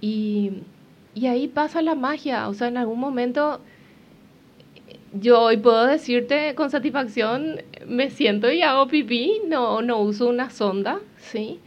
Y 0.00 0.62
y 1.14 1.26
ahí 1.26 1.48
pasa 1.48 1.82
la 1.82 1.94
magia, 1.94 2.48
o 2.48 2.54
sea, 2.54 2.68
en 2.68 2.78
algún 2.78 2.98
momento 2.98 3.60
yo 5.12 5.42
hoy 5.42 5.58
puedo 5.58 5.86
decirte 5.86 6.54
con 6.54 6.70
satisfacción, 6.70 7.60
me 7.86 8.08
siento 8.08 8.50
y 8.50 8.62
hago 8.62 8.88
pipí, 8.88 9.42
no, 9.46 9.82
no 9.82 10.00
uso 10.00 10.28
una 10.28 10.48
sonda, 10.48 11.00
¿sí? 11.18 11.60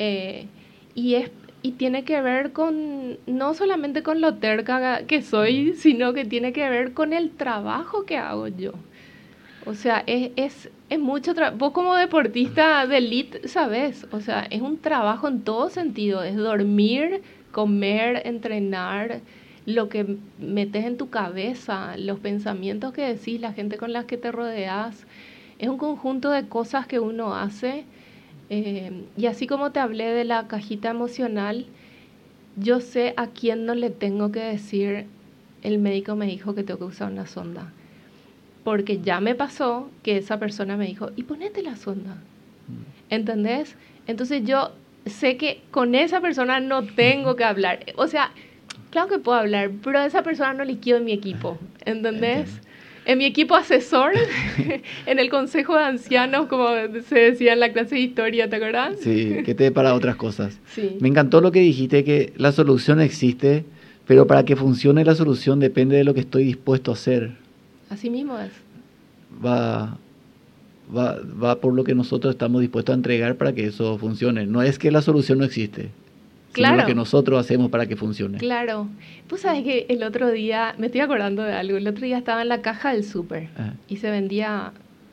Eh, 0.00 0.46
y, 0.96 1.14
es, 1.14 1.30
y 1.68 1.72
tiene 1.72 2.02
que 2.02 2.22
ver 2.22 2.52
con, 2.52 3.18
no 3.26 3.52
solamente 3.52 4.02
con 4.02 4.22
lo 4.22 4.36
terca 4.36 5.02
que 5.06 5.20
soy, 5.20 5.74
sino 5.74 6.14
que 6.14 6.24
tiene 6.24 6.54
que 6.54 6.66
ver 6.70 6.94
con 6.94 7.12
el 7.12 7.30
trabajo 7.32 8.06
que 8.06 8.16
hago 8.16 8.48
yo. 8.48 8.72
O 9.66 9.74
sea, 9.74 10.02
es, 10.06 10.30
es, 10.36 10.70
es 10.88 10.98
mucho 10.98 11.34
trabajo. 11.34 11.58
Vos 11.58 11.72
como 11.72 11.94
deportista 11.94 12.86
de 12.86 12.96
elite, 12.96 13.48
¿sabes? 13.48 14.06
O 14.12 14.20
sea, 14.20 14.46
es 14.48 14.62
un 14.62 14.78
trabajo 14.78 15.28
en 15.28 15.42
todo 15.42 15.68
sentido, 15.68 16.22
es 16.22 16.36
dormir, 16.36 17.20
comer, 17.52 18.22
entrenar, 18.24 19.20
lo 19.66 19.90
que 19.90 20.16
metes 20.38 20.86
en 20.86 20.96
tu 20.96 21.10
cabeza, 21.10 21.98
los 21.98 22.18
pensamientos 22.18 22.94
que 22.94 23.02
decís, 23.02 23.42
la 23.42 23.52
gente 23.52 23.76
con 23.76 23.92
la 23.92 24.06
que 24.06 24.16
te 24.16 24.32
rodeas, 24.32 25.06
es 25.58 25.68
un 25.68 25.76
conjunto 25.76 26.30
de 26.30 26.48
cosas 26.48 26.86
que 26.86 26.98
uno 26.98 27.34
hace. 27.34 27.84
Eh, 28.50 29.04
y 29.16 29.26
así 29.26 29.46
como 29.46 29.72
te 29.72 29.80
hablé 29.80 30.06
de 30.06 30.24
la 30.24 30.48
cajita 30.48 30.90
emocional, 30.90 31.66
yo 32.56 32.80
sé 32.80 33.14
a 33.16 33.28
quién 33.28 33.66
no 33.66 33.74
le 33.74 33.90
tengo 33.90 34.32
que 34.32 34.40
decir, 34.40 35.06
el 35.62 35.78
médico 35.78 36.16
me 36.16 36.26
dijo 36.26 36.54
que 36.54 36.62
tengo 36.62 36.78
que 36.78 36.86
usar 36.86 37.12
una 37.12 37.26
sonda. 37.26 37.72
Porque 38.64 39.00
ya 39.00 39.20
me 39.20 39.34
pasó 39.34 39.90
que 40.02 40.16
esa 40.16 40.38
persona 40.38 40.76
me 40.76 40.86
dijo, 40.86 41.10
y 41.16 41.22
ponete 41.22 41.62
la 41.62 41.76
sonda. 41.76 42.14
Mm. 42.68 43.12
¿Entendés? 43.14 43.76
Entonces 44.06 44.42
yo 44.44 44.72
sé 45.06 45.36
que 45.36 45.62
con 45.70 45.94
esa 45.94 46.20
persona 46.20 46.60
no 46.60 46.82
tengo 46.84 47.36
que 47.36 47.44
hablar. 47.44 47.80
O 47.96 48.06
sea, 48.06 48.30
claro 48.90 49.08
que 49.08 49.18
puedo 49.18 49.38
hablar, 49.38 49.70
pero 49.82 49.98
a 49.98 50.06
esa 50.06 50.22
persona 50.22 50.54
no 50.54 50.64
le 50.64 50.78
quiero 50.78 50.98
en 50.98 51.04
mi 51.04 51.12
equipo, 51.12 51.58
¿entendés? 51.84 52.60
En 53.08 53.16
mi 53.16 53.24
equipo 53.24 53.54
asesor, 53.54 54.12
en 55.06 55.18
el 55.18 55.30
consejo 55.30 55.74
de 55.74 55.82
ancianos, 55.82 56.44
como 56.44 56.68
se 57.08 57.18
decía 57.18 57.54
en 57.54 57.60
la 57.60 57.72
clase 57.72 57.94
de 57.94 58.02
historia, 58.02 58.50
¿te 58.50 58.56
acuerdas? 58.56 58.98
Sí, 59.00 59.38
que 59.46 59.54
te 59.54 59.72
para 59.72 59.94
otras 59.94 60.16
cosas. 60.16 60.58
Sí. 60.74 60.98
Me 61.00 61.08
encantó 61.08 61.40
lo 61.40 61.50
que 61.50 61.60
dijiste, 61.60 62.04
que 62.04 62.34
la 62.36 62.52
solución 62.52 63.00
existe, 63.00 63.64
pero 64.06 64.26
para 64.26 64.44
que 64.44 64.56
funcione 64.56 65.06
la 65.06 65.14
solución 65.14 65.58
depende 65.58 65.96
de 65.96 66.04
lo 66.04 66.12
que 66.12 66.20
estoy 66.20 66.44
dispuesto 66.44 66.90
a 66.90 66.94
hacer. 66.94 67.32
Así 67.88 68.10
mismo 68.10 68.38
es. 68.38 68.50
Va, 69.42 69.96
va, 70.94 71.16
va 71.42 71.60
por 71.62 71.72
lo 71.72 71.84
que 71.84 71.94
nosotros 71.94 72.34
estamos 72.34 72.60
dispuestos 72.60 72.92
a 72.92 72.96
entregar 72.96 73.36
para 73.36 73.54
que 73.54 73.64
eso 73.64 73.96
funcione. 73.96 74.44
No 74.44 74.60
es 74.60 74.78
que 74.78 74.90
la 74.90 75.00
solución 75.00 75.38
no 75.38 75.46
existe, 75.46 75.88
claro. 76.52 76.74
sino 76.74 76.82
lo 76.82 76.86
que 76.86 76.94
nosotros 76.94 77.40
hacemos 77.40 77.70
para 77.70 77.86
que 77.86 77.96
funcione. 77.96 78.38
Claro. 78.38 78.88
Pues 79.26 79.42
sabes 79.42 79.64
que 79.64 79.86
el 79.88 80.02
otro 80.02 80.30
día, 80.30 80.74
me 80.78 80.86
estoy 80.86 81.00
acordando 81.00 81.42
de 81.42 81.52
algo, 81.52 81.76
el 81.76 81.86
otro 81.86 82.04
día 82.04 82.18
estaba 82.18 82.42
en 82.42 82.48
la 82.48 82.62
caja 82.62 82.92
del 82.92 83.04
súper 83.04 83.48
y 83.88 83.96
se 83.96 84.10
vendía 84.10 84.72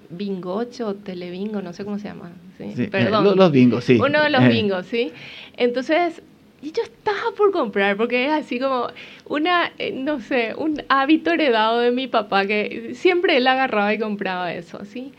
bingocho, 0.09 0.95
telebingo, 0.95 1.61
no 1.61 1.73
sé 1.73 1.83
cómo 1.83 1.99
se 1.99 2.07
llama. 2.07 2.31
¿sí? 2.57 2.87
Perdón. 2.87 3.35
los, 3.35 3.51
bingos, 3.51 3.83
sí. 3.83 3.99
Uno 3.99 4.21
de 4.21 4.29
los 4.29 4.47
bingos, 4.47 4.85
¿sí? 4.85 5.11
Entonces 5.57 6.21
Y 6.61 6.71
yo 6.71 6.83
estaba 6.83 7.31
por 7.37 7.51
comprar, 7.51 7.97
porque 7.97 8.25
es 8.25 8.31
así 8.31 8.59
como 8.59 8.87
una, 9.27 9.71
eh, 9.77 9.91
no 9.91 10.19
sé, 10.19 10.55
un 10.57 10.81
hábito 10.89 11.31
heredado 11.31 11.79
de 11.79 11.91
mi 11.91 12.07
papá, 12.07 12.45
que 12.45 12.93
siempre 12.95 13.37
él 13.37 13.45
agarraba 13.45 13.93
y 13.93 13.99
compraba 13.99 14.53
eso, 14.53 14.83
¿sí? 14.85 15.11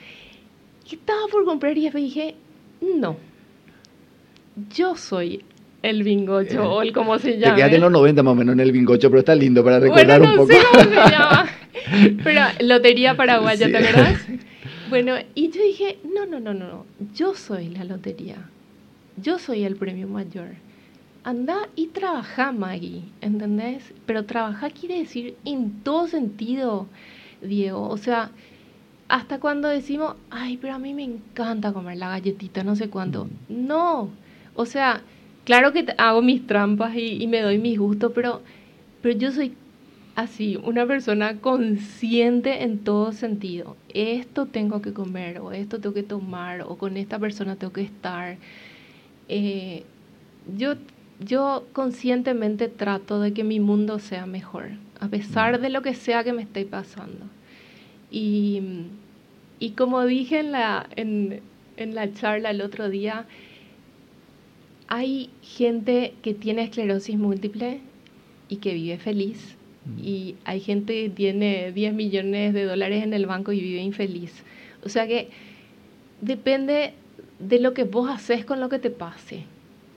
Y 0.90 0.94
estaba 0.94 1.26
por 1.30 1.44
comprar 1.44 1.76
y 1.76 1.88
dije, 1.90 2.34
no, 2.80 3.16
yo 4.74 4.96
soy 4.96 5.44
el 5.90 6.02
bingocho, 6.02 6.62
eh, 6.62 6.66
o 6.66 6.82
el 6.82 6.92
como 6.92 7.18
se 7.18 7.38
llama. 7.38 7.54
Te 7.54 7.56
quedaste 7.56 7.76
en 7.76 7.82
los 7.82 7.92
90 7.92 8.22
más 8.22 8.32
o 8.32 8.34
menos 8.34 8.52
en 8.54 8.60
el 8.60 8.72
bingocho, 8.72 9.08
pero 9.10 9.20
está 9.20 9.34
lindo 9.34 9.64
para 9.64 9.80
recordar 9.80 10.20
bueno, 10.20 10.24
no 10.24 10.42
un 10.42 10.48
poco. 10.48 10.52
Sé 10.52 10.66
cómo 10.70 10.84
se 10.84 11.10
llama. 11.10 11.46
Pero 12.24 12.40
Lotería 12.60 13.16
Paraguaya, 13.16 13.70
¿te 13.70 13.76
acuerdas? 13.76 14.26
Bueno, 14.88 15.14
y 15.34 15.50
yo 15.50 15.60
dije, 15.62 15.98
no, 16.04 16.26
no, 16.26 16.38
no, 16.38 16.54
no, 16.54 16.86
yo 17.12 17.34
soy 17.34 17.70
la 17.70 17.82
lotería. 17.82 18.36
Yo 19.20 19.40
soy 19.40 19.64
el 19.64 19.74
premio 19.74 20.06
mayor. 20.06 20.50
Anda 21.24 21.68
y 21.74 21.88
trabaja, 21.88 22.52
Maggie, 22.52 23.02
¿entendés? 23.20 23.92
Pero 24.06 24.26
trabajar 24.26 24.72
quiere 24.72 25.00
decir 25.00 25.34
en 25.44 25.82
todo 25.82 26.06
sentido, 26.06 26.86
Diego. 27.42 27.88
O 27.88 27.96
sea, 27.96 28.30
hasta 29.08 29.40
cuando 29.40 29.66
decimos, 29.66 30.14
ay, 30.30 30.56
pero 30.56 30.74
a 30.74 30.78
mí 30.78 30.94
me 30.94 31.02
encanta 31.02 31.72
comer 31.72 31.96
la 31.96 32.10
galletita, 32.10 32.62
no 32.62 32.76
sé 32.76 32.88
cuánto. 32.88 33.24
Mm. 33.48 33.66
No, 33.66 34.10
o 34.54 34.66
sea, 34.66 35.02
claro 35.46 35.72
que 35.72 35.86
hago 35.96 36.20
mis 36.20 36.46
trampas 36.46 36.94
y, 36.94 37.22
y 37.22 37.26
me 37.26 37.40
doy 37.40 37.58
mis 37.58 37.78
gustos, 37.78 38.12
pero, 38.14 38.42
pero 39.00 39.16
yo 39.16 39.32
soy 39.32 39.54
así, 40.16 40.58
una 40.64 40.86
persona 40.86 41.36
consciente 41.40 42.64
en 42.64 42.78
todo 42.78 43.12
sentido. 43.12 43.76
Esto 43.94 44.46
tengo 44.46 44.82
que 44.82 44.92
comer, 44.92 45.38
o 45.38 45.52
esto 45.52 45.78
tengo 45.78 45.94
que 45.94 46.02
tomar, 46.02 46.62
o 46.62 46.76
con 46.76 46.96
esta 46.96 47.18
persona 47.18 47.54
tengo 47.56 47.72
que 47.72 47.82
estar. 47.82 48.38
Eh, 49.28 49.84
yo, 50.56 50.74
yo 51.20 51.66
conscientemente 51.72 52.68
trato 52.68 53.20
de 53.20 53.32
que 53.32 53.44
mi 53.44 53.60
mundo 53.60 53.98
sea 53.98 54.26
mejor, 54.26 54.70
a 55.00 55.08
pesar 55.08 55.58
mm. 55.58 55.62
de 55.62 55.70
lo 55.70 55.82
que 55.82 55.94
sea 55.94 56.24
que 56.24 56.32
me 56.32 56.42
esté 56.42 56.64
pasando. 56.64 57.26
Y, 58.10 58.62
y 59.58 59.70
como 59.72 60.04
dije 60.06 60.40
en 60.40 60.52
la, 60.52 60.88
en, 60.96 61.40
en 61.76 61.94
la 61.94 62.12
charla 62.14 62.50
el 62.50 62.62
otro 62.62 62.88
día, 62.88 63.26
hay 64.88 65.30
gente 65.42 66.14
que 66.22 66.34
tiene 66.34 66.62
esclerosis 66.62 67.16
múltiple 67.16 67.80
y 68.48 68.56
que 68.56 68.74
vive 68.74 68.98
feliz 68.98 69.56
y 70.02 70.34
hay 70.44 70.60
gente 70.60 71.04
que 71.04 71.10
tiene 71.10 71.72
10 71.72 71.94
millones 71.94 72.52
de 72.54 72.64
dólares 72.64 73.04
en 73.04 73.14
el 73.14 73.26
banco 73.26 73.52
y 73.52 73.60
vive 73.60 73.80
infeliz. 73.80 74.42
O 74.84 74.88
sea 74.88 75.06
que 75.06 75.28
depende 76.20 76.94
de 77.38 77.60
lo 77.60 77.74
que 77.74 77.84
vos 77.84 78.10
haces 78.10 78.44
con 78.44 78.60
lo 78.60 78.68
que 78.68 78.78
te 78.78 78.90
pase, 78.90 79.44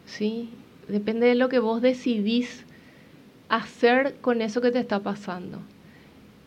¿sí? 0.05 0.49
Depende 0.87 1.27
de 1.27 1.35
lo 1.35 1.49
que 1.49 1.59
vos 1.59 1.81
decidís 1.81 2.65
hacer 3.49 4.15
con 4.21 4.41
eso 4.41 4.61
que 4.61 4.71
te 4.71 4.79
está 4.79 4.99
pasando. 4.99 5.59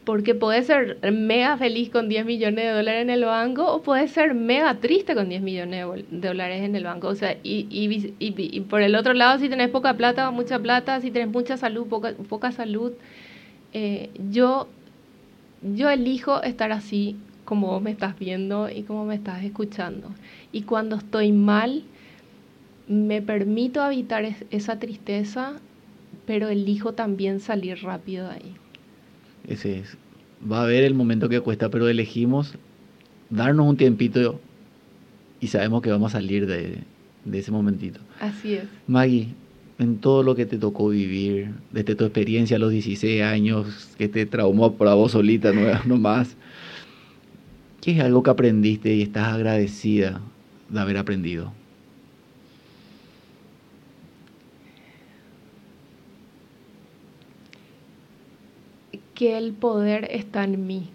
Porque 0.04 0.34
puedes 0.34 0.66
ser 0.66 0.98
mega 1.12 1.56
feliz 1.56 1.90
con 1.90 2.08
10 2.08 2.26
millones 2.26 2.64
de 2.64 2.70
dólares 2.72 3.02
en 3.02 3.10
el 3.10 3.24
banco 3.24 3.72
o 3.72 3.82
puedes 3.82 4.10
ser 4.10 4.34
mega 4.34 4.74
triste 4.80 5.14
con 5.14 5.28
10 5.28 5.42
millones 5.42 5.86
de 6.10 6.28
dólares 6.28 6.62
en 6.62 6.74
el 6.74 6.84
banco. 6.84 7.08
O 7.08 7.14
sea, 7.14 7.36
y, 7.44 7.68
y, 7.70 8.14
y, 8.18 8.60
por 8.62 8.82
el 8.82 8.96
otro 8.96 9.12
lado, 9.14 9.38
si 9.38 9.48
tenés 9.48 9.68
poca 9.68 9.94
plata 9.94 10.30
mucha 10.32 10.58
plata, 10.58 11.00
si 11.00 11.12
tenés 11.12 11.28
mucha 11.28 11.56
salud, 11.56 11.86
poca, 11.86 12.14
poca 12.28 12.50
salud, 12.50 12.92
eh, 13.72 14.10
yo, 14.30 14.68
yo 15.62 15.88
elijo 15.88 16.42
estar 16.42 16.72
así 16.72 17.16
como 17.44 17.68
vos 17.68 17.82
me 17.82 17.90
estás 17.90 18.18
viendo 18.18 18.68
y 18.70 18.82
como 18.82 19.04
me 19.04 19.14
estás 19.14 19.44
escuchando. 19.44 20.08
Y 20.52 20.62
cuando 20.62 20.96
estoy 20.96 21.32
mal, 21.32 21.84
me 22.88 23.22
permito 23.22 23.82
habitar 23.82 24.24
esa 24.50 24.78
tristeza, 24.78 25.54
pero 26.26 26.48
elijo 26.48 26.92
también 26.92 27.40
salir 27.40 27.82
rápido 27.82 28.28
de 28.28 28.34
ahí. 28.34 28.56
Ese 29.48 29.78
es. 29.80 29.96
Va 30.50 30.60
a 30.60 30.64
haber 30.64 30.84
el 30.84 30.94
momento 30.94 31.28
que 31.28 31.40
cuesta, 31.40 31.68
pero 31.68 31.88
elegimos 31.88 32.54
darnos 33.30 33.66
un 33.66 33.76
tiempito 33.76 34.40
y 35.40 35.48
sabemos 35.48 35.82
que 35.82 35.90
vamos 35.90 36.14
a 36.14 36.18
salir 36.18 36.46
de, 36.46 36.78
de 37.24 37.38
ese 37.38 37.50
momentito. 37.50 38.00
Así 38.20 38.54
es. 38.54 38.64
Maggie, 38.86 39.28
en 39.78 39.98
todo 39.98 40.22
lo 40.22 40.34
que 40.34 40.46
te 40.46 40.58
tocó 40.58 40.88
vivir, 40.88 41.50
desde 41.72 41.94
tu 41.94 42.04
experiencia 42.04 42.56
a 42.56 42.60
los 42.60 42.70
16 42.70 43.22
años, 43.22 43.90
que 43.98 44.08
te 44.08 44.26
traumó 44.26 44.76
para 44.76 44.94
vos 44.94 45.12
solita 45.12 45.52
no, 45.86 45.96
más, 45.96 46.36
¿qué 47.80 47.92
es 47.92 48.00
algo 48.00 48.22
que 48.22 48.30
aprendiste 48.30 48.94
y 48.94 49.02
estás 49.02 49.28
agradecida 49.28 50.20
de 50.68 50.80
haber 50.80 50.98
aprendido? 50.98 51.52
Que 59.14 59.36
el 59.36 59.52
poder 59.52 60.08
está 60.10 60.44
en 60.44 60.66
mí, 60.66 60.88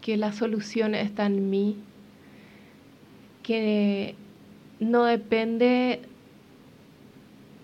que 0.00 0.16
la 0.16 0.32
solución 0.32 0.94
está 0.94 1.26
en 1.26 1.50
mí, 1.50 1.76
que 3.42 4.14
no 4.80 5.04
depende 5.04 6.00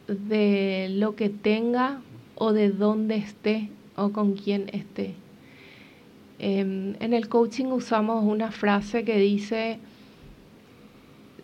de 0.08 0.88
lo 0.90 1.14
que 1.16 1.28
tenga 1.28 2.00
o 2.34 2.52
de 2.52 2.70
dónde 2.70 3.16
esté 3.16 3.70
o 3.96 4.10
con 4.10 4.34
quién 4.34 4.68
esté. 4.72 5.14
Em, 6.38 6.96
en 7.00 7.14
el 7.14 7.28
coaching 7.28 7.66
usamos 7.66 8.24
una 8.24 8.50
frase 8.50 9.04
que 9.04 9.18
dice, 9.18 9.78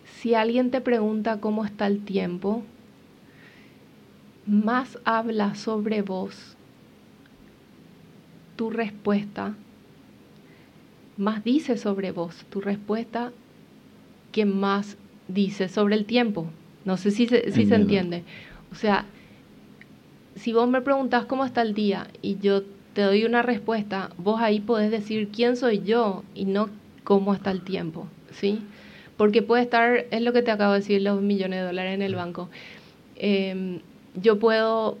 si 0.05 0.33
alguien 0.33 0.69
te 0.69 0.81
pregunta 0.81 1.39
cómo 1.39 1.65
está 1.65 1.87
el 1.87 2.03
tiempo, 2.03 2.63
más 4.45 4.99
habla 5.05 5.55
sobre 5.55 6.01
vos 6.01 6.57
tu 8.61 8.69
respuesta, 8.69 9.55
más 11.17 11.43
dice 11.43 11.77
sobre 11.77 12.11
vos 12.11 12.45
tu 12.51 12.61
respuesta 12.61 13.31
que 14.31 14.45
más 14.45 14.97
dice 15.27 15.67
sobre 15.67 15.95
el 15.95 16.05
tiempo. 16.05 16.45
No 16.85 16.95
sé 16.95 17.09
si 17.09 17.25
si 17.25 17.65
se 17.65 17.73
entiende. 17.73 18.21
O 18.71 18.75
sea, 18.75 19.05
si 20.35 20.53
vos 20.53 20.69
me 20.69 20.81
preguntás 20.81 21.25
cómo 21.25 21.43
está 21.43 21.63
el 21.63 21.73
día 21.73 22.05
y 22.21 22.37
yo 22.37 22.61
te 22.93 23.01
doy 23.01 23.25
una 23.25 23.41
respuesta, 23.41 24.11
vos 24.19 24.39
ahí 24.39 24.59
podés 24.59 24.91
decir 24.91 25.29
quién 25.29 25.57
soy 25.57 25.81
yo 25.81 26.23
y 26.35 26.45
no 26.45 26.69
cómo 27.03 27.33
está 27.33 27.49
el 27.49 27.61
tiempo, 27.61 28.07
¿sí? 28.29 28.59
Porque 29.17 29.41
puede 29.41 29.63
estar, 29.63 30.05
es 30.11 30.21
lo 30.21 30.33
que 30.33 30.43
te 30.43 30.51
acabo 30.51 30.73
de 30.73 30.81
decir, 30.81 31.01
los 31.01 31.19
millones 31.19 31.61
de 31.61 31.65
dólares 31.65 31.95
en 31.95 32.03
el 32.03 32.13
banco. 32.13 32.47
Em, 33.15 33.79
yo 34.21 34.37
puedo 34.37 34.99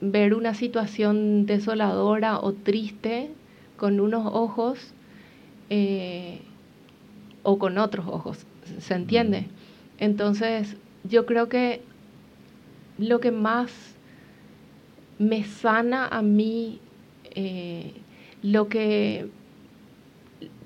ver 0.00 0.34
una 0.34 0.54
situación 0.54 1.46
desoladora 1.46 2.38
o 2.40 2.52
triste 2.52 3.30
con 3.76 4.00
unos 4.00 4.26
ojos 4.32 4.92
eh, 5.70 6.40
o 7.42 7.58
con 7.58 7.78
otros 7.78 8.06
ojos, 8.08 8.46
¿se 8.78 8.94
entiende? 8.94 9.46
Entonces, 9.98 10.76
yo 11.04 11.26
creo 11.26 11.48
que 11.48 11.82
lo 12.98 13.20
que 13.20 13.30
más 13.30 13.96
me 15.18 15.44
sana 15.44 16.06
a 16.06 16.22
mí, 16.22 16.80
eh, 17.34 17.92
lo, 18.42 18.68
que, 18.68 19.28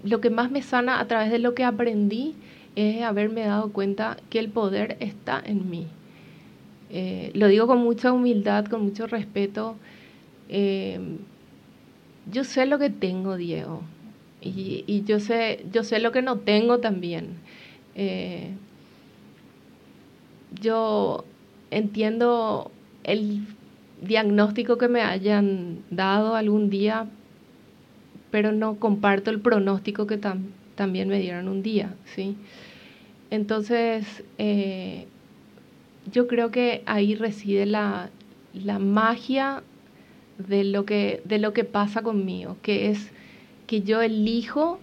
lo 0.03 0.21
que 0.21 0.31
más 0.31 0.51
me 0.51 0.63
sana 0.63 1.01
a 1.01 1.07
través 1.07 1.31
de 1.31 1.39
lo 1.39 1.55
que 1.55 1.65
aprendí 1.65 2.35
es 2.77 3.03
haberme 3.03 3.43
dado 3.43 3.73
cuenta 3.73 4.17
que 4.31 4.39
el 4.39 4.49
poder 4.49 4.97
está 5.01 5.43
en 5.45 5.71
mí. 5.71 5.87
Eh, 6.91 7.31
lo 7.35 7.49
digo 7.49 7.67
con 7.67 7.79
mucha 7.79 8.13
humildad, 8.13 8.67
con 8.67 8.83
mucho 8.83 9.07
respeto. 9.07 9.77
Eh, 10.49 10.99
yo 12.31 12.45
sé 12.45 12.67
lo 12.67 12.79
que 12.79 12.91
tengo, 12.91 13.37
Diego, 13.37 13.83
y, 14.43 15.05
yo, 15.05 15.21
sé, 15.21 15.65
yo 15.73 15.85
sé 15.85 16.01
lo 16.01 16.13
que 16.13 16.23
no 16.23 16.39
tengo 16.39 16.79
también. 16.79 17.37
yo 20.61 21.25
entiendo 21.71 22.71
el 23.05 23.47
diagnóstico 24.03 24.79
que 24.79 24.89
me 24.89 25.03
hayan 25.03 25.79
dado 25.91 26.35
algún 26.35 26.71
día, 26.71 27.07
pero 28.31 28.53
no 28.53 28.77
comparto 28.77 29.31
el 29.31 29.41
pronóstico 29.41 30.07
que 30.07 30.19
también 30.75 31.09
me 31.09 31.21
dieron 31.21 31.49
un 31.49 31.63
día, 31.63 31.95
¿sí? 32.15 32.37
Entonces, 33.31 34.25
eh, 34.39 35.07
yo 36.11 36.27
creo 36.27 36.51
que 36.51 36.83
ahí 36.87 37.15
reside 37.15 37.67
la, 37.67 38.11
magia 38.79 39.63
de 40.39 40.65
lo, 40.65 40.85
que, 40.85 41.23
de 41.25 41.39
lo 41.39 41.53
que 41.53 41.65
pasa 41.65 42.03
conmigo, 42.03 42.57
que 42.63 42.91
es 42.91 43.11
que 43.67 43.83
yo 43.83 44.03
elijo 44.03 44.79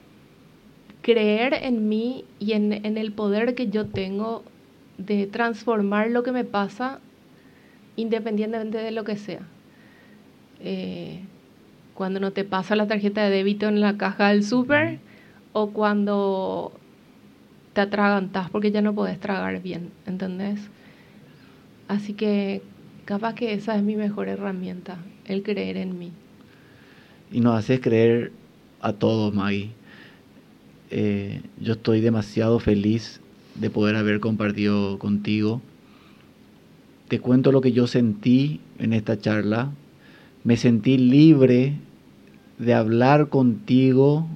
creer 1.02 1.54
en 1.54 1.90
mí 1.90 2.26
y 2.40 2.54
en, 2.54 2.74
en 2.74 2.98
el 2.98 3.12
poder 3.12 3.56
que 3.56 3.68
yo 3.70 3.88
tengo 3.88 4.44
de 4.98 5.28
transformar 5.28 6.10
lo 6.10 6.24
que 6.24 6.32
me 6.32 6.44
pasa 6.44 7.00
independientemente 7.96 8.78
de 8.78 8.92
lo 8.92 9.04
que 9.04 9.18
sea. 9.18 9.42
Eh, 10.60 11.20
cuando 11.94 12.20
no 12.20 12.32
te 12.32 12.44
pasa 12.44 12.76
la 12.76 12.88
tarjeta 12.88 13.24
de 13.24 13.30
débito 13.30 13.68
en 13.68 13.82
la 13.82 13.98
caja 13.98 14.30
del 14.30 14.44
súper 14.44 15.00
o 15.54 15.72
cuando 15.72 16.72
te 17.74 17.82
atragantas 17.82 18.50
porque 18.50 18.72
ya 18.72 18.82
no 18.82 18.94
puedes 18.94 19.20
tragar 19.20 19.62
bien, 19.62 19.92
¿entendés? 20.06 20.70
Así 21.88 22.14
que 22.14 22.62
capaz 23.06 23.36
que 23.36 23.54
esa 23.54 23.76
es 23.76 23.84
mi 23.84 23.96
mejor 23.96 24.28
herramienta, 24.28 24.98
el 25.26 25.44
creer 25.44 25.78
en 25.78 25.98
mí. 25.98 26.12
Y 27.32 27.40
nos 27.40 27.58
haces 27.58 27.80
creer 27.80 28.32
a 28.82 28.94
todos, 28.94 29.34
Maggie. 29.34 29.72
Eh, 30.90 31.42
yo 31.60 31.74
estoy 31.74 32.02
demasiado 32.02 32.60
feliz 32.60 33.20
de 33.56 33.70
poder 33.70 33.96
haber 33.96 34.20
compartido 34.20 35.00
contigo. 35.00 35.62
Te 37.08 37.20
cuento 37.20 37.52
lo 37.52 37.62
que 37.62 37.72
yo 37.72 37.88
sentí 37.88 38.60
en 38.80 38.94
esta 38.94 39.20
charla. 39.20 39.72
Me 40.44 40.58
sentí 40.58 40.98
libre 40.98 41.76
de 42.58 42.74
hablar 42.74 43.30
contigo, 43.30 44.28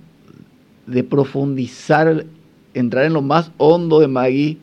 de 0.87 1.03
profundizar, 1.03 2.25
entrar 2.73 3.05
en 3.05 3.13
lo 3.13 3.21
más 3.21 3.51
hondo 3.57 3.99
de 3.99 4.07
Maggie, 4.07 4.57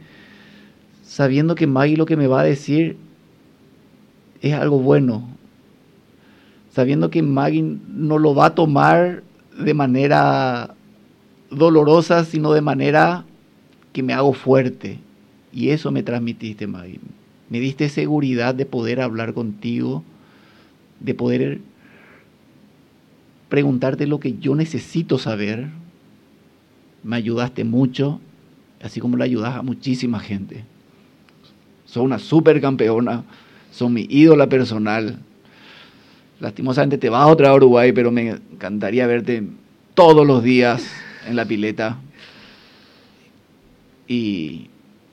sabiendo 1.09 1.55
que 1.55 1.67
Maggie 1.67 1.97
lo 1.97 2.05
que 2.05 2.19
me 2.19 2.27
va 2.27 2.43
a 2.43 2.45
decir 2.45 2.97
es 4.43 4.53
algo 4.53 4.79
bueno, 4.79 5.27
sabiendo 6.71 7.11
que 7.11 7.23
Maggie 7.23 7.79
no 7.89 8.19
lo 8.19 8.35
va 8.35 8.47
a 8.47 8.55
tomar 8.55 9.25
de 9.59 9.75
manera 9.75 10.75
dolorosa, 11.51 12.25
sino 12.25 12.53
de 12.53 12.61
manera 12.61 13.25
que 13.93 14.03
me 14.03 14.13
hago 14.13 14.35
fuerte. 14.35 14.99
Y 15.51 15.71
eso 15.71 15.91
me 15.91 16.03
transmitiste, 16.03 16.67
Maggie. 16.67 17.01
Me 17.49 17.59
diste 17.59 17.89
seguridad 17.89 18.55
de 18.55 18.67
poder 18.67 19.01
hablar 19.01 19.33
contigo, 19.33 20.05
de 21.01 21.15
poder 21.15 21.61
preguntarte 23.49 24.07
lo 24.07 24.21
que 24.21 24.37
yo 24.39 24.55
necesito 24.55 25.19
saber. 25.19 25.71
Me 27.03 27.17
ayudaste 27.17 27.65
mucho, 27.65 28.21
así 28.83 29.01
como 29.01 29.17
le 29.17 29.25
ayudas 29.25 29.57
a 29.57 29.63
muchísima 29.63 30.21
gente. 30.21 30.65
Soy 31.89 32.05
una 32.05 32.19
super 32.19 32.61
campeona, 32.61 33.25
son 33.73 33.95
mi 33.95 34.07
ídola 34.11 34.47
personal. 34.47 35.19
Lastimosamente 36.39 36.99
te 36.99 37.09
vas 37.09 37.23
a 37.23 37.27
otra 37.29 37.55
Uruguay, 37.55 37.93
pero 37.93 38.11
me 38.11 38.29
encantaría 38.29 39.07
verte 39.07 39.43
todos 39.95 40.27
los 40.27 40.43
días 40.43 40.87
en 41.27 41.35
la 41.35 41.47
pileta. 41.47 41.97
Y 44.07 44.69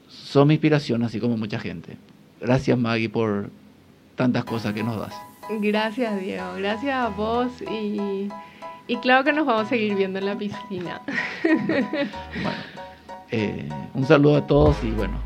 son 0.10 0.50
mi 0.50 0.56
inspiración, 0.56 1.02
así 1.04 1.22
como 1.22 1.38
mucha 1.38 1.60
gente. 1.60 1.96
Gracias 2.42 2.78
Maggie 2.78 3.08
por 3.08 3.50
tantas 4.18 4.44
cosas 4.44 4.74
que 4.74 4.84
nos 4.84 5.00
das. 5.00 5.14
Gracias 5.62 6.20
Diego, 6.20 6.56
gracias 6.58 6.94
a 6.94 7.08
vos 7.08 7.52
y, 7.62 8.28
y 8.88 8.98
claro 8.98 9.24
que 9.24 9.32
nos 9.32 9.46
vamos 9.46 9.68
a 9.68 9.70
seguir 9.70 9.96
viendo 9.96 10.20
en 10.20 10.26
la 10.26 10.38
piscina. 10.38 11.02
bueno, 11.46 12.60
eh, 13.32 13.70
un 13.94 14.06
saludo 14.06 14.38
a 14.38 14.46
todos 14.46 14.76
y 14.84 14.92
bueno, 14.92 15.22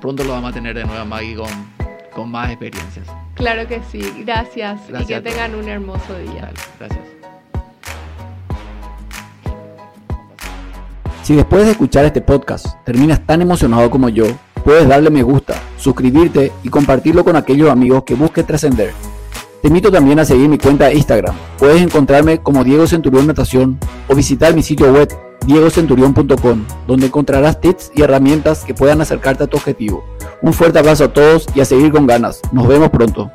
pronto 0.00 0.24
lo 0.24 0.32
vamos 0.32 0.50
a 0.50 0.54
tener 0.54 0.74
de 0.74 0.84
nuevo 0.84 1.04
Maggie 1.04 1.36
con, 1.36 1.48
con 2.14 2.30
más 2.30 2.50
experiencias. 2.50 3.06
Claro 3.34 3.66
que 3.66 3.80
sí, 3.90 4.00
gracias, 4.24 4.80
y 4.88 5.04
que 5.04 5.20
tengan 5.20 5.54
un 5.54 5.68
hermoso 5.68 6.18
día. 6.18 6.50
gracias. 6.78 7.04
Si 11.22 11.34
después 11.34 11.64
de 11.66 11.72
escuchar 11.72 12.04
este 12.06 12.22
podcast 12.22 12.66
terminas 12.84 13.20
tan 13.26 13.42
emocionado 13.42 13.90
como 13.90 14.08
yo, 14.08 14.24
puedes 14.64 14.88
darle 14.88 15.10
me 15.10 15.22
gusta, 15.22 15.60
suscribirte 15.76 16.52
y 16.62 16.70
compartirlo 16.70 17.22
con 17.22 17.36
aquellos 17.36 17.70
amigos 17.70 18.04
que 18.04 18.14
busquen 18.14 18.46
trascender. 18.46 18.92
Te 19.60 19.68
invito 19.68 19.90
también 19.90 20.18
a 20.20 20.24
seguir 20.24 20.48
mi 20.48 20.56
cuenta 20.56 20.86
de 20.86 20.94
Instagram. 20.94 21.34
Puedes 21.58 21.82
encontrarme 21.82 22.38
como 22.38 22.64
Diego 22.64 22.86
Centurión 22.86 23.26
Natación 23.26 23.78
o 24.08 24.14
visitar 24.14 24.54
mi 24.54 24.62
sitio 24.62 24.92
web 24.92 25.08
diegocenturión.com, 25.48 26.64
donde 26.86 27.06
encontrarás 27.06 27.60
tips 27.60 27.90
y 27.94 28.02
herramientas 28.02 28.64
que 28.64 28.74
puedan 28.74 29.00
acercarte 29.00 29.44
a 29.44 29.46
tu 29.46 29.56
objetivo. 29.56 30.04
Un 30.42 30.52
fuerte 30.52 30.78
abrazo 30.78 31.04
a 31.04 31.12
todos 31.12 31.46
y 31.54 31.60
a 31.60 31.64
seguir 31.64 31.90
con 31.90 32.06
ganas. 32.06 32.40
Nos 32.52 32.68
vemos 32.68 32.90
pronto. 32.90 33.32